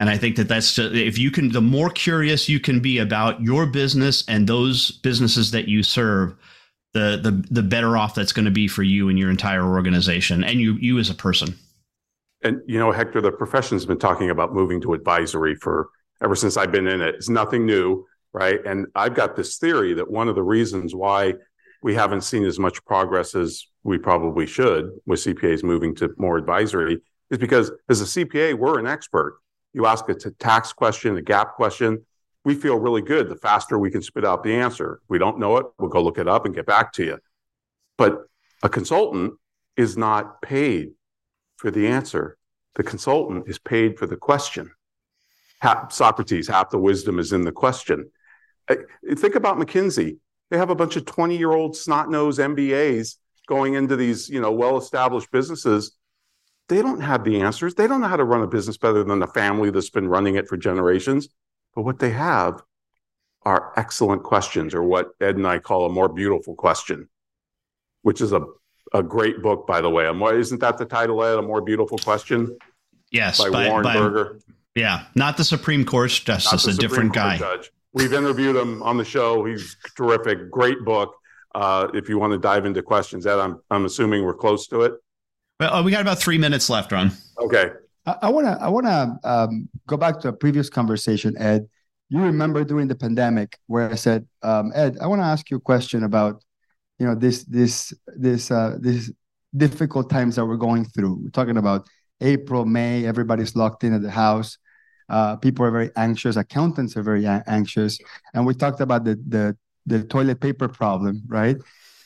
And 0.00 0.08
I 0.08 0.16
think 0.16 0.36
that 0.36 0.48
that's 0.48 0.74
just, 0.74 0.94
if 0.94 1.18
you 1.18 1.30
can, 1.30 1.50
the 1.50 1.60
more 1.60 1.90
curious 1.90 2.48
you 2.48 2.58
can 2.58 2.80
be 2.80 2.98
about 2.98 3.40
your 3.42 3.66
business 3.66 4.24
and 4.26 4.46
those 4.46 4.90
businesses 4.90 5.50
that 5.50 5.68
you 5.68 5.82
serve, 5.82 6.34
the 6.92 7.20
the 7.22 7.44
the 7.54 7.62
better 7.62 7.96
off 7.96 8.14
that's 8.14 8.32
going 8.32 8.46
to 8.46 8.50
be 8.50 8.66
for 8.66 8.82
you 8.82 9.08
and 9.08 9.18
your 9.18 9.30
entire 9.30 9.64
organization 9.64 10.42
and 10.42 10.60
you 10.60 10.74
you 10.80 10.98
as 10.98 11.08
a 11.10 11.14
person. 11.14 11.54
And 12.42 12.60
you 12.66 12.78
know, 12.78 12.90
Hector, 12.90 13.20
the 13.20 13.30
profession's 13.30 13.86
been 13.86 13.98
talking 13.98 14.30
about 14.30 14.54
moving 14.54 14.80
to 14.80 14.94
advisory 14.94 15.54
for 15.54 15.90
ever 16.22 16.34
since 16.34 16.56
I've 16.56 16.72
been 16.72 16.88
in 16.88 17.00
it. 17.00 17.14
It's 17.14 17.28
nothing 17.28 17.64
new, 17.66 18.06
right? 18.32 18.58
And 18.66 18.86
I've 18.94 19.14
got 19.14 19.36
this 19.36 19.58
theory 19.58 19.94
that 19.94 20.10
one 20.10 20.28
of 20.28 20.34
the 20.34 20.42
reasons 20.42 20.94
why 20.94 21.34
we 21.82 21.94
haven't 21.94 22.22
seen 22.22 22.44
as 22.44 22.58
much 22.58 22.84
progress 22.84 23.34
as 23.34 23.66
we 23.84 23.98
probably 23.98 24.46
should 24.46 24.90
with 25.06 25.20
CPAs 25.20 25.62
moving 25.62 25.94
to 25.96 26.12
more 26.18 26.36
advisory 26.36 27.00
is 27.30 27.38
because 27.38 27.70
as 27.88 28.00
a 28.00 28.04
CPA, 28.04 28.54
we're 28.54 28.78
an 28.78 28.86
expert 28.86 29.38
you 29.72 29.86
ask 29.86 30.08
a 30.08 30.14
tax 30.14 30.72
question, 30.72 31.16
a 31.16 31.22
GAAP 31.22 31.52
question, 31.52 32.04
we 32.44 32.54
feel 32.54 32.78
really 32.78 33.02
good 33.02 33.28
the 33.28 33.36
faster 33.36 33.78
we 33.78 33.90
can 33.90 34.02
spit 34.02 34.24
out 34.24 34.42
the 34.42 34.54
answer. 34.54 35.00
We 35.08 35.18
don't 35.18 35.38
know 35.38 35.58
it, 35.58 35.66
we'll 35.78 35.90
go 35.90 36.02
look 36.02 36.18
it 36.18 36.28
up 36.28 36.46
and 36.46 36.54
get 36.54 36.66
back 36.66 36.92
to 36.94 37.04
you. 37.04 37.18
But 37.98 38.22
a 38.62 38.68
consultant 38.68 39.34
is 39.76 39.96
not 39.96 40.42
paid 40.42 40.92
for 41.56 41.70
the 41.70 41.86
answer. 41.86 42.36
The 42.74 42.82
consultant 42.82 43.48
is 43.48 43.58
paid 43.58 43.98
for 43.98 44.06
the 44.06 44.16
question. 44.16 44.70
Socrates, 45.90 46.48
half 46.48 46.70
the 46.70 46.78
wisdom 46.78 47.18
is 47.18 47.32
in 47.32 47.42
the 47.42 47.52
question. 47.52 48.10
Think 48.68 49.34
about 49.34 49.58
McKinsey. 49.58 50.16
They 50.50 50.56
have 50.56 50.70
a 50.70 50.74
bunch 50.74 50.96
of 50.96 51.04
20 51.04 51.36
year 51.36 51.52
old 51.52 51.76
snot 51.76 52.10
nosed 52.10 52.40
MBAs 52.40 53.16
going 53.46 53.74
into 53.74 53.96
these, 53.96 54.28
you 54.28 54.40
know, 54.40 54.52
well 54.52 54.78
established 54.78 55.30
businesses 55.30 55.92
they 56.70 56.80
don't 56.80 57.00
have 57.00 57.24
the 57.24 57.40
answers. 57.42 57.74
They 57.74 57.86
don't 57.86 58.00
know 58.00 58.06
how 58.06 58.16
to 58.16 58.24
run 58.24 58.42
a 58.42 58.46
business 58.46 58.78
better 58.78 59.04
than 59.04 59.18
the 59.18 59.26
family 59.26 59.70
that's 59.70 59.90
been 59.90 60.08
running 60.08 60.36
it 60.36 60.48
for 60.48 60.56
generations. 60.56 61.28
But 61.74 61.82
what 61.82 61.98
they 61.98 62.10
have 62.10 62.62
are 63.42 63.72
excellent 63.76 64.22
questions, 64.22 64.72
or 64.74 64.82
what 64.82 65.10
Ed 65.20 65.36
and 65.36 65.46
I 65.46 65.58
call 65.58 65.84
a 65.84 65.88
more 65.88 66.08
beautiful 66.08 66.54
question, 66.54 67.08
which 68.02 68.20
is 68.20 68.32
a, 68.32 68.42
a 68.94 69.02
great 69.02 69.42
book, 69.42 69.66
by 69.66 69.80
the 69.80 69.90
way. 69.90 70.06
A 70.06 70.14
more, 70.14 70.34
isn't 70.34 70.60
that 70.60 70.78
the 70.78 70.84
title, 70.84 71.22
Ed? 71.24 71.38
A 71.38 71.42
More 71.42 71.60
Beautiful 71.60 71.98
Question? 71.98 72.56
Yes. 73.10 73.42
By, 73.42 73.50
by 73.50 73.68
Warren 73.68 73.82
by, 73.82 73.94
Berger. 73.94 74.40
Yeah. 74.74 75.06
Not 75.14 75.36
the 75.36 75.44
Supreme 75.44 75.84
Court 75.84 76.10
justice, 76.10 76.66
a 76.66 76.74
different 76.74 77.12
Court 77.12 77.24
guy. 77.24 77.38
Judge. 77.38 77.70
We've 77.92 78.12
interviewed 78.12 78.54
him 78.54 78.82
on 78.82 78.96
the 78.96 79.04
show. 79.04 79.44
He's 79.44 79.76
terrific. 79.96 80.50
Great 80.50 80.84
book. 80.84 81.16
Uh, 81.52 81.88
if 81.94 82.08
you 82.08 82.18
want 82.18 82.32
to 82.32 82.38
dive 82.38 82.64
into 82.64 82.80
questions, 82.80 83.26
Ed, 83.26 83.40
I'm, 83.40 83.60
I'm 83.70 83.84
assuming 83.84 84.24
we're 84.24 84.34
close 84.34 84.68
to 84.68 84.82
it. 84.82 84.92
Well, 85.60 85.70
oh, 85.74 85.82
we 85.82 85.90
got 85.90 86.00
about 86.00 86.18
three 86.18 86.38
minutes 86.38 86.70
left, 86.70 86.90
Ron. 86.90 87.12
Okay. 87.38 87.68
I 88.06 88.30
want 88.30 88.46
to 88.46 88.52
I 88.64 88.68
want 88.68 88.86
to 88.86 89.30
um, 89.30 89.68
go 89.86 89.98
back 89.98 90.18
to 90.20 90.28
a 90.28 90.32
previous 90.32 90.70
conversation, 90.70 91.36
Ed. 91.36 91.68
You 92.08 92.22
remember 92.22 92.64
during 92.64 92.88
the 92.88 92.94
pandemic 92.94 93.58
where 93.66 93.90
I 93.90 93.94
said, 93.94 94.26
um, 94.42 94.72
Ed, 94.74 94.96
I 95.02 95.06
want 95.06 95.20
to 95.20 95.26
ask 95.26 95.50
you 95.50 95.58
a 95.58 95.60
question 95.60 96.02
about, 96.02 96.42
you 96.98 97.06
know, 97.06 97.14
this 97.14 97.44
this 97.44 97.92
this 98.06 98.50
uh, 98.50 98.78
this 98.80 99.12
difficult 99.54 100.08
times 100.08 100.36
that 100.36 100.46
we're 100.46 100.56
going 100.56 100.86
through. 100.86 101.20
We're 101.24 101.28
talking 101.28 101.58
about 101.58 101.86
April, 102.22 102.64
May. 102.64 103.04
Everybody's 103.04 103.54
locked 103.54 103.84
in 103.84 103.92
at 103.92 104.00
the 104.00 104.10
house. 104.10 104.56
Uh, 105.10 105.36
people 105.36 105.66
are 105.66 105.70
very 105.70 105.90
anxious. 105.94 106.36
Accountants 106.36 106.96
are 106.96 107.02
very 107.02 107.26
a- 107.26 107.44
anxious, 107.46 107.98
and 108.32 108.46
we 108.46 108.54
talked 108.54 108.80
about 108.80 109.04
the 109.04 109.22
the 109.28 109.54
the 109.84 110.04
toilet 110.04 110.40
paper 110.40 110.68
problem, 110.68 111.22
right? 111.26 111.58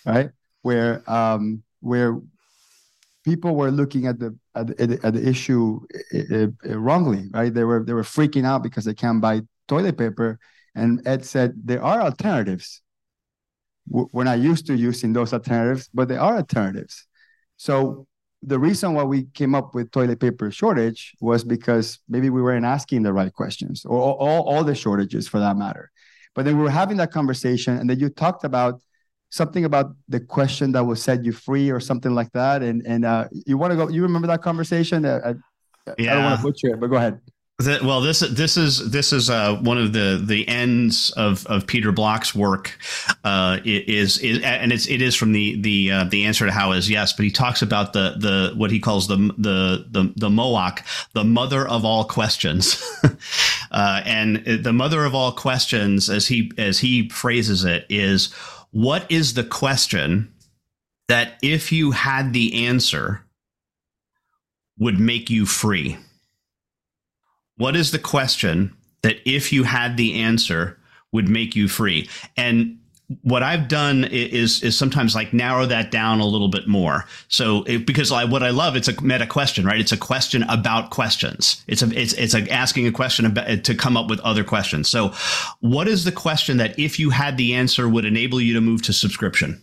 Right, 0.05 0.31
where 0.63 1.09
um, 1.09 1.63
where 1.79 2.19
people 3.25 3.57
were 3.57 3.71
looking 3.71 4.07
at 4.07 4.19
the 4.19 4.37
at, 4.55 4.67
the, 4.69 5.01
at 5.03 5.15
the 5.15 5.29
issue 5.29 5.81
uh, 6.33 6.79
wrongly, 6.79 7.29
right? 7.33 7.53
They 7.53 7.65
were 7.65 7.83
they 7.85 7.95
were 7.95 8.03
freaking 8.03 8.45
out 8.45 8.63
because 8.63 8.85
they 8.85 8.95
can't 8.95 9.21
buy 9.21 9.43
toilet 9.67 9.99
paper, 9.99 10.39
and 10.75 11.07
Ed 11.07 11.25
said 11.25 11.55
there 11.65 11.83
are 11.83 12.03
alternatives. 12.03 12.83
We're 13.87 14.25
not 14.25 14.39
used 14.39 14.67
to 14.69 14.75
using 14.75 15.13
those 15.13 15.35
alternatives, 15.35 15.91
but 15.93 16.09
there 16.09 16.21
are 16.21 16.37
alternatives. 16.37 17.07
So 17.59 18.07
the 18.43 18.59
reason 18.59 18.95
why 18.95 19.05
we 19.05 19.25
came 19.35 19.55
up 19.55 19.75
with 19.75 19.91
toilet 19.91 20.21
paper 20.21 20.51
shortage 20.51 21.15
was 21.21 21.45
because 21.45 21.99
maybe 22.09 22.31
we 22.31 22.43
weren't 22.43 22.65
asking 22.65 23.03
the 23.03 23.13
right 23.13 23.33
questions, 23.33 23.85
or 23.85 24.01
all, 24.01 24.43
all 24.43 24.65
the 24.65 24.75
shortages 24.75 25.29
for 25.29 25.39
that 25.39 25.57
matter. 25.57 25.91
But 26.35 26.45
then 26.45 26.57
we 26.57 26.63
were 26.63 26.71
having 26.71 26.97
that 26.97 27.13
conversation, 27.13 27.77
and 27.77 27.89
then 27.89 28.01
you 28.01 28.09
talked 28.09 28.45
about 28.45 28.81
something 29.35 29.65
about 29.65 29.97
the 30.09 30.21
question 30.21 30.71
that 30.73 30.85
will 30.85 30.97
set 30.97 31.25
you 31.25 31.33
free 31.33 31.69
or 31.69 31.81
something 31.81 32.15
like 32.15 32.31
that. 32.33 32.63
And 32.63 32.87
and 32.87 33.05
uh, 33.05 33.27
you 33.47 33.59
want 33.59 33.73
to 33.73 33.77
go? 33.77 33.89
You 33.89 34.03
remember 34.03 34.29
that 34.29 34.43
conversation? 34.43 35.05
I, 35.05 35.17
I, 35.17 35.35
yeah. 35.99 36.13
I 36.13 36.15
don't 36.15 36.25
want 36.25 36.37
to 36.41 36.43
butcher 36.43 36.69
it, 36.69 36.81
but 36.81 36.87
go 36.87 36.97
ahead. 36.97 37.21
The, 37.59 37.79
well, 37.85 38.01
this 38.01 38.19
this 38.19 38.57
is 38.57 38.91
this 38.91 39.13
is 39.13 39.31
uh, 39.31 39.55
one 39.57 39.79
of 39.79 39.93
the 39.93 40.21
the 40.25 40.47
ends 40.49 41.13
of, 41.17 41.47
of 41.47 41.69
Peter 41.69 41.93
Block's 41.93 42.35
work. 42.35 42.77
Uh, 43.23 43.59
is, 43.65 44.19
is 44.19 44.43
and 44.43 44.73
it's 44.73 44.89
it 44.89 45.01
is 45.01 45.15
from 45.15 45.31
the 45.31 45.61
the 45.61 45.91
uh, 45.91 46.05
the 46.05 46.25
answer 46.25 46.47
to 46.47 46.53
how 46.53 46.73
is 46.73 46.91
yes, 46.91 47.13
but 47.13 47.23
he 47.23 47.31
talks 47.31 47.63
about 47.63 47.93
the 47.93 48.17
the 48.19 48.55
what 48.57 48.73
he 48.73 48.81
calls 48.81 49.07
the 49.07 49.17
the 49.39 49.87
the 49.89 50.13
the 50.17 50.29
MOAC, 50.29 50.81
the 51.13 51.23
mother 51.23 51.67
of 51.67 51.85
all 51.85 52.05
questions, 52.05 52.83
uh, 53.71 54.03
and 54.05 54.45
the 54.45 54.73
mother 54.73 55.05
of 55.05 55.15
all 55.15 55.31
questions, 55.31 56.11
as 56.11 56.27
he 56.27 56.51
as 56.59 56.81
he 56.81 57.09
phrases 57.09 57.65
it, 57.65 57.87
is 57.89 58.35
what 58.75 59.07
is 59.09 59.35
the 59.35 59.45
question 59.45 60.35
that 61.07 61.35
if 61.43 61.71
you 61.71 61.93
had 61.93 62.33
the 62.33 62.67
answer 62.67 63.25
would 64.81 64.99
make 64.99 65.31
you 65.31 65.47
free? 65.47 65.97
What 67.57 67.77
is 67.77 67.93
the 67.93 68.01
question 68.01 68.77
that 69.03 69.19
if 69.25 69.53
you 69.53 69.63
had 69.63 69.97
the 69.97 70.21
answer 70.21 70.77
would 71.13 71.29
make 71.29 71.55
you 71.55 71.69
free? 71.69 72.09
And 72.37 72.81
what 73.23 73.43
I've 73.43 73.69
done 73.69 74.05
is 74.05 74.63
is 74.63 74.77
sometimes 74.77 75.15
like 75.15 75.33
narrow 75.33 75.67
that 75.67 75.91
down 75.91 76.21
a 76.21 76.27
little 76.27 76.49
bit 76.49 76.67
more. 76.67 77.05
So 77.29 77.63
it, 77.65 77.87
because 77.87 78.11
I, 78.11 78.25
what 78.25 78.43
I 78.43 78.51
love, 78.51 78.77
it's 78.77 78.89
a 78.89 79.01
meta 79.03 79.27
question, 79.27 79.67
right? 79.67 79.79
It's 79.79 79.93
a 79.93 79.97
question 79.97 80.43
about 80.45 80.91
questions. 80.91 81.63
It's 81.67 81.83
a 81.83 82.01
it's 82.01 82.15
it's 82.15 82.33
like 82.33 82.51
asking 82.51 82.87
a 82.87 82.93
question 82.93 83.27
about 83.27 83.65
to 83.65 83.75
come 83.75 83.97
up 83.97 84.09
with 84.09 84.21
other 84.21 84.43
questions. 84.43 84.89
So, 84.89 85.13
what 85.61 85.87
is 85.87 86.05
the 86.05 86.13
question 86.13 86.57
that 86.57 86.79
if 86.79 86.99
you 86.99 87.11
had 87.11 87.37
the 87.37 87.55
answer 87.55 87.89
would 87.89 88.07
enable 88.07 88.41
you 88.41 88.55
to 88.55 88.61
move 88.61 88.83
to 88.83 88.93
subscription? 88.93 89.63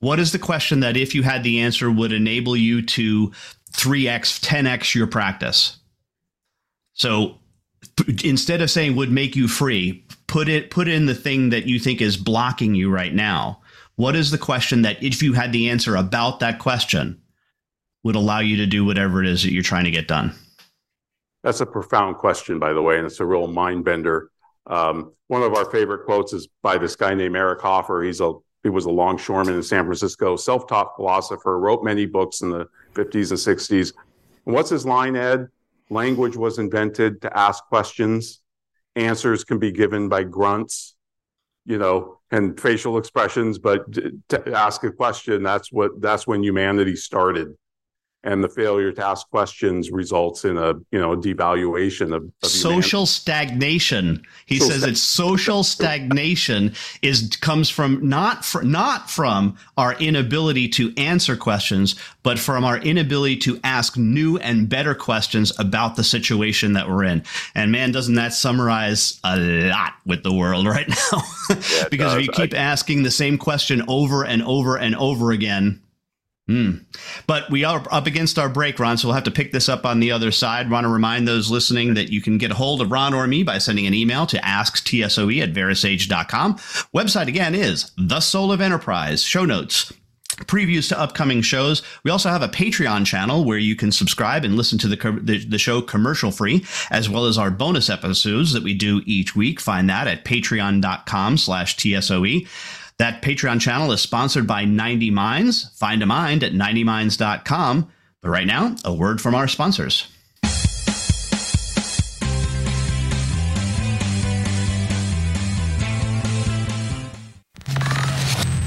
What 0.00 0.20
is 0.20 0.32
the 0.32 0.38
question 0.38 0.80
that 0.80 0.96
if 0.96 1.14
you 1.14 1.22
had 1.22 1.42
the 1.42 1.60
answer 1.60 1.90
would 1.90 2.12
enable 2.12 2.56
you 2.56 2.82
to 2.82 3.32
3x, 3.72 4.40
10x 4.40 4.94
your 4.94 5.08
practice? 5.08 5.78
So 6.92 7.37
instead 8.24 8.60
of 8.60 8.70
saying 8.70 8.96
would 8.96 9.10
make 9.10 9.36
you 9.36 9.48
free, 9.48 10.04
put 10.26 10.48
it 10.48 10.70
put 10.70 10.88
in 10.88 11.06
the 11.06 11.14
thing 11.14 11.50
that 11.50 11.66
you 11.66 11.78
think 11.78 12.00
is 12.00 12.16
blocking 12.16 12.74
you 12.74 12.90
right 12.90 13.14
now. 13.14 13.60
What 13.96 14.14
is 14.14 14.30
the 14.30 14.38
question 14.38 14.82
that 14.82 15.02
if 15.02 15.22
you 15.22 15.32
had 15.32 15.52
the 15.52 15.70
answer 15.70 15.96
about 15.96 16.40
that 16.40 16.58
question 16.58 17.20
would 18.04 18.14
allow 18.14 18.38
you 18.38 18.56
to 18.56 18.66
do 18.66 18.84
whatever 18.84 19.22
it 19.22 19.28
is 19.28 19.42
that 19.42 19.52
you're 19.52 19.62
trying 19.62 19.84
to 19.84 19.90
get 19.90 20.06
done? 20.06 20.32
That's 21.42 21.60
a 21.60 21.66
profound 21.66 22.16
question, 22.16 22.58
by 22.58 22.72
the 22.72 22.82
way, 22.82 22.98
and 22.98 23.06
it's 23.06 23.20
a 23.20 23.24
real 23.24 23.46
mind 23.46 23.84
bender. 23.84 24.30
Um, 24.66 25.12
one 25.28 25.42
of 25.42 25.54
our 25.54 25.64
favorite 25.70 26.04
quotes 26.04 26.32
is 26.32 26.48
by 26.62 26.78
this 26.78 26.94
guy 26.94 27.14
named 27.14 27.36
Eric 27.36 27.60
Hoffer. 27.60 28.02
He's 28.02 28.20
a 28.20 28.34
he 28.64 28.70
was 28.70 28.86
a 28.86 28.90
longshoreman 28.90 29.54
in 29.54 29.62
San 29.62 29.84
Francisco, 29.84 30.36
self-taught 30.36 30.96
philosopher, 30.96 31.58
wrote 31.58 31.84
many 31.84 32.06
books 32.06 32.40
in 32.40 32.50
the 32.50 32.68
50s 32.94 33.30
and 33.30 33.58
60s. 33.58 33.92
And 34.46 34.54
what's 34.54 34.68
his 34.68 34.84
line, 34.84 35.14
Ed? 35.14 35.48
Language 35.90 36.36
was 36.36 36.58
invented 36.58 37.22
to 37.22 37.36
ask 37.36 37.64
questions 37.64 38.40
answers 38.98 39.44
can 39.44 39.58
be 39.58 39.72
given 39.72 40.08
by 40.08 40.24
grunts, 40.24 40.94
you 41.64 41.78
know, 41.78 42.18
and 42.30 42.60
facial 42.60 42.98
expressions, 42.98 43.58
but 43.58 43.90
to 44.28 44.52
ask 44.54 44.82
a 44.84 44.90
question, 44.90 45.42
that's 45.42 45.72
what 45.72 46.00
that's 46.00 46.26
when 46.26 46.42
humanity 46.42 46.96
started. 46.96 47.56
And 48.28 48.44
the 48.44 48.48
failure 48.48 48.92
to 48.92 49.04
ask 49.04 49.28
questions 49.30 49.90
results 49.90 50.44
in 50.44 50.58
a 50.58 50.74
you 50.92 50.98
know 51.00 51.16
devaluation 51.16 52.14
of, 52.14 52.30
of 52.42 52.50
social 52.50 53.06
stagnation. 53.06 54.22
He 54.44 54.60
says 54.60 54.84
it's 54.84 55.00
social 55.00 55.64
stagnation 55.64 56.74
is 57.00 57.36
comes 57.40 57.70
from 57.70 58.06
not 58.06 58.44
for, 58.44 58.62
not 58.62 59.10
from 59.10 59.56
our 59.78 59.94
inability 59.94 60.68
to 60.68 60.92
answer 60.98 61.36
questions, 61.36 61.96
but 62.22 62.38
from 62.38 62.64
our 62.64 62.76
inability 62.78 63.38
to 63.38 63.58
ask 63.64 63.96
new 63.96 64.36
and 64.38 64.68
better 64.68 64.94
questions 64.94 65.50
about 65.58 65.96
the 65.96 66.04
situation 66.04 66.74
that 66.74 66.86
we're 66.86 67.04
in. 67.04 67.22
And 67.54 67.72
man, 67.72 67.92
doesn't 67.92 68.16
that 68.16 68.34
summarize 68.34 69.20
a 69.24 69.38
lot 69.38 69.94
with 70.04 70.22
the 70.22 70.34
world 70.34 70.66
right 70.66 70.88
now? 71.12 71.22
Yeah, 71.48 71.88
because 71.90 72.14
if 72.14 72.26
you 72.26 72.32
keep 72.32 72.52
I, 72.52 72.58
asking 72.58 73.04
the 73.04 73.10
same 73.10 73.38
question 73.38 73.82
over 73.88 74.24
and 74.24 74.42
over 74.42 74.76
and 74.76 74.94
over 74.96 75.30
again, 75.32 75.80
Mm. 76.48 76.84
But 77.26 77.50
we 77.50 77.64
are 77.64 77.84
up 77.90 78.06
against 78.06 78.38
our 78.38 78.48
break, 78.48 78.78
Ron, 78.78 78.96
so 78.96 79.08
we'll 79.08 79.14
have 79.14 79.24
to 79.24 79.30
pick 79.30 79.52
this 79.52 79.68
up 79.68 79.84
on 79.84 80.00
the 80.00 80.10
other 80.10 80.30
side. 80.30 80.70
Want 80.70 80.84
to 80.84 80.88
remind 80.88 81.28
those 81.28 81.50
listening 81.50 81.94
that 81.94 82.10
you 82.10 82.22
can 82.22 82.38
get 82.38 82.50
a 82.50 82.54
hold 82.54 82.80
of 82.80 82.90
Ron 82.90 83.12
or 83.12 83.26
me 83.26 83.42
by 83.42 83.58
sending 83.58 83.86
an 83.86 83.94
email 83.94 84.26
to 84.26 84.38
asktsoe 84.38 85.42
at 85.42 85.52
verasage.com. 85.52 86.54
Website 86.94 87.28
again 87.28 87.54
is 87.54 87.92
The 87.98 88.20
Soul 88.20 88.50
of 88.50 88.62
Enterprise. 88.62 89.22
Show 89.22 89.44
notes 89.44 89.92
previews 90.44 90.88
to 90.88 90.98
upcoming 90.98 91.42
shows. 91.42 91.82
We 92.04 92.10
also 92.10 92.28
have 92.28 92.42
a 92.42 92.48
Patreon 92.48 93.06
channel 93.06 93.44
where 93.44 93.58
you 93.58 93.74
can 93.76 93.90
subscribe 93.90 94.44
and 94.44 94.56
listen 94.56 94.78
to 94.78 94.88
the, 94.88 94.96
the, 95.20 95.44
the, 95.44 95.58
show 95.58 95.82
commercial 95.82 96.30
free, 96.30 96.64
as 96.90 97.08
well 97.08 97.26
as 97.26 97.38
our 97.38 97.50
bonus 97.50 97.90
episodes 97.90 98.52
that 98.52 98.62
we 98.62 98.74
do 98.74 99.02
each 99.04 99.34
week. 99.34 99.60
Find 99.60 99.90
that 99.90 100.06
at 100.06 100.24
patreon.com 100.24 101.38
slash 101.38 101.76
TSOE. 101.76 102.46
That 102.98 103.22
Patreon 103.22 103.60
channel 103.60 103.92
is 103.92 104.00
sponsored 104.00 104.46
by 104.48 104.64
90 104.64 105.10
Minds. 105.10 105.70
Find 105.76 106.02
a 106.02 106.06
mind 106.06 106.42
at 106.42 106.52
90minds.com. 106.52 107.88
But 108.20 108.28
right 108.28 108.46
now, 108.46 108.74
a 108.84 108.92
word 108.92 109.20
from 109.20 109.36
our 109.36 109.46
sponsors. 109.46 110.08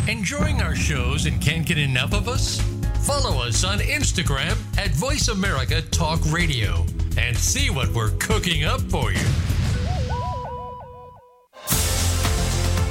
Enjoying 0.07 0.61
our 0.61 0.75
shows 0.75 1.25
and 1.25 1.41
can't 1.41 1.65
get 1.65 1.77
enough 1.77 2.13
of 2.13 2.29
us? 2.29 2.61
Follow 3.01 3.41
us 3.43 3.65
on 3.65 3.79
Instagram 3.79 4.55
at 4.77 4.91
Voice 4.91 5.27
America 5.27 5.81
Talk 5.81 6.21
Radio 6.31 6.85
and 7.17 7.35
see 7.35 7.69
what 7.69 7.89
we're 7.89 8.11
cooking 8.11 8.63
up 8.63 8.79
for 8.81 9.11
you. 9.11 9.19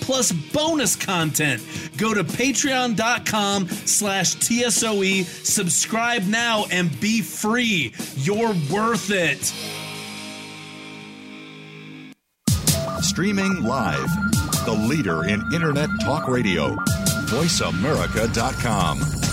plus 0.00 0.32
bonus 0.32 0.96
content. 0.96 1.62
Go 1.96 2.14
to 2.14 2.24
patreon.com 2.24 3.68
slash 3.68 4.36
TSOE, 4.36 5.24
subscribe 5.24 6.24
now, 6.24 6.66
and 6.70 6.98
be 7.00 7.20
free. 7.20 7.92
You're 8.16 8.54
worth 8.70 9.10
it. 9.10 9.52
Streaming 13.02 13.62
live, 13.62 14.08
the 14.64 14.86
leader 14.88 15.24
in 15.24 15.42
Internet 15.52 15.90
Talk 16.02 16.26
Radio 16.28 16.76
VoiceAmerica.com. 17.34 19.23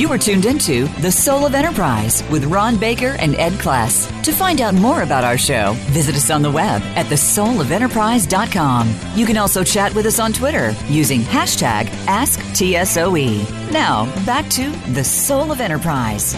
You 0.00 0.10
are 0.12 0.16
tuned 0.16 0.46
into 0.46 0.86
The 1.02 1.12
Soul 1.12 1.44
of 1.44 1.54
Enterprise 1.54 2.26
with 2.30 2.46
Ron 2.46 2.78
Baker 2.78 3.16
and 3.18 3.34
Ed 3.34 3.52
Kless. 3.58 4.10
To 4.22 4.32
find 4.32 4.62
out 4.62 4.72
more 4.72 5.02
about 5.02 5.24
our 5.24 5.36
show, 5.36 5.74
visit 5.90 6.14
us 6.14 6.30
on 6.30 6.40
the 6.40 6.50
web 6.50 6.80
at 6.96 7.04
thesoulofenterprise.com. 7.04 8.94
You 9.14 9.26
can 9.26 9.36
also 9.36 9.62
chat 9.62 9.94
with 9.94 10.06
us 10.06 10.18
on 10.18 10.32
Twitter 10.32 10.74
using 10.88 11.20
hashtag 11.20 11.88
AskTSOE. 12.06 13.70
Now, 13.72 14.06
back 14.24 14.48
to 14.52 14.70
The 14.94 15.04
Soul 15.04 15.52
of 15.52 15.60
Enterprise. 15.60 16.32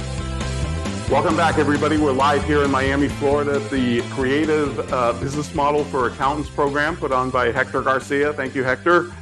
Welcome 1.09 1.37
back, 1.37 1.59
everybody. 1.59 1.99
We're 1.99 2.11
live 2.11 2.45
here 2.45 2.65
in 2.65 2.71
Miami, 2.73 3.07
Florida 3.07 3.63
at 3.63 3.71
the 3.71 4.01
Creative 4.11 4.77
uh, 4.93 5.13
Business 5.21 5.55
Model 5.55 5.85
for 5.85 6.09
Accountants 6.09 6.51
program 6.51 6.97
put 6.97 7.13
on 7.13 7.31
by 7.31 7.53
Hector 7.53 7.83
Garcia. 7.83 8.33
Thank 8.33 8.57
you, 8.57 8.65
Hector. 8.65 9.13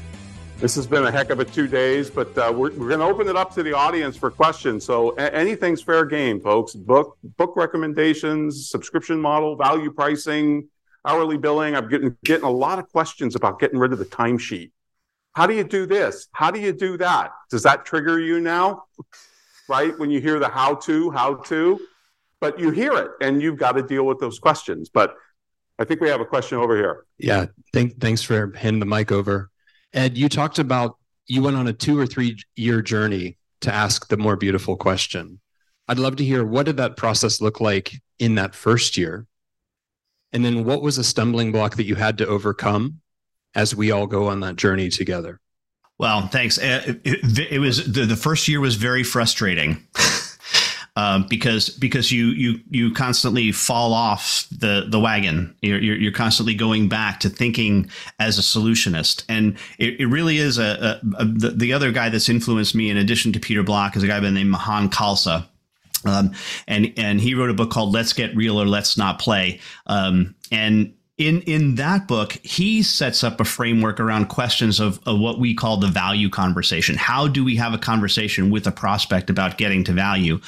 This 0.60 0.74
has 0.74 0.86
been 0.86 1.06
a 1.06 1.10
heck 1.10 1.30
of 1.30 1.40
a 1.40 1.44
two 1.44 1.66
days, 1.66 2.10
but 2.10 2.36
uh, 2.36 2.52
we're, 2.54 2.70
we're 2.72 2.88
going 2.88 3.00
to 3.00 3.06
open 3.06 3.28
it 3.28 3.36
up 3.36 3.54
to 3.54 3.62
the 3.62 3.72
audience 3.72 4.14
for 4.16 4.30
questions. 4.30 4.84
So 4.84 5.14
a- 5.16 5.34
anything's 5.34 5.80
fair 5.80 6.04
game, 6.04 6.38
folks. 6.38 6.74
Book 6.74 7.16
book 7.38 7.54
recommendations, 7.56 8.68
subscription 8.68 9.18
model, 9.18 9.56
value 9.56 9.90
pricing, 9.90 10.68
hourly 11.06 11.38
billing. 11.38 11.74
I'm 11.74 11.88
getting 11.88 12.14
getting 12.24 12.44
a 12.44 12.50
lot 12.50 12.78
of 12.78 12.90
questions 12.92 13.36
about 13.36 13.58
getting 13.58 13.78
rid 13.78 13.92
of 13.92 13.98
the 13.98 14.04
timesheet. 14.04 14.70
How 15.32 15.46
do 15.46 15.54
you 15.54 15.64
do 15.64 15.86
this? 15.86 16.28
How 16.32 16.50
do 16.50 16.60
you 16.60 16.72
do 16.72 16.98
that? 16.98 17.30
Does 17.50 17.62
that 17.62 17.86
trigger 17.86 18.20
you 18.20 18.38
now? 18.38 18.84
right? 19.70 19.96
When 19.98 20.10
you 20.10 20.20
hear 20.20 20.38
the 20.38 20.48
how 20.48 20.74
to, 20.74 21.10
how 21.12 21.36
to, 21.36 21.80
but 22.40 22.58
you 22.58 22.70
hear 22.70 22.92
it 22.94 23.12
and 23.22 23.40
you've 23.40 23.56
got 23.56 23.72
to 23.72 23.82
deal 23.82 24.04
with 24.04 24.18
those 24.18 24.38
questions. 24.38 24.90
But 24.90 25.14
I 25.78 25.84
think 25.84 26.00
we 26.00 26.08
have 26.08 26.20
a 26.20 26.26
question 26.26 26.58
over 26.58 26.76
here. 26.76 27.06
Yeah. 27.18 27.46
Thank, 27.72 28.00
thanks 28.00 28.20
for 28.20 28.52
handing 28.56 28.80
the 28.80 28.86
mic 28.86 29.12
over. 29.12 29.49
Ed, 29.92 30.16
you 30.16 30.28
talked 30.28 30.58
about 30.58 30.96
you 31.26 31.42
went 31.42 31.56
on 31.56 31.68
a 31.68 31.72
two 31.72 31.98
or 31.98 32.06
three 32.06 32.36
year 32.56 32.82
journey 32.82 33.36
to 33.60 33.72
ask 33.72 34.08
the 34.08 34.16
more 34.16 34.36
beautiful 34.36 34.76
question. 34.76 35.40
I'd 35.88 35.98
love 35.98 36.16
to 36.16 36.24
hear 36.24 36.44
what 36.44 36.66
did 36.66 36.76
that 36.78 36.96
process 36.96 37.40
look 37.40 37.60
like 37.60 37.92
in 38.18 38.36
that 38.36 38.54
first 38.54 38.96
year? 38.96 39.26
And 40.32 40.44
then 40.44 40.64
what 40.64 40.82
was 40.82 40.98
a 40.98 41.04
stumbling 41.04 41.52
block 41.52 41.76
that 41.76 41.84
you 41.84 41.96
had 41.96 42.18
to 42.18 42.26
overcome 42.26 43.00
as 43.54 43.74
we 43.74 43.90
all 43.90 44.06
go 44.06 44.28
on 44.28 44.40
that 44.40 44.56
journey 44.56 44.88
together? 44.88 45.40
Well, 45.98 46.28
thanks. 46.28 46.58
Uh, 46.58 46.82
it, 46.86 47.00
it, 47.04 47.52
it 47.52 47.58
was 47.58 47.92
the, 47.92 48.06
the 48.06 48.16
first 48.16 48.48
year 48.48 48.60
was 48.60 48.76
very 48.76 49.02
frustrating. 49.02 49.86
Um, 51.00 51.24
because 51.30 51.70
because 51.70 52.12
you 52.12 52.26
you 52.26 52.60
you 52.70 52.92
constantly 52.92 53.52
fall 53.52 53.94
off 53.94 54.46
the 54.50 54.84
the 54.86 55.00
wagon. 55.00 55.56
You're, 55.62 55.80
you're, 55.80 55.96
you're 55.96 56.12
constantly 56.12 56.54
going 56.54 56.90
back 56.90 57.20
to 57.20 57.30
thinking 57.30 57.88
as 58.18 58.38
a 58.38 58.42
solutionist, 58.42 59.24
and 59.26 59.56
it, 59.78 59.98
it 59.98 60.06
really 60.06 60.36
is 60.36 60.58
a, 60.58 61.00
a, 61.02 61.22
a 61.22 61.24
the, 61.24 61.50
the, 61.56 61.72
other 61.72 61.90
guy 61.90 62.10
that's 62.10 62.28
influenced 62.28 62.74
me 62.74 62.90
in 62.90 62.98
addition 62.98 63.32
to 63.32 63.40
Peter 63.40 63.62
Block 63.62 63.96
is 63.96 64.02
a 64.02 64.06
guy 64.06 64.20
by 64.20 64.26
the 64.26 64.32
name 64.32 64.50
Mahan 64.50 64.90
Khalsa. 64.90 65.46
Um, 66.04 66.34
and 66.68 66.92
and 66.98 67.18
he 67.18 67.34
wrote 67.34 67.48
a 67.48 67.54
book 67.54 67.70
called 67.70 67.94
Let's 67.94 68.12
Get 68.12 68.36
Real 68.36 68.60
or 68.60 68.66
Let's 68.66 68.98
Not 68.98 69.18
Play. 69.18 69.60
Um, 69.86 70.34
and 70.52 70.92
in 71.16 71.42
in 71.42 71.76
that 71.76 72.08
book 72.08 72.32
he 72.42 72.82
sets 72.82 73.22
up 73.22 73.40
a 73.40 73.44
framework 73.44 74.00
around 74.00 74.26
questions 74.26 74.80
of, 74.80 75.00
of, 75.06 75.18
what 75.20 75.38
we 75.38 75.54
call 75.54 75.76
the 75.76 75.86
value 75.86 76.30
conversation 76.30 76.96
how 76.96 77.28
do 77.28 77.44
we 77.44 77.56
have 77.56 77.74
a 77.74 77.78
conversation 77.78 78.50
with 78.50 78.66
a 78.66 78.72
prospect 78.72 79.28
about 79.28 79.58
getting 79.58 79.84
to 79.84 79.92
value 79.92 80.40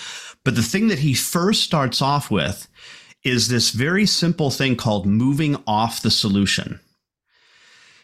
but 0.45 0.55
the 0.55 0.63
thing 0.63 0.89
that 0.89 1.01
he 1.01 1.15
first 1.15 1.63
starts 1.63 2.03
off 2.03 2.31
with 2.31 2.69
is 3.25 3.49
this 3.49 3.71
very 3.71 4.07
simple 4.07 4.51
thing 4.51 4.77
called 4.77 5.07
moving 5.07 5.57
off 5.67 6.03
the 6.03 6.11
solution 6.11 6.81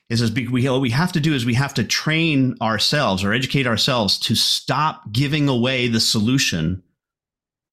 is 0.09 0.33
we 0.33 0.69
what 0.69 0.81
we 0.81 0.91
have 0.91 1.13
to 1.13 1.21
do 1.21 1.35
is 1.35 1.45
we 1.45 1.55
have 1.55 1.75
to 1.75 1.85
train 1.85 2.57
ourselves 2.63 3.23
or 3.23 3.33
educate 3.33 3.67
ourselves 3.67 4.19
to 4.19 4.35
stop 4.35 5.13
giving 5.13 5.49
away 5.49 5.89
the 5.89 6.01
solution 6.01 6.83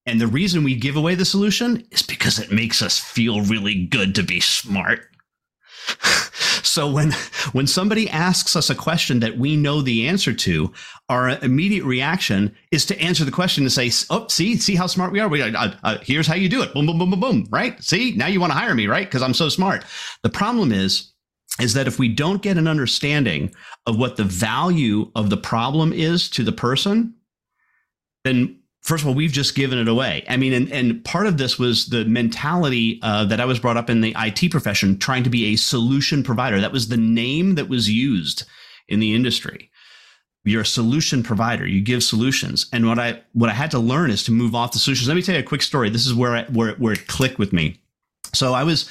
and 0.06 0.20
the 0.20 0.28
reason 0.28 0.62
we 0.62 0.76
give 0.76 0.96
away 0.96 1.16
the 1.16 1.24
solution 1.24 1.84
is 1.90 2.02
because 2.02 2.38
it 2.38 2.52
makes 2.52 2.80
us 2.80 2.96
feel 2.96 3.42
really 3.42 3.86
good 3.86 4.14
to 4.14 4.22
be 4.22 4.38
smart. 4.38 5.08
So 6.76 6.90
when 6.90 7.12
when 7.52 7.66
somebody 7.66 8.06
asks 8.10 8.54
us 8.54 8.68
a 8.68 8.74
question 8.74 9.20
that 9.20 9.38
we 9.38 9.56
know 9.56 9.80
the 9.80 10.06
answer 10.06 10.34
to, 10.34 10.72
our 11.08 11.30
immediate 11.42 11.84
reaction 11.84 12.54
is 12.70 12.84
to 12.86 13.00
answer 13.00 13.24
the 13.24 13.30
question 13.30 13.64
and 13.64 13.72
say, 13.72 13.90
"Oh, 14.10 14.28
see, 14.28 14.58
see 14.58 14.74
how 14.74 14.86
smart 14.86 15.10
we 15.10 15.20
are. 15.20 15.28
We 15.28 15.40
uh, 15.40 15.72
uh, 15.82 15.98
here's 16.02 16.26
how 16.26 16.34
you 16.34 16.50
do 16.50 16.60
it. 16.62 16.74
Boom, 16.74 16.84
boom, 16.84 16.98
boom, 16.98 17.10
boom, 17.10 17.20
boom. 17.20 17.46
Right? 17.50 17.82
See, 17.82 18.12
now 18.12 18.26
you 18.26 18.40
want 18.40 18.52
to 18.52 18.58
hire 18.58 18.74
me, 18.74 18.88
right? 18.88 19.06
Because 19.06 19.22
I'm 19.22 19.32
so 19.32 19.48
smart." 19.48 19.84
The 20.22 20.28
problem 20.28 20.70
is 20.70 21.12
is 21.60 21.72
that 21.72 21.86
if 21.86 21.98
we 21.98 22.08
don't 22.08 22.42
get 22.42 22.58
an 22.58 22.68
understanding 22.68 23.54
of 23.86 23.98
what 23.98 24.16
the 24.16 24.24
value 24.24 25.10
of 25.14 25.30
the 25.30 25.38
problem 25.38 25.94
is 25.94 26.28
to 26.30 26.44
the 26.44 26.52
person, 26.52 27.14
then 28.24 28.60
first 28.86 29.02
of 29.02 29.08
all, 29.08 29.14
we've 29.14 29.32
just 29.32 29.56
given 29.56 29.78
it 29.78 29.88
away. 29.88 30.24
I 30.28 30.36
mean, 30.36 30.52
and, 30.52 30.72
and 30.72 31.04
part 31.04 31.26
of 31.26 31.38
this 31.38 31.58
was 31.58 31.86
the 31.86 32.04
mentality 32.04 33.00
uh, 33.02 33.24
that 33.24 33.40
I 33.40 33.44
was 33.44 33.58
brought 33.58 33.76
up 33.76 33.90
in 33.90 34.00
the 34.00 34.14
IT 34.16 34.50
profession, 34.50 34.96
trying 34.96 35.24
to 35.24 35.30
be 35.30 35.46
a 35.46 35.56
solution 35.56 36.22
provider. 36.22 36.60
That 36.60 36.72
was 36.72 36.88
the 36.88 36.96
name 36.96 37.56
that 37.56 37.68
was 37.68 37.90
used 37.90 38.44
in 38.88 39.00
the 39.00 39.12
industry. 39.12 39.70
You're 40.44 40.62
a 40.62 40.66
solution 40.66 41.24
provider. 41.24 41.66
You 41.66 41.80
give 41.80 42.04
solutions. 42.04 42.66
And 42.72 42.86
what 42.86 43.00
I 43.00 43.20
what 43.32 43.50
I 43.50 43.54
had 43.54 43.72
to 43.72 43.80
learn 43.80 44.12
is 44.12 44.22
to 44.24 44.32
move 44.32 44.54
off 44.54 44.70
the 44.70 44.78
solutions. 44.78 45.08
Let 45.08 45.16
me 45.16 45.22
tell 45.22 45.34
you 45.34 45.40
a 45.40 45.44
quick 45.44 45.62
story. 45.62 45.90
This 45.90 46.06
is 46.06 46.14
where 46.14 46.36
I, 46.36 46.44
where 46.44 46.76
where 46.76 46.92
it 46.92 47.08
clicked 47.08 47.40
with 47.40 47.52
me. 47.52 47.80
So 48.36 48.54
I 48.54 48.64
was 48.64 48.88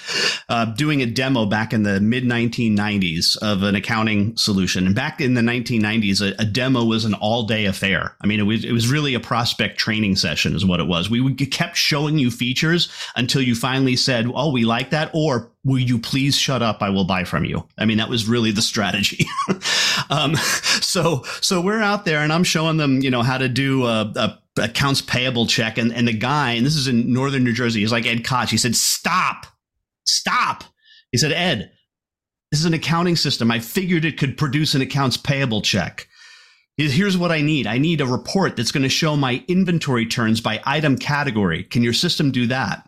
uh, 0.49 0.65
doing 0.65 1.01
a 1.01 1.05
demo 1.05 1.45
back 1.45 1.73
in 1.73 1.83
the 1.83 1.99
mid 1.99 2.23
1990s 2.23 3.37
of 3.37 3.63
an 3.63 3.75
accounting 3.75 4.35
solution, 4.37 4.85
and 4.85 4.95
back 4.95 5.21
in 5.21 5.33
the 5.33 5.41
1990s, 5.41 6.21
a, 6.21 6.41
a 6.41 6.45
demo 6.45 6.83
was 6.83 7.05
an 7.05 7.13
all 7.13 7.43
day 7.43 7.65
affair. 7.65 8.15
I 8.21 8.27
mean, 8.27 8.39
it 8.39 8.43
was 8.43 8.65
it 8.65 8.71
was 8.71 8.91
really 8.91 9.13
a 9.13 9.19
prospect 9.19 9.77
training 9.77 10.15
session, 10.15 10.55
is 10.55 10.65
what 10.65 10.79
it 10.79 10.87
was. 10.87 11.09
We, 11.09 11.35
kept 11.35 11.77
showing 11.77 12.17
you 12.17 12.31
features 12.31 12.91
until 13.15 13.41
you 13.41 13.55
finally 13.55 13.95
said, 13.95 14.29
"Oh, 14.33 14.51
we 14.51 14.65
like 14.65 14.89
that," 14.89 15.11
or 15.13 15.51
"Will 15.63 15.79
you 15.79 15.99
please 15.99 16.35
shut 16.35 16.61
up? 16.61 16.81
I 16.81 16.89
will 16.89 17.05
buy 17.05 17.23
from 17.23 17.45
you." 17.45 17.67
I 17.77 17.85
mean, 17.85 17.97
that 17.97 18.09
was 18.09 18.27
really 18.27 18.51
the 18.51 18.61
strategy. 18.61 19.25
um, 20.09 20.35
so 20.81 21.23
so 21.41 21.61
we're 21.61 21.81
out 21.81 22.05
there, 22.05 22.19
and 22.19 22.33
I'm 22.33 22.43
showing 22.43 22.77
them, 22.77 23.01
you 23.01 23.11
know, 23.11 23.21
how 23.21 23.37
to 23.37 23.47
do 23.47 23.85
a, 23.85 24.11
a 24.15 24.39
accounts 24.57 25.01
payable 25.01 25.47
check 25.47 25.77
and, 25.77 25.93
and 25.93 26.07
the 26.07 26.13
guy 26.13 26.51
and 26.51 26.65
this 26.65 26.75
is 26.75 26.87
in 26.87 27.11
northern 27.11 27.43
new 27.43 27.53
jersey 27.53 27.81
he's 27.81 27.91
like 27.91 28.05
ed 28.05 28.23
koch. 28.23 28.49
He 28.49 28.57
said 28.57 28.75
stop. 28.75 29.47
Stop. 30.05 30.63
He 31.11 31.17
said 31.17 31.31
ed 31.31 31.71
this 32.51 32.59
is 32.59 32.65
an 32.65 32.73
accounting 32.73 33.15
system. 33.15 33.51
I 33.51 33.59
figured 33.59 34.05
it 34.05 34.17
could 34.17 34.37
produce 34.37 34.75
an 34.75 34.81
accounts 34.81 35.17
payable 35.17 35.61
check. 35.61 36.07
Here's 36.77 37.17
what 37.17 37.31
i 37.31 37.41
need. 37.41 37.67
I 37.67 37.77
need 37.77 38.01
a 38.01 38.05
report 38.05 38.55
that's 38.55 38.71
going 38.71 38.83
to 38.83 38.89
show 38.89 39.15
my 39.15 39.43
inventory 39.47 40.05
turns 40.05 40.41
by 40.41 40.61
item 40.65 40.97
category. 40.97 41.63
Can 41.63 41.83
your 41.83 41.93
system 41.93 42.31
do 42.31 42.47
that? 42.47 42.87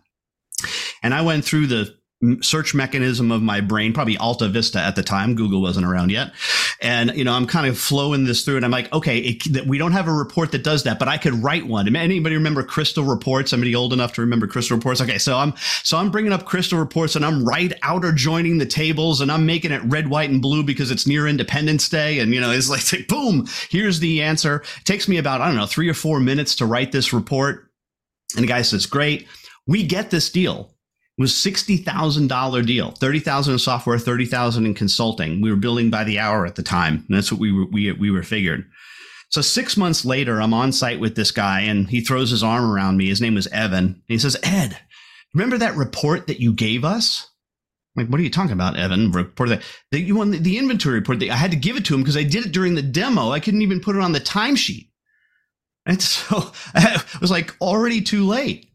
And 1.04 1.14
i 1.14 1.22
went 1.22 1.46
through 1.46 1.68
the 1.68 1.96
search 2.42 2.74
mechanism 2.74 3.32
of 3.32 3.44
my 3.44 3.62
brain, 3.62 3.94
probably 3.94 4.18
Alta 4.18 4.50
Vista 4.50 4.80
at 4.80 4.96
the 4.96 5.04
time. 5.04 5.36
Google 5.36 5.62
wasn't 5.62 5.86
around 5.86 6.12
yet. 6.12 6.34
And, 6.82 7.12
you 7.16 7.24
know, 7.24 7.34
I'm 7.34 7.46
kind 7.46 7.68
of 7.68 7.78
flowing 7.78 8.26
this 8.26 8.44
through 8.44 8.56
and 8.56 8.66
I'm 8.66 8.72
like, 8.72 8.92
okay, 8.92 9.20
it, 9.20 9.68
we 9.68 9.78
don't 9.78 9.92
have 9.92 10.08
a 10.08 10.14
report 10.14 10.52
that 10.54 10.64
does 10.64 10.84
that, 10.84 10.98
but 10.98 11.08
I 11.08 11.18
could 11.18 11.44
write 11.44 11.68
one. 11.68 11.96
Anybody 11.96 12.36
remember 12.36 12.64
Crystal 12.64 13.04
Reports? 13.04 13.52
Somebody 13.52 13.76
old 13.76 13.94
enough 13.94 14.14
to 14.14 14.22
remember 14.22 14.48
Crystal 14.48 14.76
Reports? 14.76 15.00
Okay. 15.00 15.20
So 15.20 15.38
I'm, 15.38 15.54
so 15.84 15.98
I'm 15.98 16.10
bringing 16.10 16.34
up 16.34 16.46
Crystal 16.46 16.80
Reports 16.80 17.16
and 17.16 17.24
I'm 17.24 17.46
right 17.46 17.72
outer 17.84 18.12
joining 18.12 18.58
the 18.58 18.66
tables 18.66 19.22
and 19.22 19.32
I'm 19.32 19.46
making 19.46 19.72
it 19.72 19.84
red, 19.84 20.08
white, 20.08 20.32
and 20.32 20.42
blue 20.42 20.64
because 20.64 20.90
it's 20.90 21.06
near 21.06 21.28
Independence 21.28 21.88
Day. 21.88 22.18
And, 22.18 22.34
you 22.34 22.42
know, 22.42 22.50
it's 22.50 22.70
like, 22.70 22.92
like 22.92 23.08
boom, 23.08 23.48
here's 23.70 24.00
the 24.00 24.24
answer. 24.24 24.64
It 24.80 24.86
takes 24.86 25.08
me 25.08 25.18
about, 25.18 25.42
I 25.42 25.48
don't 25.48 25.58
know, 25.58 25.68
three 25.68 25.88
or 25.88 25.94
four 25.94 26.20
minutes 26.20 26.56
to 26.56 26.66
write 26.66 26.92
this 26.92 27.14
report. 27.14 27.70
And 28.36 28.44
the 28.44 28.48
guy 28.48 28.64
says, 28.64 28.88
great. 28.88 29.28
We 29.68 29.84
get 29.84 30.10
this 30.10 30.32
deal 30.32 30.77
was 31.18 31.32
$60,000 31.34 32.66
deal, 32.66 32.92
30,000 32.92 33.54
in 33.54 33.60
software, 33.60 33.98
30,000 33.98 34.66
in 34.66 34.74
consulting. 34.74 35.42
We 35.42 35.50
were 35.50 35.58
building 35.58 35.90
by 35.90 36.04
the 36.04 36.20
hour 36.20 36.46
at 36.46 36.56
the 36.56 36.64
time. 36.64 37.06
And 37.08 37.18
that's 37.18 37.32
what 37.32 37.42
we 37.42 37.52
were, 37.52 37.66
we, 37.66 37.92
we 37.94 38.12
were 38.12 38.24
figured. 38.24 38.66
So 39.30 39.42
six 39.42 39.76
months 39.76 40.06
later, 40.06 40.42
I'm 40.42 40.54
on 40.54 40.72
site 40.72 41.00
with 41.00 41.16
this 41.16 41.32
guy 41.32 41.62
and 41.62 41.90
he 41.90 42.02
throws 42.02 42.30
his 42.30 42.44
arm 42.44 42.72
around 42.72 42.98
me. 42.98 43.08
His 43.08 43.20
name 43.20 43.36
was 43.36 43.48
Evan. 43.48 43.86
And 43.86 44.04
he 44.08 44.20
says, 44.20 44.38
Ed, 44.44 44.78
remember 45.34 45.58
that 45.58 45.76
report 45.76 46.28
that 46.28 46.40
you 46.40 46.54
gave 46.54 46.86
us? 46.86 47.28
I'm 47.96 48.04
like, 48.04 48.12
what 48.12 48.20
are 48.20 48.24
you 48.24 48.30
talking 48.30 48.52
about, 48.52 48.78
Evan? 48.78 49.12
Report 49.12 49.50
that, 49.50 49.64
that 49.92 50.02
you 50.02 50.16
won 50.16 50.30
the, 50.32 50.38
the 50.38 50.58
inventory 50.58 50.96
report. 50.96 51.22
I 51.24 51.36
had 51.36 51.52
to 51.52 51.58
give 51.58 51.76
it 51.78 51.86
to 51.86 51.96
him 51.96 52.02
because 52.02 52.16
I 52.16 52.24
did 52.24 52.46
it 52.46 52.52
during 52.52 52.76
the 52.76 52.84
demo. 52.84 53.32
I 53.32 53.40
couldn't 53.40 53.64
even 53.64 53.82
put 53.82 53.96
it 53.96 54.02
on 54.04 54.12
the 54.12 54.20
timesheet. 54.20 54.90
And 55.88 56.02
so 56.02 56.52
it 56.76 57.22
was 57.22 57.32
like 57.32 57.56
already 57.60 58.02
too 58.02 58.26
late. 58.26 58.68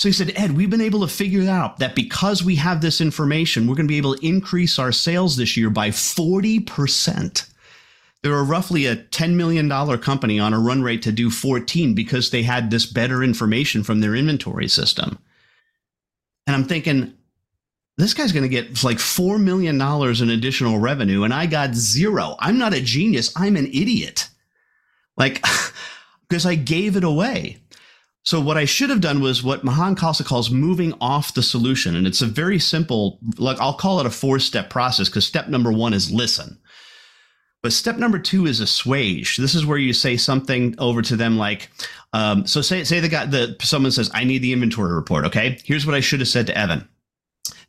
So 0.00 0.08
he 0.08 0.14
said, 0.14 0.32
Ed, 0.34 0.56
we've 0.56 0.70
been 0.70 0.80
able 0.80 1.02
to 1.02 1.12
figure 1.12 1.46
out 1.50 1.76
that 1.80 1.94
because 1.94 2.42
we 2.42 2.56
have 2.56 2.80
this 2.80 3.02
information, 3.02 3.66
we're 3.66 3.74
going 3.74 3.84
to 3.84 3.92
be 3.92 3.98
able 3.98 4.16
to 4.16 4.26
increase 4.26 4.78
our 4.78 4.92
sales 4.92 5.36
this 5.36 5.58
year 5.58 5.68
by 5.68 5.90
40%. 5.90 7.52
They're 8.22 8.42
roughly 8.42 8.86
a 8.86 8.96
$10 8.96 9.34
million 9.34 9.68
company 9.98 10.40
on 10.40 10.54
a 10.54 10.58
run 10.58 10.82
rate 10.82 11.02
to 11.02 11.12
do 11.12 11.28
14 11.28 11.94
because 11.94 12.30
they 12.30 12.42
had 12.42 12.70
this 12.70 12.86
better 12.86 13.22
information 13.22 13.84
from 13.84 14.00
their 14.00 14.14
inventory 14.14 14.68
system. 14.68 15.18
And 16.46 16.56
I'm 16.56 16.64
thinking, 16.64 17.12
this 17.98 18.14
guy's 18.14 18.32
going 18.32 18.44
to 18.44 18.48
get 18.48 18.82
like 18.82 18.96
$4 18.96 19.38
million 19.38 19.78
in 19.78 20.30
additional 20.30 20.78
revenue, 20.78 21.24
and 21.24 21.34
I 21.34 21.44
got 21.44 21.74
zero. 21.74 22.36
I'm 22.38 22.56
not 22.56 22.72
a 22.72 22.80
genius. 22.80 23.34
I'm 23.36 23.54
an 23.54 23.66
idiot. 23.66 24.30
Like, 25.18 25.44
because 26.30 26.46
I 26.46 26.54
gave 26.54 26.96
it 26.96 27.04
away. 27.04 27.58
So 28.22 28.40
what 28.40 28.58
I 28.58 28.66
should 28.66 28.90
have 28.90 29.00
done 29.00 29.20
was 29.20 29.42
what 29.42 29.64
Mahan 29.64 29.96
Khalsa 29.96 30.24
calls 30.24 30.50
moving 30.50 30.92
off 31.00 31.34
the 31.34 31.42
solution. 31.42 31.96
And 31.96 32.06
it's 32.06 32.20
a 32.20 32.26
very 32.26 32.58
simple, 32.58 33.18
like 33.38 33.58
I'll 33.60 33.74
call 33.74 33.98
it 34.00 34.06
a 34.06 34.10
four 34.10 34.38
step 34.38 34.68
process 34.68 35.08
because 35.08 35.26
step 35.26 35.48
number 35.48 35.72
one 35.72 35.94
is 35.94 36.12
listen. 36.12 36.58
But 37.62 37.72
step 37.72 37.96
number 37.96 38.18
two 38.18 38.46
is 38.46 38.60
assuage. 38.60 39.36
This 39.36 39.54
is 39.54 39.66
where 39.66 39.78
you 39.78 39.92
say 39.92 40.16
something 40.16 40.74
over 40.78 41.02
to 41.02 41.16
them 41.16 41.36
like, 41.36 41.70
um, 42.12 42.46
so 42.46 42.62
say, 42.62 42.84
say 42.84 43.00
the 43.00 43.08
guy, 43.08 43.26
the, 43.26 43.56
someone 43.60 43.92
says, 43.92 44.10
I 44.14 44.24
need 44.24 44.38
the 44.38 44.52
inventory 44.52 44.94
report. 44.94 45.26
Okay. 45.26 45.58
Here's 45.64 45.86
what 45.86 45.94
I 45.94 46.00
should 46.00 46.20
have 46.20 46.28
said 46.28 46.46
to 46.46 46.56
Evan. 46.56 46.88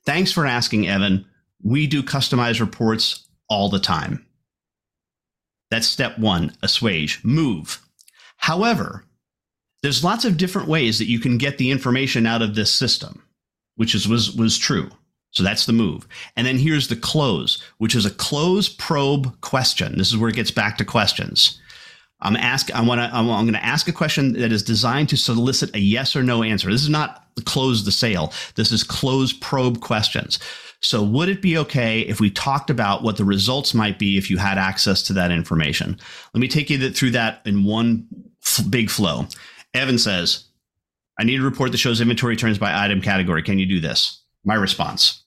Thanks 0.06 0.32
for 0.32 0.46
asking, 0.46 0.88
Evan. 0.88 1.26
We 1.62 1.88
do 1.88 2.04
customized 2.04 2.60
reports 2.60 3.28
all 3.50 3.70
the 3.70 3.80
time. 3.80 4.26
That's 5.70 5.88
step 5.88 6.18
one, 6.18 6.56
assuage, 6.64 7.24
move. 7.24 7.82
However, 8.38 9.06
there's 9.82 10.04
lots 10.04 10.26
of 10.26 10.38
different 10.38 10.68
ways 10.68 11.00
that 11.00 11.10
you 11.10 11.20
can 11.20 11.38
get 11.38 11.58
the 11.58 11.72
information 11.72 12.26
out 12.26 12.42
of 12.42 12.56
this 12.56 12.74
system, 12.74 13.24
which 13.76 13.96
is 13.96 14.08
was 14.08 14.36
was 14.36 14.58
true. 14.58 14.90
So 15.32 15.44
that's 15.44 15.66
the 15.66 15.74
move. 15.74 16.08
And 16.36 16.46
then 16.46 16.58
here's 16.58 16.90
the 16.90 16.96
close, 16.96 17.64
which 17.78 17.96
is 17.96 18.06
a 18.06 18.12
close 18.12 18.68
probe 18.68 19.40
question. 19.42 19.98
This 19.98 20.10
is 20.10 20.18
where 20.18 20.30
it 20.30 20.36
gets 20.36 20.52
back 20.52 20.78
to 20.78 20.86
questions. 20.86 21.60
I'm 22.20 22.36
ask 22.36 22.70
I 22.72 22.82
want 22.82 23.00
to 23.00 23.06
I'm, 23.06 23.30
I'm 23.30 23.46
going 23.46 23.54
to 23.54 23.66
ask 23.66 23.88
a 23.88 23.94
question 23.94 24.34
that 24.34 24.52
is 24.52 24.62
designed 24.62 25.10
to 25.10 25.18
solicit 25.18 25.76
a 25.76 25.80
yes 25.80 26.16
or 26.16 26.22
no 26.22 26.44
answer. 26.44 26.70
This 26.70 26.84
is 26.84 26.90
not 26.90 27.26
close 27.46 27.86
the 27.86 27.92
sale. 27.92 28.34
This 28.56 28.72
is 28.72 28.84
close 28.84 29.34
probe 29.34 29.82
questions. 29.82 30.38
So 30.82 31.04
would 31.04 31.30
it 31.30 31.42
be 31.42 31.58
okay 31.60 32.02
if 32.02 32.20
we 32.20 32.30
talked 32.30 32.70
about 32.70 33.04
what 33.04 33.18
the 33.18 33.26
results 33.26 33.74
might 33.74 34.00
be 34.00 34.18
if 34.18 34.30
you 34.30 34.38
had 34.38 34.58
access 34.58 35.04
to 35.04 35.14
that 35.14 35.32
information? 35.32 36.00
Let 36.34 36.42
me 36.42 36.48
take 36.48 36.70
you 36.70 36.92
through 36.92 37.12
that 37.12 37.42
in 37.46 37.64
one 37.64 38.08
big 38.70 38.90
flow. 38.90 39.28
Evan 39.74 39.98
says, 39.98 40.46
I 41.20 41.24
need 41.24 41.40
a 41.40 41.44
report 41.44 41.72
that 41.72 41.78
shows 41.78 42.02
inventory 42.02 42.36
turns 42.36 42.58
by 42.58 42.84
item 42.84 43.02
category. 43.02 43.44
Can 43.44 43.60
you 43.60 43.66
do 43.66 43.80
this? 43.80 44.24
My 44.44 44.56
response 44.56 45.22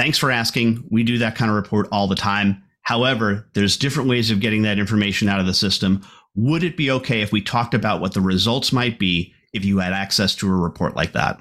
Thanks 0.00 0.16
for 0.16 0.30
asking. 0.30 0.82
We 0.90 1.02
do 1.02 1.18
that 1.18 1.36
kind 1.36 1.50
of 1.50 1.56
report 1.56 1.86
all 1.92 2.06
the 2.06 2.14
time. 2.14 2.62
However, 2.80 3.46
there's 3.52 3.76
different 3.76 4.08
ways 4.08 4.30
of 4.30 4.40
getting 4.40 4.62
that 4.62 4.78
information 4.78 5.28
out 5.28 5.40
of 5.40 5.46
the 5.46 5.52
system. 5.52 6.02
Would 6.34 6.64
it 6.64 6.78
be 6.78 6.90
okay 6.90 7.20
if 7.20 7.32
we 7.32 7.42
talked 7.42 7.74
about 7.74 8.00
what 8.00 8.14
the 8.14 8.22
results 8.22 8.72
might 8.72 8.98
be 8.98 9.34
if 9.52 9.62
you 9.62 9.76
had 9.76 9.92
access 9.92 10.34
to 10.36 10.48
a 10.48 10.56
report 10.56 10.96
like 10.96 11.12
that? 11.12 11.38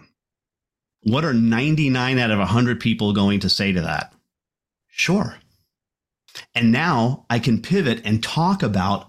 What 1.04 1.24
are 1.24 1.34
99 1.34 2.20
out 2.20 2.32
of 2.32 2.40
100 2.40 2.82
people 2.82 3.14
going 3.14 3.40
to 3.40 3.50
say 3.50 3.72
to 3.72 3.80
that? 3.80 4.14
Sure. 4.90 5.38
And 6.54 6.74
now 6.74 7.26
I 7.30 7.40
can 7.40 7.62
pivot 7.62 8.02
and 8.04 8.22
talk 8.22 8.62
about 8.62 9.09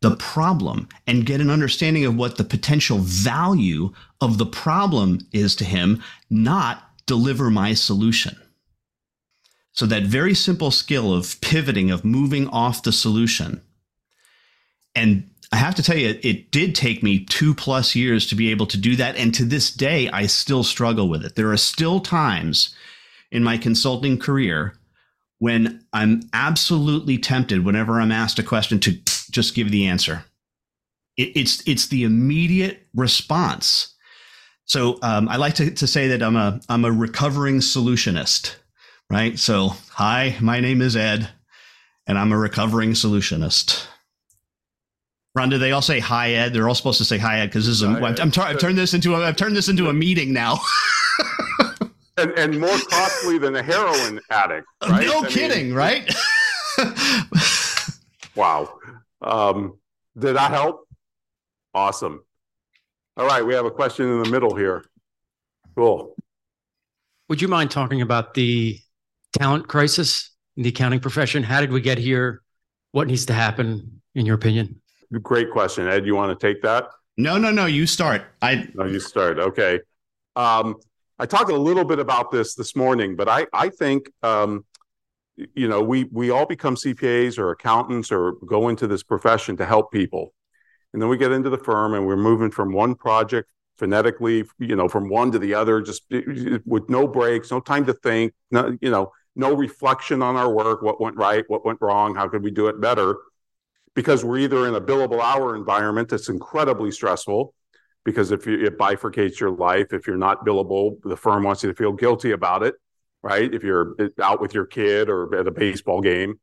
the 0.00 0.16
problem 0.16 0.88
and 1.06 1.26
get 1.26 1.40
an 1.40 1.50
understanding 1.50 2.04
of 2.04 2.16
what 2.16 2.36
the 2.36 2.44
potential 2.44 2.98
value 2.98 3.92
of 4.20 4.38
the 4.38 4.46
problem 4.46 5.26
is 5.32 5.54
to 5.56 5.64
him, 5.64 6.02
not 6.30 6.90
deliver 7.06 7.50
my 7.50 7.74
solution. 7.74 8.36
So, 9.72 9.86
that 9.86 10.04
very 10.04 10.34
simple 10.34 10.70
skill 10.70 11.14
of 11.14 11.40
pivoting, 11.40 11.90
of 11.90 12.04
moving 12.04 12.48
off 12.48 12.82
the 12.82 12.92
solution. 12.92 13.62
And 14.94 15.30
I 15.52 15.56
have 15.56 15.74
to 15.76 15.82
tell 15.82 15.96
you, 15.96 16.18
it 16.22 16.50
did 16.50 16.74
take 16.74 17.02
me 17.02 17.24
two 17.24 17.54
plus 17.54 17.94
years 17.94 18.26
to 18.28 18.34
be 18.34 18.50
able 18.50 18.66
to 18.66 18.76
do 18.76 18.96
that. 18.96 19.16
And 19.16 19.34
to 19.34 19.44
this 19.44 19.70
day, 19.70 20.08
I 20.10 20.26
still 20.26 20.64
struggle 20.64 21.08
with 21.08 21.24
it. 21.24 21.34
There 21.34 21.50
are 21.50 21.56
still 21.56 22.00
times 22.00 22.74
in 23.30 23.42
my 23.44 23.58
consulting 23.58 24.18
career 24.18 24.74
when 25.38 25.84
I'm 25.92 26.28
absolutely 26.32 27.18
tempted, 27.18 27.64
whenever 27.64 28.00
I'm 28.00 28.12
asked 28.12 28.38
a 28.38 28.42
question, 28.42 28.78
to 28.80 28.92
just 29.30 29.54
give 29.54 29.70
the 29.70 29.86
answer. 29.86 30.24
It, 31.16 31.36
it's 31.36 31.66
it's 31.68 31.86
the 31.88 32.04
immediate 32.04 32.86
response. 32.94 33.94
So 34.64 34.98
um, 35.02 35.28
I 35.28 35.36
like 35.36 35.54
to, 35.54 35.70
to 35.70 35.86
say 35.86 36.08
that 36.08 36.22
I'm 36.22 36.36
a 36.36 36.60
I'm 36.68 36.84
a 36.84 36.92
recovering 36.92 37.58
solutionist. 37.58 38.54
right? 39.10 39.38
So, 39.38 39.72
hi, 39.90 40.36
my 40.40 40.60
name 40.60 40.80
is 40.80 40.96
Ed, 40.96 41.28
and 42.06 42.16
I'm 42.18 42.32
a 42.32 42.38
recovering 42.38 42.92
solutionist. 42.92 43.84
Ron, 45.34 45.48
do 45.50 45.58
they 45.58 45.72
all 45.72 45.82
say 45.82 46.00
hi, 46.00 46.32
Ed? 46.32 46.52
They're 46.54 46.68
all 46.68 46.74
supposed 46.74 46.98
to 46.98 47.04
say 47.04 47.18
hi, 47.18 47.40
Ed, 47.40 47.46
because 47.46 47.66
this 47.66 47.76
is. 47.76 47.82
A, 47.82 47.88
I'm, 47.88 48.04
I'm 48.04 48.32
I've 48.38 48.58
turned 48.58 48.78
this 48.78 48.94
into. 48.94 49.14
A, 49.14 49.26
I've 49.26 49.36
turned 49.36 49.56
this 49.56 49.68
into 49.68 49.88
a 49.88 49.92
meeting 49.92 50.32
now. 50.32 50.58
and, 52.16 52.32
and 52.32 52.60
more 52.60 52.78
costly 52.90 53.38
than 53.38 53.56
a 53.56 53.62
heroin 53.62 54.20
addict. 54.30 54.66
Right? 54.82 55.06
No 55.06 55.20
I 55.22 55.28
kidding, 55.28 55.68
mean, 55.68 55.74
right? 55.74 56.14
wow. 58.34 58.72
Um, 59.22 59.78
did 60.18 60.36
that 60.36 60.50
help? 60.50 60.86
Awesome. 61.74 62.24
All 63.16 63.26
right, 63.26 63.44
we 63.44 63.54
have 63.54 63.66
a 63.66 63.70
question 63.70 64.06
in 64.06 64.22
the 64.22 64.30
middle 64.30 64.54
here. 64.54 64.84
Cool. 65.76 66.14
Would 67.28 67.40
you 67.40 67.48
mind 67.48 67.70
talking 67.70 68.02
about 68.02 68.34
the 68.34 68.78
talent 69.38 69.68
crisis 69.68 70.30
in 70.56 70.62
the 70.62 70.70
accounting 70.70 71.00
profession? 71.00 71.42
How 71.42 71.60
did 71.60 71.70
we 71.70 71.80
get 71.80 71.98
here? 71.98 72.42
What 72.92 73.06
needs 73.06 73.26
to 73.26 73.32
happen, 73.32 74.02
in 74.14 74.26
your 74.26 74.34
opinion? 74.34 74.80
Great 75.22 75.50
question. 75.50 75.86
Ed, 75.86 76.06
you 76.06 76.14
want 76.14 76.38
to 76.38 76.46
take 76.46 76.62
that? 76.62 76.88
No, 77.16 77.36
no, 77.36 77.50
no. 77.50 77.66
You 77.66 77.86
start. 77.86 78.22
I. 78.42 78.68
No, 78.74 78.84
you 78.84 79.00
start. 79.00 79.38
Okay. 79.38 79.80
Um, 80.36 80.76
I 81.18 81.26
talked 81.26 81.50
a 81.50 81.56
little 81.56 81.84
bit 81.84 81.98
about 81.98 82.30
this 82.30 82.54
this 82.54 82.74
morning, 82.74 83.14
but 83.16 83.28
I 83.28 83.46
I 83.52 83.68
think 83.68 84.10
um, 84.22 84.64
you 85.54 85.68
know 85.68 85.82
we 85.82 86.04
we 86.04 86.30
all 86.30 86.46
become 86.46 86.74
CPAs 86.76 87.38
or 87.38 87.50
accountants 87.50 88.10
or 88.12 88.32
go 88.46 88.68
into 88.68 88.86
this 88.86 89.02
profession 89.02 89.56
to 89.58 89.66
help 89.66 89.92
people, 89.92 90.32
and 90.92 91.00
then 91.00 91.08
we 91.08 91.16
get 91.16 91.32
into 91.32 91.50
the 91.50 91.58
firm 91.58 91.94
and 91.94 92.06
we're 92.06 92.16
moving 92.16 92.50
from 92.50 92.72
one 92.72 92.94
project 92.94 93.48
phonetically, 93.78 94.44
you 94.58 94.76
know, 94.76 94.88
from 94.88 95.08
one 95.08 95.32
to 95.32 95.38
the 95.38 95.54
other, 95.54 95.80
just 95.80 96.02
eh, 96.12 96.20
eh, 96.28 96.58
with 96.66 96.90
no 96.90 97.08
breaks, 97.08 97.50
no 97.50 97.60
time 97.60 97.86
to 97.86 97.94
think, 97.94 98.34
no, 98.50 98.76
you 98.82 98.90
know, 98.90 99.10
no 99.34 99.54
reflection 99.54 100.20
on 100.20 100.36
our 100.36 100.52
work, 100.52 100.82
what 100.82 101.00
went 101.00 101.16
right, 101.16 101.44
what 101.48 101.64
went 101.64 101.78
wrong, 101.80 102.14
how 102.14 102.28
could 102.28 102.42
we 102.42 102.50
do 102.50 102.66
it 102.66 102.78
better? 102.78 103.16
Because 103.94 104.22
we're 104.22 104.38
either 104.38 104.66
in 104.68 104.74
a 104.74 104.80
billable 104.82 105.20
hour 105.20 105.56
environment 105.56 106.10
that's 106.10 106.28
incredibly 106.28 106.90
stressful 106.90 107.54
because 108.04 108.30
if 108.30 108.46
you, 108.46 108.64
it 108.64 108.78
bifurcates 108.78 109.40
your 109.40 109.50
life 109.50 109.92
if 109.92 110.06
you're 110.06 110.16
not 110.16 110.44
billable 110.44 111.00
the 111.02 111.16
firm 111.16 111.42
wants 111.42 111.62
you 111.62 111.68
to 111.68 111.74
feel 111.74 111.92
guilty 111.92 112.32
about 112.32 112.62
it 112.62 112.74
right? 113.22 113.52
If 113.52 113.62
you're 113.62 113.94
uh, 113.98 114.08
out 114.22 114.40
with 114.40 114.54
your 114.54 114.66
kid 114.66 115.08
or 115.08 115.34
at 115.34 115.46
a 115.46 115.50
baseball 115.50 116.00
game. 116.00 116.40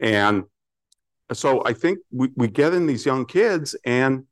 And 0.00 0.44
so 1.32 1.62
i 1.66 1.74
think 1.74 1.98
we, 2.10 2.30
we 2.36 2.48
get 2.48 2.72
in 2.72 2.86
these 2.86 3.04
young 3.04 3.26
kids 3.26 3.76
and 3.84 4.24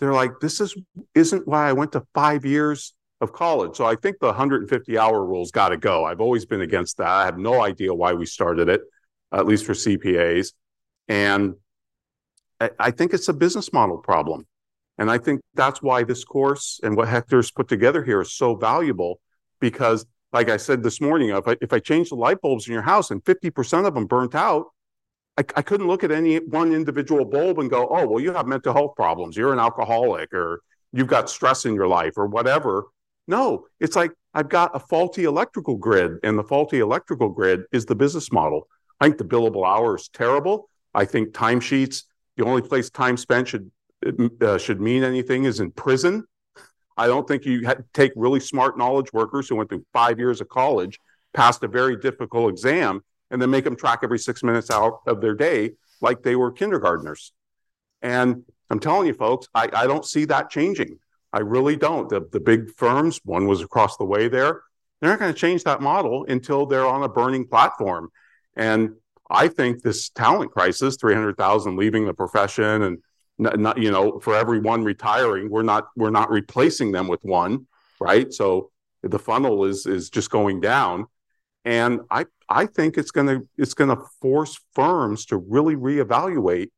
they're 0.00 0.12
like 0.12 0.32
this 0.40 0.60
is 0.60 0.74
isn't 1.14 1.46
why 1.46 1.68
i 1.68 1.72
went 1.72 1.92
to 1.92 2.04
five 2.12 2.44
years 2.44 2.94
of 3.20 3.32
college. 3.32 3.76
So 3.76 3.84
i 3.84 3.94
think 3.94 4.18
the 4.18 4.26
150 4.26 4.98
hour 4.98 5.24
rule's 5.24 5.50
got 5.50 5.68
to 5.68 5.76
go. 5.76 6.04
I've 6.04 6.20
always 6.20 6.46
been 6.46 6.62
against 6.62 6.96
that. 6.96 7.06
I 7.06 7.24
have 7.24 7.38
no 7.38 7.62
idea 7.62 7.94
why 7.94 8.14
we 8.14 8.26
started 8.26 8.68
it 8.68 8.80
at 9.32 9.46
least 9.46 9.64
for 9.64 9.74
cpas 9.74 10.52
and 11.08 11.54
I 12.78 12.90
think 12.90 13.14
it's 13.14 13.28
a 13.28 13.32
business 13.32 13.72
model 13.72 13.98
problem. 13.98 14.46
And 14.98 15.10
I 15.10 15.16
think 15.16 15.40
that's 15.54 15.80
why 15.80 16.04
this 16.04 16.24
course 16.24 16.78
and 16.82 16.94
what 16.94 17.08
Hector's 17.08 17.50
put 17.50 17.68
together 17.68 18.04
here 18.04 18.20
is 18.20 18.34
so 18.34 18.54
valuable 18.54 19.18
because, 19.60 20.04
like 20.32 20.48
I 20.48 20.56
said 20.56 20.82
this 20.82 21.00
morning, 21.00 21.30
if 21.30 21.46
I, 21.46 21.56
if 21.60 21.72
I 21.72 21.78
change 21.78 22.10
the 22.10 22.14
light 22.16 22.40
bulbs 22.40 22.66
in 22.66 22.72
your 22.72 22.82
house 22.82 23.10
and 23.10 23.22
50% 23.24 23.86
of 23.86 23.94
them 23.94 24.06
burnt 24.06 24.34
out, 24.34 24.66
I, 25.36 25.44
I 25.56 25.62
couldn't 25.62 25.88
look 25.88 26.04
at 26.04 26.10
any 26.12 26.36
one 26.36 26.72
individual 26.72 27.24
bulb 27.24 27.58
and 27.58 27.70
go, 27.70 27.88
oh, 27.88 28.06
well, 28.06 28.20
you 28.20 28.32
have 28.32 28.46
mental 28.46 28.72
health 28.72 28.94
problems. 28.96 29.36
You're 29.36 29.52
an 29.52 29.58
alcoholic 29.58 30.32
or 30.32 30.62
you've 30.92 31.08
got 31.08 31.30
stress 31.30 31.64
in 31.64 31.74
your 31.74 31.88
life 31.88 32.14
or 32.16 32.26
whatever. 32.26 32.84
No, 33.26 33.66
it's 33.78 33.96
like 33.96 34.12
I've 34.34 34.48
got 34.48 34.74
a 34.74 34.80
faulty 34.80 35.24
electrical 35.24 35.76
grid, 35.76 36.18
and 36.24 36.38
the 36.38 36.42
faulty 36.42 36.80
electrical 36.80 37.28
grid 37.28 37.62
is 37.72 37.86
the 37.86 37.94
business 37.94 38.32
model. 38.32 38.66
I 39.00 39.06
think 39.06 39.18
the 39.18 39.24
billable 39.24 39.66
hour 39.66 39.96
is 39.96 40.08
terrible. 40.08 40.68
I 40.94 41.04
think 41.04 41.32
timesheets 41.32 42.04
the 42.36 42.44
only 42.44 42.62
place 42.62 42.90
time 42.90 43.16
spent 43.16 43.48
should 43.48 43.70
uh, 44.40 44.58
should 44.58 44.80
mean 44.80 45.04
anything 45.04 45.44
is 45.44 45.60
in 45.60 45.70
prison. 45.72 46.24
I 47.00 47.06
don't 47.06 47.26
think 47.26 47.46
you 47.46 47.66
take 47.94 48.12
really 48.14 48.40
smart 48.40 48.76
knowledge 48.76 49.10
workers 49.14 49.48
who 49.48 49.56
went 49.56 49.70
through 49.70 49.86
five 49.90 50.18
years 50.18 50.42
of 50.42 50.50
college, 50.50 50.98
passed 51.32 51.64
a 51.64 51.68
very 51.68 51.96
difficult 51.96 52.50
exam, 52.50 53.02
and 53.30 53.40
then 53.40 53.48
make 53.48 53.64
them 53.64 53.74
track 53.74 54.00
every 54.02 54.18
six 54.18 54.42
minutes 54.42 54.70
out 54.70 55.00
of 55.06 55.22
their 55.22 55.34
day 55.34 55.70
like 56.02 56.22
they 56.22 56.36
were 56.36 56.52
kindergartners. 56.52 57.32
And 58.02 58.44
I'm 58.68 58.80
telling 58.80 59.06
you, 59.06 59.14
folks, 59.14 59.48
I, 59.54 59.70
I 59.72 59.86
don't 59.86 60.04
see 60.04 60.26
that 60.26 60.50
changing. 60.50 60.98
I 61.32 61.40
really 61.40 61.74
don't. 61.74 62.06
The, 62.10 62.28
the 62.32 62.40
big 62.40 62.70
firms, 62.76 63.18
one 63.24 63.46
was 63.46 63.62
across 63.62 63.96
the 63.96 64.04
way 64.04 64.28
there, 64.28 64.60
they're 65.00 65.08
not 65.08 65.20
going 65.20 65.32
to 65.32 65.38
change 65.38 65.64
that 65.64 65.80
model 65.80 66.26
until 66.26 66.66
they're 66.66 66.86
on 66.86 67.02
a 67.02 67.08
burning 67.08 67.46
platform. 67.46 68.10
And 68.56 68.96
I 69.30 69.48
think 69.48 69.80
this 69.80 70.10
talent 70.10 70.50
crisis, 70.50 70.98
300,000 71.00 71.76
leaving 71.76 72.04
the 72.04 72.12
profession 72.12 72.82
and 72.82 72.98
not, 73.40 73.78
you 73.78 73.90
know, 73.90 74.20
for 74.20 74.34
every 74.34 74.60
one 74.60 74.84
retiring, 74.84 75.50
we're 75.50 75.62
not, 75.62 75.88
we're 75.96 76.10
not 76.10 76.30
replacing 76.30 76.92
them 76.92 77.08
with 77.08 77.24
one, 77.24 77.66
right? 78.00 78.32
So 78.32 78.70
the 79.02 79.18
funnel 79.18 79.64
is, 79.64 79.86
is 79.86 80.10
just 80.10 80.30
going 80.30 80.60
down. 80.60 81.06
And 81.64 82.00
I, 82.10 82.26
I 82.48 82.66
think 82.66 82.98
it's 82.98 83.10
going 83.10 83.26
to, 83.26 83.48
it's 83.56 83.74
going 83.74 83.94
to 83.94 84.02
force 84.20 84.60
firms 84.74 85.26
to 85.26 85.36
really 85.36 85.76
reevaluate 85.76 86.68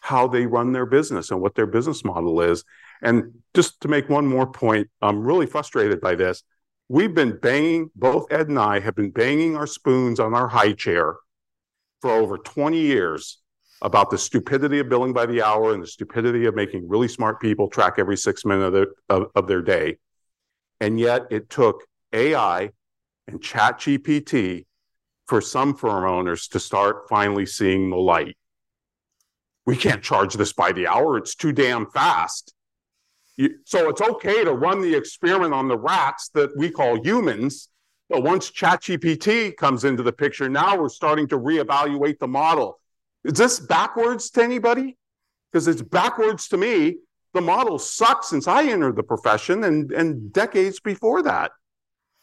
how 0.00 0.28
they 0.28 0.46
run 0.46 0.72
their 0.72 0.86
business 0.86 1.30
and 1.30 1.40
what 1.40 1.54
their 1.54 1.66
business 1.66 2.04
model 2.04 2.40
is. 2.40 2.64
And 3.02 3.32
just 3.54 3.80
to 3.80 3.88
make 3.88 4.08
one 4.08 4.26
more 4.26 4.46
point, 4.46 4.88
I'm 5.02 5.20
really 5.20 5.46
frustrated 5.46 6.00
by 6.00 6.14
this. 6.14 6.42
We've 6.88 7.14
been 7.14 7.38
banging, 7.38 7.90
both 7.96 8.30
Ed 8.30 8.48
and 8.48 8.58
I 8.58 8.78
have 8.80 8.94
been 8.94 9.10
banging 9.10 9.56
our 9.56 9.66
spoons 9.66 10.20
on 10.20 10.34
our 10.34 10.46
high 10.46 10.72
chair 10.72 11.16
for 12.00 12.10
over 12.10 12.38
20 12.38 12.78
years 12.78 13.38
about 13.82 14.10
the 14.10 14.18
stupidity 14.18 14.78
of 14.78 14.88
billing 14.88 15.12
by 15.12 15.26
the 15.26 15.42
hour 15.42 15.72
and 15.74 15.82
the 15.82 15.86
stupidity 15.86 16.46
of 16.46 16.54
making 16.54 16.88
really 16.88 17.08
smart 17.08 17.40
people 17.40 17.68
track 17.68 17.94
every 17.98 18.16
six 18.16 18.44
minutes 18.44 18.66
of 18.66 18.72
their, 18.72 18.86
of, 19.08 19.26
of 19.34 19.46
their 19.46 19.62
day. 19.62 19.98
And 20.80 20.98
yet 20.98 21.26
it 21.30 21.50
took 21.50 21.84
AI 22.12 22.70
and 23.28 23.40
ChatGPT 23.40 24.66
for 25.26 25.40
some 25.40 25.74
firm 25.74 26.04
owners 26.04 26.48
to 26.48 26.60
start 26.60 27.08
finally 27.08 27.46
seeing 27.46 27.90
the 27.90 27.96
light. 27.96 28.36
We 29.66 29.76
can't 29.76 30.02
charge 30.02 30.34
this 30.34 30.52
by 30.52 30.72
the 30.72 30.86
hour. 30.86 31.18
It's 31.18 31.34
too 31.34 31.52
damn 31.52 31.90
fast. 31.90 32.54
You, 33.36 33.56
so 33.64 33.88
it's 33.90 34.00
okay 34.00 34.44
to 34.44 34.52
run 34.52 34.80
the 34.80 34.94
experiment 34.94 35.52
on 35.52 35.68
the 35.68 35.76
rats 35.76 36.30
that 36.34 36.56
we 36.56 36.70
call 36.70 37.04
humans 37.04 37.68
but 38.08 38.22
once 38.22 38.50
ChatGPT 38.50 39.56
comes 39.56 39.84
into 39.84 40.02
the 40.02 40.12
picture, 40.12 40.48
now 40.48 40.78
we're 40.78 40.88
starting 40.88 41.26
to 41.28 41.38
reevaluate 41.38 42.18
the 42.18 42.28
model. 42.28 42.80
Is 43.26 43.32
this 43.32 43.58
backwards 43.58 44.30
to 44.30 44.42
anybody? 44.42 44.96
Because 45.50 45.66
it's 45.66 45.82
backwards 45.82 46.46
to 46.48 46.56
me. 46.56 46.98
The 47.34 47.40
model 47.40 47.78
sucks 47.78 48.28
since 48.28 48.46
I 48.46 48.68
entered 48.68 48.94
the 48.94 49.02
profession 49.02 49.64
and, 49.64 49.90
and 49.90 50.32
decades 50.32 50.78
before 50.78 51.22
that. 51.24 51.50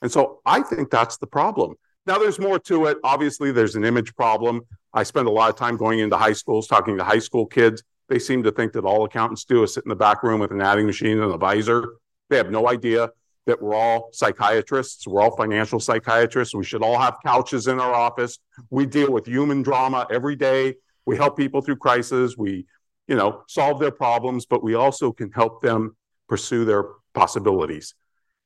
And 0.01 0.09
so 0.09 0.39
I 0.45 0.61
think 0.61 0.89
that's 0.89 1.17
the 1.17 1.27
problem. 1.27 1.75
Now, 2.05 2.17
there's 2.17 2.39
more 2.39 2.57
to 2.59 2.85
it. 2.85 2.97
Obviously, 3.03 3.51
there's 3.51 3.75
an 3.75 3.83
image 3.83 4.15
problem. 4.15 4.61
I 4.93 5.03
spend 5.03 5.27
a 5.27 5.31
lot 5.31 5.49
of 5.49 5.55
time 5.57 5.75
going 5.75 5.99
into 5.99 6.17
high 6.17 6.33
schools, 6.33 6.67
talking 6.67 6.97
to 6.97 7.03
high 7.03 7.19
school 7.19 7.45
kids. 7.45 7.83
They 8.07 8.19
seem 8.19 8.43
to 8.43 8.51
think 8.51 8.73
that 8.73 8.85
all 8.85 9.03
accountants 9.03 9.43
do 9.43 9.63
is 9.63 9.73
sit 9.73 9.83
in 9.83 9.89
the 9.89 9.95
back 9.95 10.23
room 10.23 10.39
with 10.39 10.51
an 10.51 10.61
adding 10.61 10.85
machine 10.85 11.19
and 11.19 11.33
a 11.33 11.37
visor. 11.37 11.95
They 12.29 12.37
have 12.37 12.51
no 12.51 12.69
idea 12.69 13.09
that 13.45 13.61
we're 13.61 13.75
all 13.75 14.09
psychiatrists, 14.13 15.05
we're 15.05 15.21
all 15.21 15.35
financial 15.35 15.79
psychiatrists. 15.79 16.55
We 16.55 16.63
should 16.63 16.81
all 16.81 16.97
have 16.97 17.17
couches 17.25 17.67
in 17.67 17.79
our 17.79 17.93
office. 17.93 18.39
We 18.69 18.85
deal 18.85 19.11
with 19.11 19.25
human 19.25 19.61
drama 19.61 20.07
every 20.09 20.35
day. 20.35 20.75
We 21.05 21.17
help 21.17 21.37
people 21.37 21.61
through 21.61 21.77
crisis. 21.77 22.37
We, 22.37 22.65
you 23.07 23.15
know, 23.15 23.43
solve 23.47 23.79
their 23.79 23.91
problems, 23.91 24.45
but 24.45 24.63
we 24.63 24.75
also 24.75 25.11
can 25.11 25.31
help 25.31 25.61
them 25.61 25.95
pursue 26.27 26.65
their 26.65 26.85
possibilities. 27.13 27.95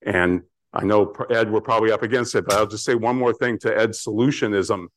And 0.05 0.41
I 0.73 0.83
know 0.83 1.13
Ed, 1.29 1.51
we're 1.51 1.61
probably 1.61 1.91
up 1.91 2.03
against 2.03 2.35
it, 2.35 2.45
but 2.45 2.55
I'll 2.55 2.67
just 2.67 2.85
say 2.85 2.95
one 2.95 3.17
more 3.17 3.33
thing 3.33 3.57
to 3.59 3.77
Ed's 3.77 4.03
solutionism. 4.03 4.87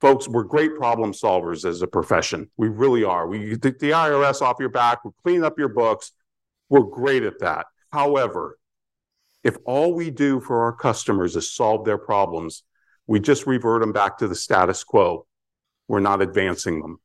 Folks, 0.00 0.28
we're 0.28 0.44
great 0.44 0.76
problem 0.76 1.12
solvers 1.12 1.64
as 1.64 1.82
a 1.82 1.86
profession. 1.86 2.50
We 2.56 2.68
really 2.68 3.02
are. 3.04 3.26
We 3.26 3.56
take 3.56 3.78
the 3.78 3.90
IRS 3.90 4.42
off 4.42 4.56
your 4.60 4.68
back, 4.68 5.04
we 5.04 5.10
clean 5.24 5.42
up 5.42 5.58
your 5.58 5.68
books. 5.68 6.12
We're 6.68 6.82
great 6.82 7.22
at 7.22 7.40
that. 7.40 7.66
However, 7.92 8.58
if 9.42 9.56
all 9.64 9.94
we 9.94 10.10
do 10.10 10.40
for 10.40 10.62
our 10.62 10.72
customers 10.72 11.34
is 11.36 11.52
solve 11.52 11.84
their 11.84 11.98
problems, 11.98 12.64
we 13.06 13.20
just 13.20 13.46
revert 13.46 13.80
them 13.80 13.92
back 13.92 14.18
to 14.18 14.28
the 14.28 14.34
status 14.34 14.84
quo. 14.84 15.26
We're 15.88 16.00
not 16.00 16.22
advancing 16.22 16.80
them. 16.80 17.00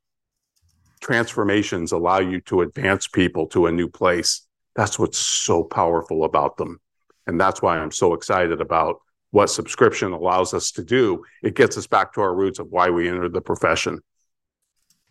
Transformations 1.00 1.92
allow 1.92 2.20
you 2.20 2.42
to 2.42 2.62
advance 2.62 3.08
people 3.08 3.48
to 3.48 3.66
a 3.66 3.72
new 3.72 3.90
place. 3.90 4.46
That's 4.76 5.00
what's 5.00 5.18
so 5.18 5.64
powerful 5.64 6.24
about 6.24 6.58
them. 6.58 6.80
And 7.28 7.40
that's 7.40 7.62
why 7.62 7.78
I'm 7.78 7.92
so 7.92 8.14
excited 8.14 8.62
about 8.62 9.02
what 9.32 9.50
subscription 9.50 10.12
allows 10.12 10.54
us 10.54 10.72
to 10.72 10.84
do. 10.84 11.24
It 11.42 11.56
gets 11.56 11.78
us 11.78 11.88
back 11.88 12.14
to 12.14 12.22
our 12.22 12.36
roots 12.36 12.60
of 12.60 12.72
why 12.72 12.90
we 12.90 13.10
entered 13.10 13.34
the 13.34 13.42
profession. 13.42 14.02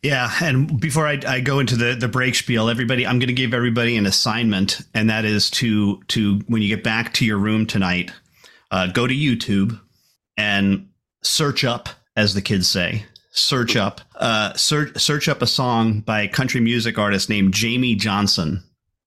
Yeah, 0.03 0.33
and 0.43 0.81
before 0.81 1.07
I, 1.07 1.21
I, 1.27 1.41
go 1.41 1.61
into 1.61 1.77
the 1.77 1.95
the 1.95 2.09
break 2.09 2.35
spiel, 2.35 2.69
everybody, 2.69 3.07
I'm 3.07 3.21
going 3.21 3.29
to 3.29 3.35
give 3.35 3.55
everybody 3.55 3.97
an 3.97 4.05
assignment, 4.05 4.81
and 4.95 5.09
that 5.09 5.25
is 5.25 5.49
to 5.51 6.03
to 6.09 6.41
when 6.49 6.61
you 6.61 6.67
get 6.67 6.83
back 6.83 7.13
to 7.15 7.25
your 7.25 7.39
room 7.39 7.67
tonight, 7.67 8.11
uh, 8.73 8.89
go 8.89 9.07
to 9.07 9.15
YouTube 9.15 9.81
and 10.37 10.89
search 11.23 11.65
up, 11.65 11.89
as 12.17 12.35
the 12.35 12.43
kids 12.43 12.67
say, 12.67 13.05
search 13.33 13.77
up, 13.77 14.01
uh, 14.17 14.55
search 14.55 14.99
search 14.99 15.29
up 15.29 15.43
a 15.43 15.47
song 15.47 16.01
by 16.01 16.23
a 16.23 16.29
country 16.29 16.61
music 16.61 16.99
artist 16.99 17.29
named 17.29 17.53
Jamey 17.53 17.99
Johnson 17.99 18.63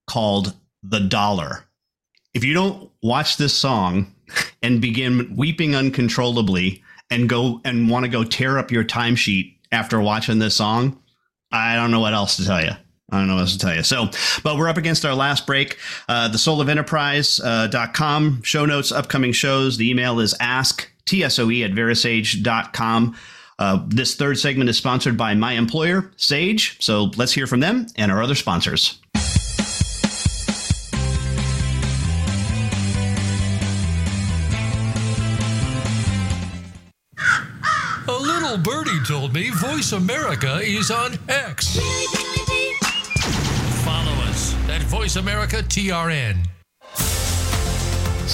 called 0.08 0.54
"The 0.84 1.00
Dollar." 1.00 1.66
If 2.34 2.44
you 2.44 2.54
don't 2.54 2.92
watch 3.02 3.38
this 3.38 3.54
song 3.54 4.14
and 4.62 4.82
begin 4.82 5.36
weeping 5.38 5.76
uncontrollably 5.76 6.84
and 7.10 7.30
go 7.30 7.62
and 7.64 7.90
want 7.90 8.04
to 8.04 8.12
go 8.12 8.24
tear 8.24 8.58
up 8.58 8.72
your 8.72 8.84
timesheet 8.84 9.56
after 9.72 10.02
watching 10.02 10.40
this 10.40 10.56
song, 10.56 11.02
I 11.52 11.76
don't 11.76 11.92
know 11.92 12.00
what 12.02 12.14
else 12.14 12.36
to 12.38 12.46
tell 12.46 12.62
you. 12.62 12.72
I 13.12 13.20
don't 13.20 13.28
know 13.28 13.36
what 13.36 13.42
else 13.42 13.54
to 13.54 13.60
tell 13.60 13.76
you. 13.76 13.84
So, 13.84 14.10
but 14.44 14.58
we're 14.58 14.68
up 14.68 14.78
against 14.78 15.06
our 15.06 15.14
last 15.14 15.46
break. 15.46 15.78
Uh, 16.10 16.28
the 16.28 16.40
soul 16.40 16.60
of 16.60 16.70
enterprise.com, 16.70 18.38
uh, 18.40 18.44
show 18.44 18.66
notes, 18.66 18.92
upcoming 18.92 19.32
shows. 19.32 19.78
The 19.78 19.90
email 19.90 20.20
is 20.20 20.36
ask 20.40 20.92
tsoe 21.06 21.64
at 21.64 21.72
verasage.com. 21.72 23.16
Uh, 23.58 23.80
this 23.88 24.16
third 24.16 24.38
segment 24.38 24.70
is 24.70 24.78
sponsored 24.78 25.18
by 25.18 25.34
my 25.34 25.54
employer, 25.54 26.12
Sage. 26.18 26.78
So 26.82 27.12
let's 27.16 27.32
hear 27.34 27.48
from 27.48 27.62
them 27.62 27.88
and 27.96 28.12
our 28.12 28.22
other 28.22 28.36
sponsors. 28.36 29.00
A 38.08 38.12
little 38.12 38.58
birdie 38.58 39.04
told 39.08 39.34
me 39.34 39.50
Voice 39.52 39.94
America 39.94 40.60
is 40.62 40.92
on 40.92 41.18
X. 41.30 41.78
Follow 43.84 44.14
us 44.24 44.54
at 44.70 44.82
Voice 44.84 45.16
America 45.16 45.58
TRN. 45.58 46.46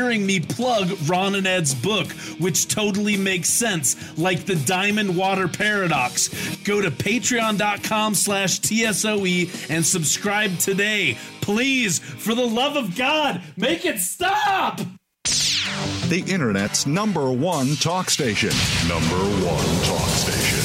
hearing 0.00 0.24
me 0.24 0.40
plug 0.40 0.90
Ron 1.06 1.34
and 1.34 1.46
Ed's 1.46 1.74
book, 1.74 2.10
which 2.38 2.68
totally 2.68 3.18
makes 3.18 3.50
sense, 3.50 4.16
like 4.16 4.46
the 4.46 4.56
Diamond 4.56 5.14
Water 5.14 5.46
Paradox. 5.46 6.30
Go 6.64 6.80
to 6.80 6.90
patreon.com 6.90 8.14
slash 8.14 8.60
TSOE 8.60 9.68
and 9.68 9.84
subscribe 9.84 10.56
today. 10.58 11.18
Please, 11.42 11.98
for 11.98 12.34
the 12.34 12.46
love 12.46 12.76
of 12.76 12.96
God, 12.96 13.42
make 13.58 13.84
it 13.84 13.98
stop! 13.98 14.80
The 16.08 16.24
Internet's 16.26 16.86
number 16.86 17.30
one 17.30 17.76
talk 17.76 18.08
station. 18.08 18.52
Number 18.88 19.18
one 19.44 19.66
talk 19.84 20.08
station. 20.08 20.60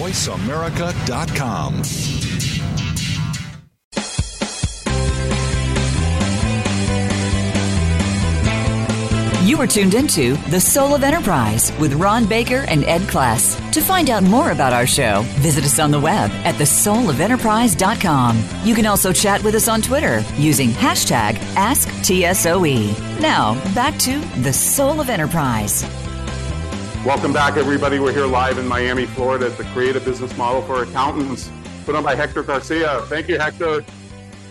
VoiceAmerica.com. 0.00 2.17
You 9.48 9.58
are 9.62 9.66
tuned 9.66 9.94
into 9.94 10.36
The 10.50 10.60
Soul 10.60 10.94
of 10.94 11.02
Enterprise 11.02 11.72
with 11.78 11.94
Ron 11.94 12.26
Baker 12.26 12.66
and 12.68 12.84
Ed 12.84 13.00
Kless. 13.08 13.58
To 13.72 13.80
find 13.80 14.10
out 14.10 14.22
more 14.22 14.50
about 14.50 14.74
our 14.74 14.86
show, 14.86 15.22
visit 15.38 15.64
us 15.64 15.78
on 15.78 15.90
the 15.90 15.98
web 15.98 16.30
at 16.44 16.56
thesoulofenterprise.com. 16.56 18.44
You 18.62 18.74
can 18.74 18.84
also 18.84 19.10
chat 19.10 19.42
with 19.42 19.54
us 19.54 19.66
on 19.66 19.80
Twitter 19.80 20.22
using 20.36 20.68
hashtag 20.68 21.36
AskTSOE. 21.54 23.20
Now, 23.22 23.54
back 23.74 23.98
to 24.00 24.18
The 24.42 24.52
Soul 24.52 25.00
of 25.00 25.08
Enterprise. 25.08 25.82
Welcome 27.06 27.32
back, 27.32 27.56
everybody. 27.56 27.98
We're 28.00 28.12
here 28.12 28.26
live 28.26 28.58
in 28.58 28.68
Miami, 28.68 29.06
Florida 29.06 29.46
at 29.46 29.56
the 29.56 29.64
Creative 29.64 30.04
Business 30.04 30.36
Model 30.36 30.60
for 30.60 30.82
Accountants, 30.82 31.50
put 31.86 31.94
on 31.94 32.04
by 32.04 32.14
Hector 32.14 32.42
Garcia. 32.42 33.00
Thank 33.06 33.28
you, 33.28 33.38
Hector, 33.38 33.82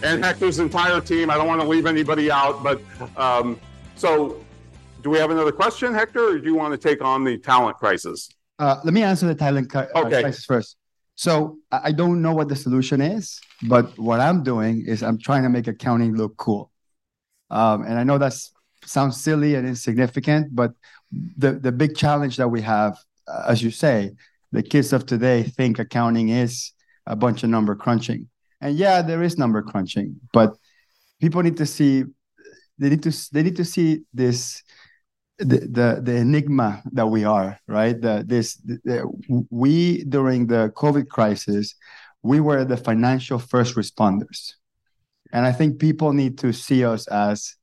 and 0.02 0.26
Hector's 0.26 0.58
entire 0.58 1.02
team. 1.02 1.30
I 1.30 1.36
don't 1.36 1.46
want 1.46 1.62
to 1.62 1.68
leave 1.68 1.86
anybody 1.86 2.32
out, 2.32 2.64
but 2.64 2.82
um, 3.16 3.60
so 3.96 4.44
do 5.02 5.10
we 5.10 5.18
have 5.18 5.32
another 5.32 5.52
question, 5.52 5.94
Hector, 5.94 6.30
or 6.30 6.40
do 6.40 6.46
you 6.46 6.56
want 6.56 6.74
to 6.74 6.78
take 6.78 7.04
on 7.04 7.24
the 7.24 7.38
talent 7.38 7.78
crisis? 7.78 8.30
Uh, 8.60 8.80
let 8.84 8.94
me 8.94 9.04
answer 9.04 9.28
the 9.28 9.36
talent 9.36 9.74
uh, 9.76 9.86
okay. 9.96 10.22
crisis 10.22 10.46
first. 10.46 10.78
So 11.16 11.58
I 11.72 11.92
don't 11.92 12.22
know 12.22 12.34
what 12.34 12.48
the 12.48 12.56
solution 12.56 13.02
is, 13.02 13.40
but 13.64 13.98
what 13.98 14.20
I'm 14.20 14.44
doing 14.44 14.86
is 14.86 15.02
I'm 15.02 15.18
trying 15.18 15.44
to 15.44 15.50
make 15.50 15.68
accounting 15.68 16.16
look 16.16 16.38
cool. 16.38 16.72
Um, 17.50 17.84
and 17.84 17.98
I 17.98 18.04
know 18.04 18.20
that 18.20 18.34
sounds 18.86 19.20
silly 19.20 19.56
and 19.56 19.68
insignificant, 19.68 20.56
but 20.56 20.74
the 21.12 21.54
the 21.54 21.72
big 21.72 21.96
challenge 21.96 22.38
that 22.38 22.50
we 22.50 22.62
have, 22.62 22.98
uh, 23.28 23.46
as 23.48 23.64
you 23.64 23.72
say, 23.72 24.12
the 24.52 24.62
kids 24.62 24.94
of 24.94 25.06
today 25.06 25.44
think 25.44 25.80
accounting 25.80 26.30
is 26.30 26.72
a 27.08 27.16
bunch 27.16 27.44
of 27.44 27.50
number 27.50 27.76
crunching. 27.76 28.30
And 28.62 28.76
yeah, 28.76 29.02
there 29.02 29.24
is 29.24 29.38
number 29.38 29.62
crunching, 29.64 30.20
but 30.34 30.56
people 31.20 31.42
need 31.42 31.58
to 31.58 31.66
see 31.66 32.04
they 32.78 32.90
need 32.90 33.04
to 33.04 33.12
they 33.32 33.44
need 33.44 33.56
to 33.56 33.66
see 33.66 34.04
this 34.14 34.62
the, 35.40 36.02
the 36.02 36.16
enigma 36.16 36.82
that 36.94 37.08
we 37.08 37.24
are 37.24 37.60
right? 37.68 38.00
The 38.00 38.24
this 38.26 38.56
the, 38.56 39.06
we 39.50 40.04
during 40.06 40.48
the 40.48 40.72
covid 40.76 41.08
crisis 41.10 41.76
we 42.24 42.40
were 42.40 42.66
the 42.66 42.78
financial 42.78 43.40
first 43.40 43.76
responders. 43.76 44.54
And 45.32 45.46
i 45.46 45.52
think 45.52 45.80
people 45.80 46.14
need 46.14 46.38
to 46.40 46.54
see 46.54 46.84
us 46.84 47.08
as 47.08 47.56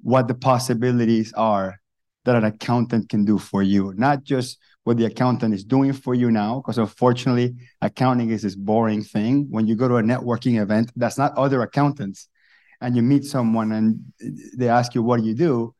what 0.00 0.28
the 0.28 0.34
possibilities 0.34 1.32
are 1.32 1.80
that 2.24 2.36
an 2.36 2.44
accountant 2.44 3.08
can 3.08 3.24
do 3.24 3.38
for 3.38 3.62
you. 3.62 3.92
Not 3.96 4.24
just 4.24 4.58
what 4.84 4.96
the 4.96 5.06
accountant 5.06 5.54
is 5.54 5.64
doing 5.64 5.92
for 5.92 6.14
you 6.14 6.30
now 6.30 6.56
because 6.56 6.78
unfortunately 6.78 7.56
accounting 7.80 8.30
is 8.30 8.42
this 8.42 8.54
boring 8.54 9.02
thing. 9.02 9.46
When 9.50 9.66
you 9.66 9.74
go 9.74 9.88
to 9.88 9.96
a 9.96 10.02
networking 10.02 10.60
event 10.60 10.92
that's 10.94 11.18
not 11.18 11.36
other 11.36 11.62
accountants. 11.62 12.28
And 12.80 12.94
you 12.94 13.02
meet 13.02 13.24
someone 13.24 13.72
and 13.72 14.00
they 14.56 14.68
ask 14.68 14.94
you 14.94 15.02
what 15.02 15.20
do 15.20 15.26
you 15.26 15.34
do 15.34 15.74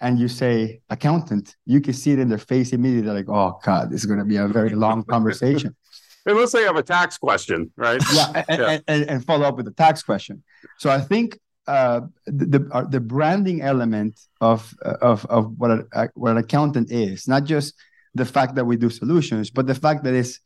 and 0.00 0.18
you 0.18 0.28
say 0.28 0.80
accountant, 0.90 1.56
you 1.64 1.80
can 1.80 1.94
see 1.94 2.12
it 2.12 2.18
in 2.18 2.28
their 2.28 2.38
face 2.38 2.72
immediately. 2.72 3.06
They're 3.06 3.14
like, 3.14 3.28
oh 3.28 3.58
God, 3.62 3.90
this 3.90 4.00
is 4.00 4.06
going 4.06 4.18
to 4.18 4.24
be 4.24 4.36
a 4.36 4.46
very 4.46 4.70
long 4.70 5.04
conversation. 5.04 5.74
And 6.28 6.36
let's 6.36 6.50
say 6.50 6.58
they 6.58 6.66
have 6.66 6.74
a 6.74 6.82
tax 6.82 7.18
question, 7.18 7.70
right? 7.76 8.02
Yeah, 8.12 8.44
and, 8.48 8.60
yeah. 8.60 8.78
And, 8.88 9.08
and, 9.08 9.24
follow 9.24 9.46
up 9.46 9.56
with 9.56 9.68
a 9.68 9.72
tax 9.72 10.02
question. 10.02 10.42
So 10.76 10.90
I 10.90 11.00
think 11.00 11.38
uh, 11.68 12.00
the 12.26 12.46
the, 12.46 12.68
uh, 12.72 12.82
the, 12.82 12.98
branding 12.98 13.62
element 13.62 14.18
of 14.40 14.74
of 14.82 15.24
of 15.26 15.54
what 15.56 15.70
a, 15.70 16.08
what 16.14 16.32
an 16.32 16.38
accountant 16.38 16.90
is, 16.90 17.28
not 17.28 17.44
just 17.44 17.74
the 18.16 18.24
fact 18.24 18.56
that 18.56 18.64
we 18.64 18.76
do 18.76 18.90
solutions, 18.90 19.50
but 19.50 19.68
the 19.68 19.74
fact 19.76 20.02
that 20.02 20.14
it's 20.14 20.40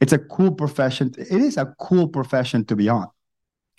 it's 0.00 0.14
a 0.14 0.18
cool 0.18 0.50
profession. 0.50 1.12
It 1.18 1.42
is 1.42 1.58
a 1.58 1.74
cool 1.78 2.08
profession 2.08 2.64
to 2.64 2.74
be 2.74 2.88
on. 2.88 3.08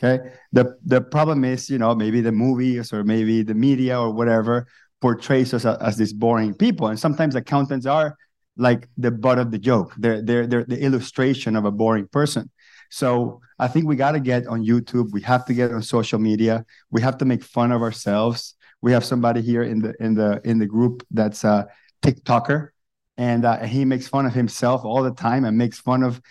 Okay. 0.02 0.32
The 0.52 0.78
the 0.86 1.02
problem 1.02 1.44
is, 1.46 1.68
you 1.68 1.80
know, 1.80 1.96
maybe 1.96 2.22
the 2.22 2.32
movies 2.32 2.94
or 2.94 3.04
maybe 3.04 3.42
the 3.42 3.56
media 3.56 4.00
or 4.00 4.12
whatever 4.12 4.68
portrays 5.02 5.54
us 5.54 5.66
as 5.66 5.98
these 5.98 6.14
boring 6.14 6.54
people. 6.54 6.88
And 6.88 7.00
sometimes 7.00 7.36
accountants 7.36 7.86
are 7.86 8.18
like 8.58 8.90
the 8.98 9.12
butt 9.12 9.40
of 9.40 9.52
the 9.52 9.58
joke. 9.58 9.94
They're 9.98 10.22
they're 10.22 10.48
they're 10.48 10.66
the 10.66 10.82
illustration 10.82 11.56
of 11.56 11.66
a 11.66 11.72
boring 11.72 12.08
person. 12.08 12.50
So 12.92 13.42
I 13.58 13.68
think 13.68 13.88
we 13.88 13.96
got 13.96 14.14
to 14.14 14.20
get 14.20 14.48
on 14.48 14.66
YouTube. 14.66 15.12
We 15.12 15.22
have 15.22 15.46
to 15.46 15.54
get 15.54 15.72
on 15.72 15.82
social 15.82 16.20
media. 16.20 16.66
We 16.92 17.02
have 17.02 17.18
to 17.20 17.26
make 17.26 17.44
fun 17.44 17.72
of 17.72 17.82
ourselves. 17.82 18.56
We 18.82 18.92
have 18.92 19.06
somebody 19.06 19.42
here 19.42 19.64
in 19.64 19.80
the 19.80 19.94
in 20.00 20.14
the 20.16 20.42
in 20.44 20.60
the 20.60 20.66
group 20.66 21.06
that's 21.12 21.44
a 21.44 21.68
TikToker, 22.02 22.70
and 23.18 23.46
uh, 23.46 23.60
he 23.60 23.86
makes 23.86 24.08
fun 24.08 24.26
of 24.26 24.34
himself 24.34 24.86
all 24.86 25.04
the 25.04 25.14
time 25.14 25.46
and 25.46 25.58
makes 25.58 25.80
fun 25.80 26.04
of 26.04 26.22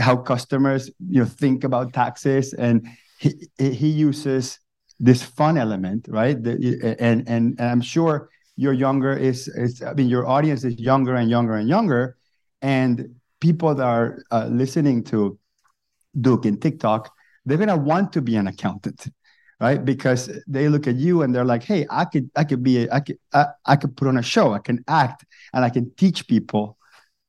how 0.00 0.16
customers 0.16 0.90
you 1.08 1.20
know 1.20 1.26
think 1.26 1.64
about 1.64 1.92
taxes. 1.92 2.52
And 2.52 2.88
he 3.18 3.48
he 3.58 3.88
uses 3.88 4.58
this 5.00 5.22
fun 5.22 5.56
element, 5.56 6.06
right? 6.08 6.42
The, 6.42 6.96
and, 7.00 7.28
and 7.28 7.60
and 7.60 7.60
I'm 7.60 7.80
sure 7.80 8.30
your 8.56 8.72
younger 8.72 9.12
is 9.12 9.48
is 9.48 9.82
I 9.82 9.94
mean 9.94 10.08
your 10.08 10.26
audience 10.26 10.64
is 10.64 10.78
younger 10.78 11.14
and 11.14 11.30
younger 11.30 11.54
and 11.54 11.68
younger, 11.68 12.16
and 12.62 13.14
people 13.40 13.74
that 13.74 13.84
are 13.86 14.22
uh, 14.30 14.46
listening 14.50 15.04
to 15.04 15.38
Duke 16.20 16.46
in 16.46 16.58
TikTok, 16.58 17.12
they're 17.44 17.58
gonna 17.58 17.76
want 17.76 18.12
to 18.14 18.22
be 18.22 18.34
an 18.36 18.48
accountant, 18.48 19.06
right? 19.60 19.84
Because 19.84 20.30
they 20.48 20.68
look 20.68 20.88
at 20.88 20.96
you 20.96 21.22
and 21.22 21.32
they're 21.34 21.44
like, 21.44 21.62
"Hey, 21.62 21.86
I 21.90 22.04
could, 22.04 22.30
I 22.34 22.44
could 22.44 22.62
be, 22.64 22.84
a, 22.84 22.92
I 22.92 23.00
could, 23.00 23.18
I, 23.32 23.46
I 23.64 23.76
could 23.76 23.96
put 23.96 24.08
on 24.08 24.18
a 24.18 24.22
show, 24.22 24.52
I 24.52 24.58
can 24.58 24.84
act, 24.88 25.24
and 25.52 25.64
I 25.64 25.70
can 25.70 25.92
teach 25.96 26.26
people 26.26 26.76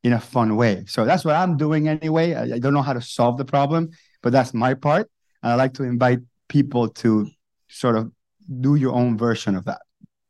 in 0.04 0.14
a 0.14 0.20
fun 0.20 0.56
way." 0.56 0.86
So 0.88 1.06
that's 1.06 1.24
what 1.24 1.36
I'm 1.36 1.58
doing 1.58 1.88
anyway. 1.88 2.34
I, 2.34 2.56
I 2.56 2.60
don't 2.60 2.74
know 2.74 2.82
how 2.82 2.94
to 2.94 3.02
solve 3.02 3.38
the 3.38 3.46
problem, 3.46 3.92
but 4.24 4.32
that's 4.34 4.54
my 4.56 4.74
part, 4.74 5.08
and 5.44 5.52
I 5.52 5.56
like 5.56 5.76
to 5.76 5.84
invite 5.84 6.20
people 6.48 6.90
to 6.90 7.30
sort 7.70 7.96
of 7.96 8.12
do 8.62 8.76
your 8.76 8.94
own 8.94 9.18
version 9.18 9.56
of 9.56 9.66
that. 9.66 9.82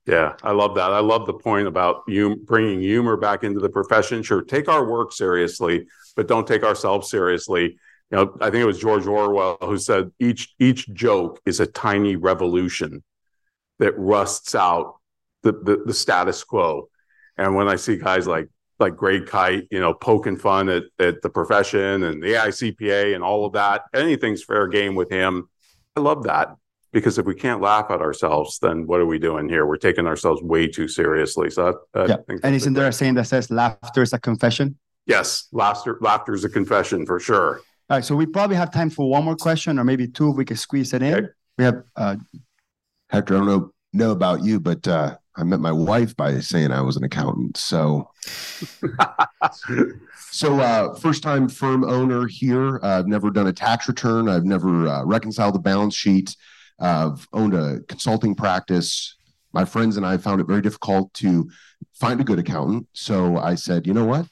Yeah, 0.06 0.36
I 0.44 0.52
love 0.52 0.76
that. 0.76 0.92
I 0.92 1.00
love 1.00 1.28
the 1.28 1.34
point 1.34 1.68
about 1.68 2.04
you 2.08 2.36
bringing 2.36 2.82
humor 2.82 3.16
back 3.16 3.44
into 3.44 3.60
the 3.60 3.70
profession. 3.70 4.24
Sure, 4.24 4.42
take 4.42 4.68
our 4.68 4.90
work 4.90 5.14
seriously, 5.14 5.88
but 6.16 6.28
don't 6.28 6.48
take 6.48 6.64
ourselves 6.64 7.10
seriously. 7.10 7.78
You 8.12 8.18
know, 8.18 8.38
I 8.42 8.50
think 8.50 8.64
it 8.64 8.66
was 8.66 8.80
George 8.80 9.06
Orwell 9.06 9.58
who 9.62 9.78
said 9.78 10.10
each 10.20 10.56
each 10.58 10.92
joke 10.94 11.40
is 11.46 11.60
a 11.60 11.68
tiny 11.68 12.16
revolution 12.16 13.04
that 13.78 13.98
rusts 14.00 14.56
out 14.56 14.96
the 15.44 15.52
the, 15.52 15.84
the 15.86 15.94
status 15.94 16.44
quo. 16.44 16.90
And 17.38 17.56
when 17.56 17.68
I 17.68 17.76
see 17.76 17.98
guys 17.98 18.26
like 18.26 18.48
like 18.80 18.96
Greg 18.96 19.28
Kite, 19.28 19.68
you 19.70 19.80
know, 19.80 19.94
poking 19.94 20.38
fun 20.38 20.70
at, 20.70 20.84
at 20.98 21.22
the 21.22 21.30
profession 21.30 22.04
and 22.04 22.24
the 22.24 22.34
AICPA 22.34 23.14
and 23.14 23.24
all 23.24 23.46
of 23.46 23.54
that, 23.54 23.84
anything's 23.94 24.44
fair 24.44 24.68
game 24.68 24.96
with 24.96 25.12
him. 25.12 25.50
I 25.96 26.00
love 26.00 26.24
that 26.24 26.56
because 26.92 27.18
if 27.18 27.26
we 27.26 27.36
can't 27.36 27.62
laugh 27.62 27.88
at 27.90 28.02
ourselves, 28.02 28.60
then 28.60 28.88
what 28.88 29.00
are 29.00 29.06
we 29.06 29.20
doing 29.20 29.48
here? 29.48 29.66
We're 29.66 29.78
taking 29.78 30.08
ourselves 30.08 30.42
way 30.42 30.68
too 30.68 30.88
seriously. 30.88 31.50
So, 31.50 31.80
uh, 31.94 32.08
yeah. 32.08 32.36
and 32.44 32.56
isn't 32.56 32.74
there 32.74 32.88
a 32.88 32.94
saying 32.94 33.16
that 33.16 33.28
says 33.28 33.52
laughter 33.52 34.02
is 34.02 34.14
a 34.14 34.20
confession? 34.20 34.78
Yes, 35.06 35.48
laughter 35.52 35.98
laughter 36.02 36.34
is 36.34 36.44
a 36.44 36.50
confession 36.50 37.06
for 37.06 37.20
sure. 37.20 37.62
All 37.90 37.98
right, 37.98 38.06
so 38.06 38.16
we 38.16 38.26
probably 38.26 38.56
have 38.56 38.72
time 38.72 38.90
for 38.90 39.10
one 39.10 39.24
more 39.24 39.36
question, 39.36 39.80
or 39.80 39.84
maybe 39.84 40.08
two 40.08 40.30
if 40.30 40.36
we 40.36 40.46
could 40.46 40.60
squeeze 40.60 40.94
it 40.94 41.02
in. 41.02 41.14
Okay. 41.14 41.28
We 41.58 41.64
have 41.64 41.84
uh, 41.96 42.16
Hector. 43.10 43.36
I 43.36 43.38
don't 43.40 43.48
know 43.48 43.74
know 43.92 44.12
about 44.12 44.44
you, 44.44 44.60
but 44.60 44.88
uh, 44.88 45.18
I 45.36 45.44
met 45.44 45.60
my 45.60 45.72
wife 45.72 46.16
by 46.16 46.40
saying 46.40 46.72
I 46.72 46.82
was 46.82 46.98
an 46.98 47.04
accountant. 47.04 47.58
So, 47.58 48.12
so 50.32 50.60
uh, 50.60 50.94
first 50.96 51.24
time 51.24 51.50
firm 51.50 51.84
owner 51.84 52.28
here. 52.28 52.80
I've 52.84 53.08
never 53.08 53.30
done 53.30 53.48
a 53.48 53.54
tax 53.54 53.88
return. 53.88 54.30
I've 54.30 54.46
never 54.46 54.88
uh, 54.88 55.06
reconciled 55.06 55.56
the 55.56 55.60
balance 55.60 55.96
sheet. 55.96 56.36
I've 56.80 57.28
owned 57.34 57.54
a 57.54 57.82
consulting 57.88 58.36
practice. 58.36 59.16
My 59.54 59.66
friends 59.66 59.98
and 59.98 60.06
I 60.06 60.18
found 60.18 60.42
it 60.42 60.48
very 60.48 60.62
difficult 60.62 61.14
to 61.16 61.50
find 61.94 62.22
a 62.22 62.24
good 62.24 62.40
accountant. 62.40 62.88
So 62.94 63.38
I 63.38 63.56
said, 63.56 63.88
you 63.88 63.94
know 63.94 64.06
what? 64.06 64.28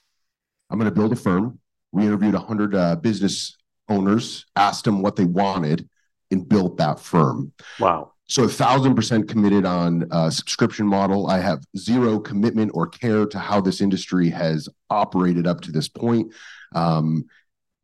I'm 0.70 0.78
going 0.78 0.90
to 0.90 0.96
build 0.96 1.14
a 1.14 1.16
firm. 1.16 1.60
We 1.92 2.06
interviewed 2.06 2.34
100 2.34 2.76
uh, 2.76 2.96
business 2.98 3.58
owners, 3.90 4.46
asked 4.56 4.86
them 4.86 5.02
what 5.02 5.16
they 5.16 5.26
wanted, 5.26 5.88
and 6.32 6.48
built 6.48 6.78
that 6.78 7.00
firm. 7.00 7.54
Wow. 7.80 8.14
So 8.30 8.44
a 8.44 8.50
thousand 8.50 8.96
percent 8.96 9.30
committed 9.30 9.66
on 9.66 10.06
a 10.12 10.30
subscription 10.30 10.86
model. 10.86 11.28
I 11.28 11.40
have 11.40 11.64
zero 11.78 12.20
commitment 12.20 12.72
or 12.74 12.88
care 12.88 13.26
to 13.26 13.40
how 13.40 13.62
this 13.62 13.80
industry 13.80 14.30
has 14.30 14.68
operated 14.90 15.48
up 15.48 15.62
to 15.62 15.72
this 15.72 15.88
point. 15.88 16.34
Um, 16.76 17.26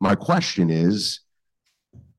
my 0.00 0.14
question 0.14 0.68
is, 0.68 1.20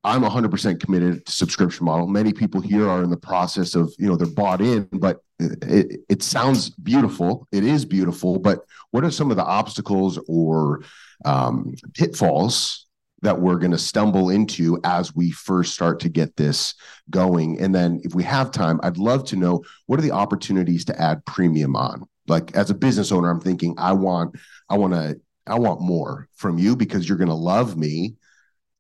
I'm 0.06 0.22
100% 0.22 0.80
committed 0.80 1.26
to 1.26 1.32
subscription 1.32 1.84
model. 1.84 2.06
Many 2.06 2.32
people 2.32 2.62
here 2.62 2.88
are 2.88 3.04
in 3.04 3.10
the 3.10 3.18
process 3.18 3.74
of, 3.74 3.92
you 3.98 4.08
know, 4.08 4.16
they're 4.16 4.28
bought 4.28 4.62
in, 4.62 4.88
but 4.94 5.22
it, 5.40 6.02
it 6.08 6.22
sounds 6.22 6.70
beautiful. 6.70 7.48
It 7.52 7.64
is 7.64 7.86
beautiful, 7.86 8.38
but 8.38 8.60
what 8.92 9.04
are 9.04 9.10
some 9.10 9.32
of 9.32 9.38
the 9.38 9.44
obstacles 9.44 10.20
or 10.28 10.84
um, 11.26 11.74
pitfalls 11.96 12.86
that 13.24 13.42
we're 13.42 13.58
going 13.58 13.72
to 13.72 13.80
stumble 13.80 14.30
into 14.30 14.80
as 14.84 15.16
we 15.16 15.32
first 15.32 15.74
start 15.74 16.00
to 16.02 16.10
get 16.10 16.36
this 16.36 16.76
going? 17.10 17.60
And 17.60 17.74
then 17.74 18.00
if 18.04 18.14
we 18.14 18.22
have 18.26 18.52
time, 18.52 18.80
I'd 18.84 19.00
love 19.00 19.26
to 19.30 19.36
know 19.36 19.64
what 19.88 19.98
are 19.98 20.04
the 20.04 20.12
opportunities 20.12 20.86
to 20.86 21.02
add 21.02 21.26
premium 21.26 21.76
on? 21.76 22.04
Like 22.28 22.56
as 22.56 22.70
a 22.70 22.76
business 22.76 23.12
owner, 23.12 23.32
I'm 23.32 23.42
thinking 23.42 23.74
I 23.80 23.94
want, 23.94 24.36
I 24.70 24.78
want 24.78 24.94
to, 24.94 25.20
I 25.48 25.58
want 25.58 25.82
more 25.82 26.30
from 26.36 26.60
you 26.60 26.76
because 26.76 27.10
you're 27.10 27.18
going 27.18 27.28
to 27.28 27.34
love 27.34 27.76
me 27.76 28.18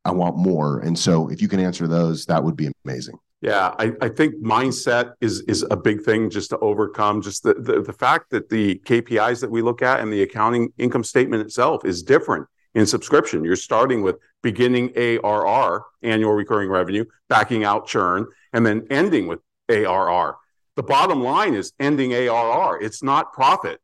I 0.05 0.11
want 0.11 0.37
more. 0.37 0.79
And 0.79 0.97
so 0.97 1.29
if 1.29 1.41
you 1.41 1.47
can 1.47 1.59
answer 1.59 1.87
those, 1.87 2.25
that 2.27 2.43
would 2.43 2.55
be 2.55 2.71
amazing. 2.85 3.17
Yeah, 3.41 3.75
I, 3.77 3.91
I 4.01 4.09
think 4.09 4.35
mindset 4.35 5.13
is 5.19 5.41
is 5.41 5.65
a 5.69 5.75
big 5.75 6.01
thing 6.01 6.29
just 6.29 6.49
to 6.51 6.59
overcome 6.59 7.21
just 7.21 7.43
the, 7.43 7.55
the, 7.55 7.81
the 7.81 7.93
fact 7.93 8.29
that 8.29 8.49
the 8.49 8.81
KPIs 8.85 9.41
that 9.41 9.51
we 9.51 9.61
look 9.61 9.81
at 9.81 9.99
and 9.99 10.11
the 10.11 10.23
accounting 10.23 10.71
income 10.77 11.03
statement 11.03 11.43
itself 11.43 11.85
is 11.85 12.01
different 12.01 12.47
in 12.75 12.85
subscription. 12.85 13.43
You're 13.43 13.55
starting 13.55 14.01
with 14.01 14.17
beginning 14.41 14.91
ARR, 14.95 15.83
annual 16.01 16.33
recurring 16.33 16.69
revenue, 16.69 17.05
backing 17.29 17.63
out 17.63 17.87
churn, 17.87 18.25
and 18.53 18.65
then 18.65 18.87
ending 18.89 19.27
with 19.27 19.39
ARR. 19.69 20.37
The 20.75 20.83
bottom 20.83 21.21
line 21.21 21.53
is 21.53 21.73
ending 21.79 22.13
ARR. 22.13 22.81
It's 22.81 23.03
not 23.03 23.33
profit. 23.33 23.79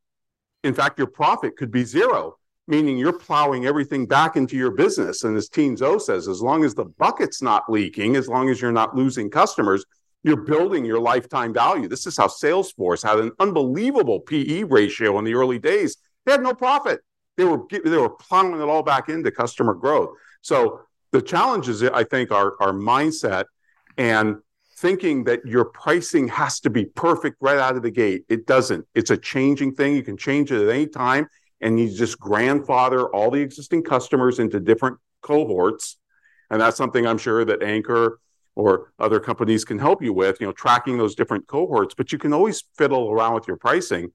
In 0.64 0.74
fact, 0.74 0.98
your 0.98 1.08
profit 1.08 1.56
could 1.58 1.72
be 1.72 1.84
zero 1.84 2.38
meaning 2.68 2.98
you're 2.98 3.18
plowing 3.18 3.66
everything 3.66 4.06
back 4.06 4.36
into 4.36 4.56
your 4.56 4.72
business. 4.72 5.24
And 5.24 5.36
as 5.36 5.50
Tien 5.50 5.76
Tzuo 5.76 6.00
says, 6.00 6.28
as 6.28 6.42
long 6.42 6.64
as 6.64 6.74
the 6.74 6.86
bucket's 6.86 7.42
not 7.42 7.70
leaking, 7.70 8.16
as 8.16 8.28
long 8.28 8.50
as 8.50 8.62
you're 8.62 8.72
not 8.72 8.96
losing 8.96 9.30
customers, 9.30 9.86
you're 10.24 10.44
building 10.44 10.86
your 10.86 11.00
lifetime 11.00 11.54
value. 11.54 11.88
This 11.88 12.06
is 12.06 12.18
how 12.18 12.28
Salesforce 12.28 13.04
had 13.04 13.20
an 13.20 13.32
unbelievable 13.40 14.20
PE 14.20 14.64
ratio 14.64 15.18
in 15.18 15.26
the 15.26 15.34
early 15.34 15.60
days. 15.60 15.98
They 16.26 16.34
had 16.34 16.44
no 16.44 16.54
profit. 16.54 17.02
They 17.38 17.46
were 17.46 17.62
they 17.72 17.98
were 17.98 18.10
plowing 18.10 18.62
it 18.62 18.64
all 18.64 18.84
back 18.84 19.10
into 19.10 19.32
customer 19.32 19.74
growth. 19.74 20.12
So 20.42 20.82
the 21.12 21.22
challenges, 21.22 21.82
I 21.84 22.04
think, 22.04 22.32
are 22.32 22.54
are 22.60 22.74
mindset 22.74 23.46
and 23.98 24.38
thinking 24.78 25.24
that 25.24 25.46
your 25.46 25.66
pricing 25.66 26.28
has 26.28 26.60
to 26.60 26.70
be 26.70 26.86
perfect 26.86 27.38
right 27.40 27.58
out 27.58 27.76
of 27.76 27.84
the 27.84 27.92
gate. 27.92 28.26
It 28.30 28.46
doesn't. 28.46 28.86
It's 28.94 29.12
a 29.12 29.18
changing 29.18 29.74
thing. 29.74 29.96
You 29.96 30.04
can 30.04 30.18
change 30.18 30.52
it 30.52 30.62
at 30.62 30.70
any 30.70 30.88
time 30.88 31.28
and 31.62 31.80
you 31.80 31.90
just 31.90 32.20
grandfather 32.20 33.08
all 33.08 33.32
the 33.32 33.40
existing 33.40 33.84
customers 33.84 34.40
into 34.40 34.60
different 34.60 34.98
cohorts. 35.22 35.98
And 36.50 36.60
that's 36.60 36.78
something 36.78 37.06
I'm 37.06 37.18
sure 37.18 37.46
that 37.46 37.64
Anchor 37.64 38.20
or 38.56 38.92
other 39.00 39.20
companies 39.20 39.64
can 39.64 39.80
help 39.80 40.04
you 40.04 40.12
with, 40.12 40.42
you 40.42 40.48
know, 40.48 40.52
tracking 40.52 40.98
those 40.98 41.16
different 41.16 41.48
cohorts, 41.48 41.94
but 41.96 42.12
you 42.12 42.18
can 42.18 42.34
always 42.34 42.64
fiddle 42.76 43.10
around 43.12 43.36
with 43.36 43.48
your 43.48 43.58
pricing. 43.58 44.12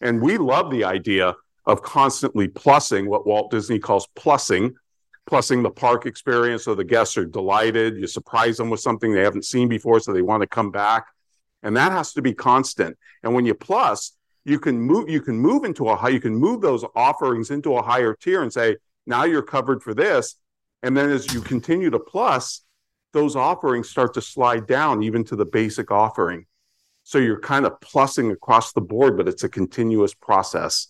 And 0.00 0.22
we 0.22 0.38
love 0.38 0.70
the 0.70 0.84
idea 0.84 1.34
of 1.66 1.82
constantly 1.82 2.48
plussing 2.48 3.06
what 3.06 3.26
Walt 3.26 3.50
Disney 3.50 3.78
calls 3.78 4.06
plussing, 4.16 4.74
plussing 5.28 5.62
the 5.62 5.70
park 5.70 6.06
experience 6.06 6.64
so 6.64 6.74
the 6.74 6.84
guests 6.84 7.16
are 7.16 7.24
delighted. 7.24 7.96
You 7.96 8.06
surprise 8.06 8.56
them 8.56 8.70
with 8.70 8.80
something 8.80 9.12
they 9.12 9.22
haven't 9.22 9.44
seen 9.44 9.68
before, 9.68 10.00
so 10.00 10.12
they 10.12 10.22
want 10.22 10.42
to 10.42 10.46
come 10.46 10.70
back. 10.70 11.06
And 11.62 11.76
that 11.76 11.92
has 11.92 12.12
to 12.14 12.22
be 12.22 12.32
constant. 12.32 12.96
And 13.22 13.34
when 13.34 13.44
you 13.44 13.54
plus, 13.54 14.12
you 14.44 14.58
can 14.58 14.80
move 14.80 15.08
you 15.08 15.20
can 15.20 15.36
move 15.36 15.64
into 15.64 15.88
a 15.88 15.96
high 15.96 16.08
you 16.08 16.20
can 16.20 16.34
move 16.34 16.60
those 16.60 16.84
offerings 16.94 17.50
into 17.50 17.76
a 17.76 17.82
higher 17.82 18.14
tier 18.14 18.42
and 18.42 18.52
say 18.52 18.76
now 19.06 19.24
you're 19.24 19.42
covered 19.42 19.82
for 19.82 19.94
this. 19.94 20.36
And 20.82 20.96
then 20.96 21.10
as 21.10 21.32
you 21.32 21.40
continue 21.40 21.90
to 21.90 21.98
plus 21.98 22.62
those 23.12 23.36
offerings 23.36 23.88
start 23.88 24.14
to 24.14 24.22
slide 24.22 24.66
down 24.66 25.02
even 25.02 25.24
to 25.24 25.36
the 25.36 25.44
basic 25.44 25.90
offering. 25.90 26.46
So 27.02 27.18
you're 27.18 27.40
kind 27.40 27.66
of 27.66 27.78
plussing 27.80 28.32
across 28.32 28.72
the 28.72 28.80
board 28.80 29.16
but 29.16 29.28
it's 29.28 29.44
a 29.44 29.48
continuous 29.48 30.14
process. 30.14 30.88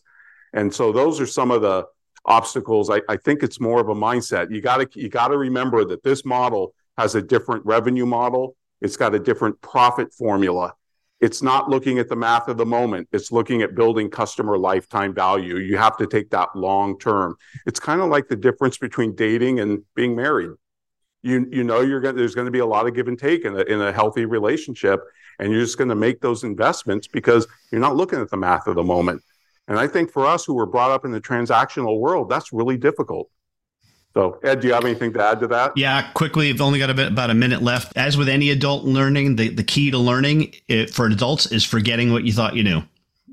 And 0.52 0.72
so 0.72 0.92
those 0.92 1.20
are 1.20 1.26
some 1.26 1.50
of 1.50 1.62
the 1.62 1.86
obstacles. 2.24 2.90
I, 2.90 3.00
I 3.08 3.16
think 3.16 3.42
it's 3.42 3.60
more 3.60 3.80
of 3.80 3.88
a 3.88 3.94
mindset. 3.94 4.52
You 4.52 4.60
got 4.60 4.78
to 4.78 5.00
you 5.00 5.08
got 5.08 5.28
to 5.28 5.38
remember 5.38 5.84
that 5.86 6.02
this 6.02 6.24
model 6.24 6.74
has 6.98 7.14
a 7.14 7.22
different 7.22 7.64
revenue 7.64 8.06
model. 8.06 8.56
It's 8.80 8.96
got 8.96 9.14
a 9.14 9.18
different 9.18 9.60
profit 9.60 10.12
formula 10.12 10.74
it's 11.20 11.42
not 11.42 11.68
looking 11.68 11.98
at 11.98 12.08
the 12.08 12.16
math 12.16 12.48
of 12.48 12.56
the 12.56 12.66
moment. 12.66 13.08
It's 13.12 13.30
looking 13.30 13.62
at 13.62 13.74
building 13.74 14.10
customer 14.10 14.56
lifetime 14.56 15.14
value. 15.14 15.58
You 15.58 15.76
have 15.76 15.96
to 15.98 16.06
take 16.06 16.30
that 16.30 16.56
long 16.56 16.98
term. 16.98 17.36
It's 17.66 17.78
kind 17.78 18.00
of 18.00 18.08
like 18.08 18.28
the 18.28 18.36
difference 18.36 18.78
between 18.78 19.14
dating 19.14 19.60
and 19.60 19.82
being 19.94 20.16
married. 20.16 20.50
You 21.22 21.46
you 21.50 21.64
know 21.64 21.80
you're 21.82 22.00
going 22.00 22.16
there's 22.16 22.34
going 22.34 22.46
to 22.46 22.50
be 22.50 22.60
a 22.60 22.66
lot 22.66 22.86
of 22.86 22.94
give 22.94 23.08
and 23.08 23.18
take 23.18 23.44
in 23.44 23.54
a, 23.54 23.60
in 23.62 23.80
a 23.82 23.92
healthy 23.92 24.24
relationship, 24.24 25.00
and 25.38 25.52
you're 25.52 25.60
just 25.60 25.76
going 25.76 25.90
to 25.90 25.94
make 25.94 26.22
those 26.22 26.44
investments 26.44 27.06
because 27.06 27.46
you're 27.70 27.80
not 27.80 27.96
looking 27.96 28.20
at 28.20 28.30
the 28.30 28.38
math 28.38 28.66
of 28.66 28.74
the 28.74 28.82
moment. 28.82 29.22
And 29.68 29.78
I 29.78 29.86
think 29.86 30.10
for 30.10 30.26
us 30.26 30.44
who 30.46 30.54
were 30.54 30.66
brought 30.66 30.90
up 30.90 31.04
in 31.04 31.10
the 31.10 31.20
transactional 31.20 32.00
world, 32.00 32.30
that's 32.30 32.52
really 32.52 32.78
difficult. 32.78 33.30
So, 34.14 34.40
Ed, 34.42 34.60
do 34.60 34.68
you 34.68 34.74
have 34.74 34.84
anything 34.84 35.12
to 35.12 35.24
add 35.24 35.38
to 35.40 35.46
that? 35.48 35.72
Yeah, 35.76 36.10
quickly. 36.12 36.50
I've 36.50 36.60
only 36.60 36.80
got 36.80 36.90
a 36.90 36.94
bit, 36.94 37.08
about 37.08 37.30
a 37.30 37.34
minute 37.34 37.62
left. 37.62 37.92
As 37.96 38.16
with 38.16 38.28
any 38.28 38.50
adult 38.50 38.84
learning, 38.84 39.36
the, 39.36 39.50
the 39.50 39.62
key 39.62 39.90
to 39.92 39.98
learning 39.98 40.54
it, 40.66 40.90
for 40.90 41.06
adults 41.06 41.46
is 41.46 41.64
forgetting 41.64 42.12
what 42.12 42.24
you 42.24 42.32
thought 42.32 42.56
you 42.56 42.64
knew. 42.64 42.82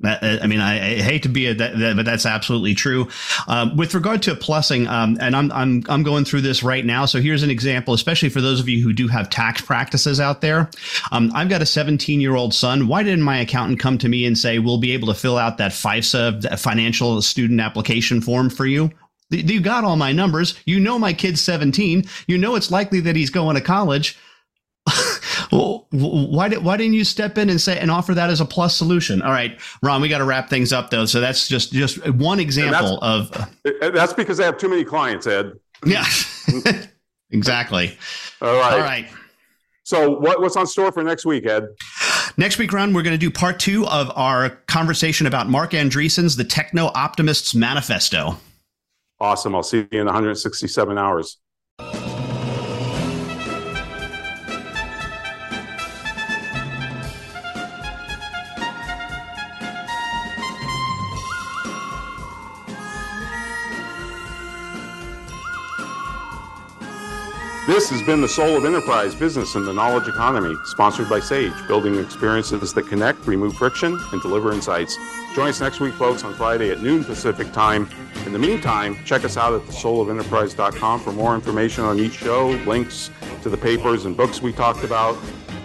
I 0.03 0.45
mean, 0.45 0.59
I, 0.59 0.75
I, 0.75 1.01
hate 1.01 1.23
to 1.23 1.29
be 1.29 1.47
a, 1.47 1.55
that, 1.55 1.79
that, 1.79 1.95
but 1.95 2.05
that's 2.05 2.27
absolutely 2.27 2.75
true. 2.75 3.07
Um, 3.47 3.75
with 3.75 3.95
regard 3.95 4.21
to 4.23 4.35
plussing, 4.35 4.87
um, 4.87 5.17
and 5.19 5.35
I'm, 5.35 5.51
I'm, 5.51 5.83
I'm 5.89 6.03
going 6.03 6.23
through 6.23 6.41
this 6.41 6.61
right 6.61 6.85
now. 6.85 7.05
So 7.05 7.19
here's 7.19 7.41
an 7.41 7.49
example, 7.49 7.95
especially 7.95 8.29
for 8.29 8.39
those 8.39 8.59
of 8.59 8.69
you 8.69 8.83
who 8.83 8.93
do 8.93 9.07
have 9.07 9.29
tax 9.31 9.59
practices 9.61 10.19
out 10.19 10.41
there. 10.41 10.69
Um, 11.11 11.31
I've 11.33 11.49
got 11.49 11.63
a 11.63 11.65
17 11.65 12.21
year 12.21 12.35
old 12.35 12.53
son. 12.53 12.87
Why 12.87 13.01
didn't 13.01 13.23
my 13.23 13.39
accountant 13.39 13.79
come 13.79 13.97
to 13.97 14.07
me 14.07 14.27
and 14.27 14.37
say, 14.37 14.59
we'll 14.59 14.77
be 14.77 14.91
able 14.91 15.07
to 15.07 15.15
fill 15.15 15.39
out 15.39 15.57
that 15.57 15.71
FAFSA 15.71 16.59
financial 16.59 17.19
student 17.23 17.59
application 17.59 18.21
form 18.21 18.51
for 18.51 18.67
you? 18.67 18.91
You 19.29 19.59
got 19.59 19.83
all 19.83 19.95
my 19.97 20.11
numbers. 20.11 20.57
You 20.65 20.79
know 20.79 20.97
my 20.97 21.13
kid's 21.13 21.41
17. 21.41 22.05
You 22.27 22.37
know 22.37 22.55
it's 22.55 22.71
likely 22.71 22.99
that 23.01 23.15
he's 23.15 23.29
going 23.29 23.55
to 23.55 23.61
college. 23.61 24.17
well, 25.51 25.87
why 25.91 26.47
did 26.47 26.63
why 26.63 26.77
didn't 26.77 26.93
you 26.93 27.03
step 27.03 27.37
in 27.37 27.49
and 27.49 27.59
say 27.59 27.77
and 27.77 27.91
offer 27.91 28.13
that 28.13 28.29
as 28.29 28.39
a 28.39 28.45
plus 28.45 28.75
solution? 28.75 29.21
All 29.21 29.31
right, 29.31 29.59
Ron, 29.83 30.01
we 30.01 30.07
got 30.07 30.19
to 30.19 30.25
wrap 30.25 30.49
things 30.49 30.71
up 30.71 30.89
though. 30.89 31.05
So 31.05 31.19
that's 31.19 31.47
just 31.47 31.73
just 31.73 32.07
one 32.13 32.39
example 32.39 32.99
that's, 33.01 33.37
of. 33.37 33.49
Uh, 33.81 33.89
that's 33.89 34.13
because 34.13 34.39
I 34.39 34.45
have 34.45 34.57
too 34.57 34.69
many 34.69 34.85
clients, 34.85 35.27
Ed. 35.27 35.53
Yeah, 35.85 36.05
exactly. 37.31 37.97
All 38.41 38.53
right. 38.53 38.73
All 38.73 38.79
right. 38.79 39.07
So 39.83 40.09
what, 40.09 40.41
what's 40.41 40.57
on 40.57 40.67
store 40.67 40.91
for 40.91 41.01
next 41.01 41.25
week, 41.25 41.45
Ed? 41.45 41.67
Next 42.35 42.57
week, 42.57 42.73
Ron, 42.73 42.93
we're 42.93 43.03
going 43.03 43.13
to 43.13 43.17
do 43.17 43.31
part 43.31 43.57
two 43.57 43.87
of 43.87 44.11
our 44.17 44.49
conversation 44.67 45.27
about 45.27 45.47
Marc 45.47 45.71
Andreessen's 45.71 46.35
The 46.35 46.43
Techno 46.43 46.91
Optimist's 46.93 47.55
Manifesto. 47.55 48.37
Awesome. 49.19 49.55
I'll 49.55 49.63
see 49.63 49.87
you 49.91 49.99
in 50.01 50.05
167 50.05 50.97
hours. 50.97 51.39
This 67.77 67.91
has 67.91 68.01
been 68.01 68.21
the 68.21 68.27
Soul 68.27 68.57
of 68.57 68.65
Enterprise 68.65 69.13
Business 69.13 69.53
and 69.53 69.67
the 69.67 69.71
Knowledge 69.71 70.07
Economy, 70.07 70.55
sponsored 70.65 71.07
by 71.07 71.19
Sage, 71.19 71.53
building 71.67 71.99
experiences 71.99 72.73
that 72.73 72.87
connect, 72.87 73.27
remove 73.27 73.55
friction, 73.55 73.99
and 74.11 74.19
deliver 74.19 74.51
insights. 74.51 74.97
Join 75.35 75.49
us 75.49 75.61
next 75.61 75.79
week, 75.79 75.93
folks, 75.93 76.23
on 76.23 76.33
Friday 76.33 76.71
at 76.71 76.81
noon 76.81 77.03
Pacific 77.03 77.53
time. 77.53 77.87
In 78.25 78.33
the 78.33 78.39
meantime, 78.39 78.97
check 79.05 79.23
us 79.23 79.37
out 79.37 79.53
at 79.53 79.61
thesoulofenterprise.com 79.67 81.01
for 81.01 81.11
more 81.11 81.35
information 81.35 81.83
on 81.83 81.99
each 81.99 82.13
show, 82.13 82.47
links 82.65 83.11
to 83.43 83.49
the 83.49 83.57
papers 83.57 84.05
and 84.05 84.17
books 84.17 84.41
we 84.41 84.51
talked 84.51 84.83
about, 84.83 85.15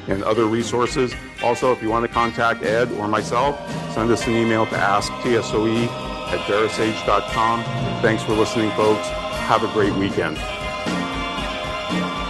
and 0.06 0.22
other 0.22 0.44
resources. 0.44 1.14
Also, 1.42 1.72
if 1.72 1.80
you 1.80 1.88
want 1.88 2.04
to 2.04 2.12
contact 2.12 2.62
Ed 2.62 2.92
or 2.92 3.08
myself, 3.08 3.56
send 3.94 4.10
us 4.10 4.26
an 4.26 4.34
email 4.34 4.66
to 4.66 4.74
asktsoe 4.74 5.86
at 6.30 6.40
verasage.com. 6.40 7.64
Thanks 8.02 8.22
for 8.22 8.34
listening, 8.34 8.70
folks. 8.72 9.08
Have 9.08 9.64
a 9.64 9.72
great 9.72 9.94
weekend. 9.94 10.36
Yeah. 11.92 12.21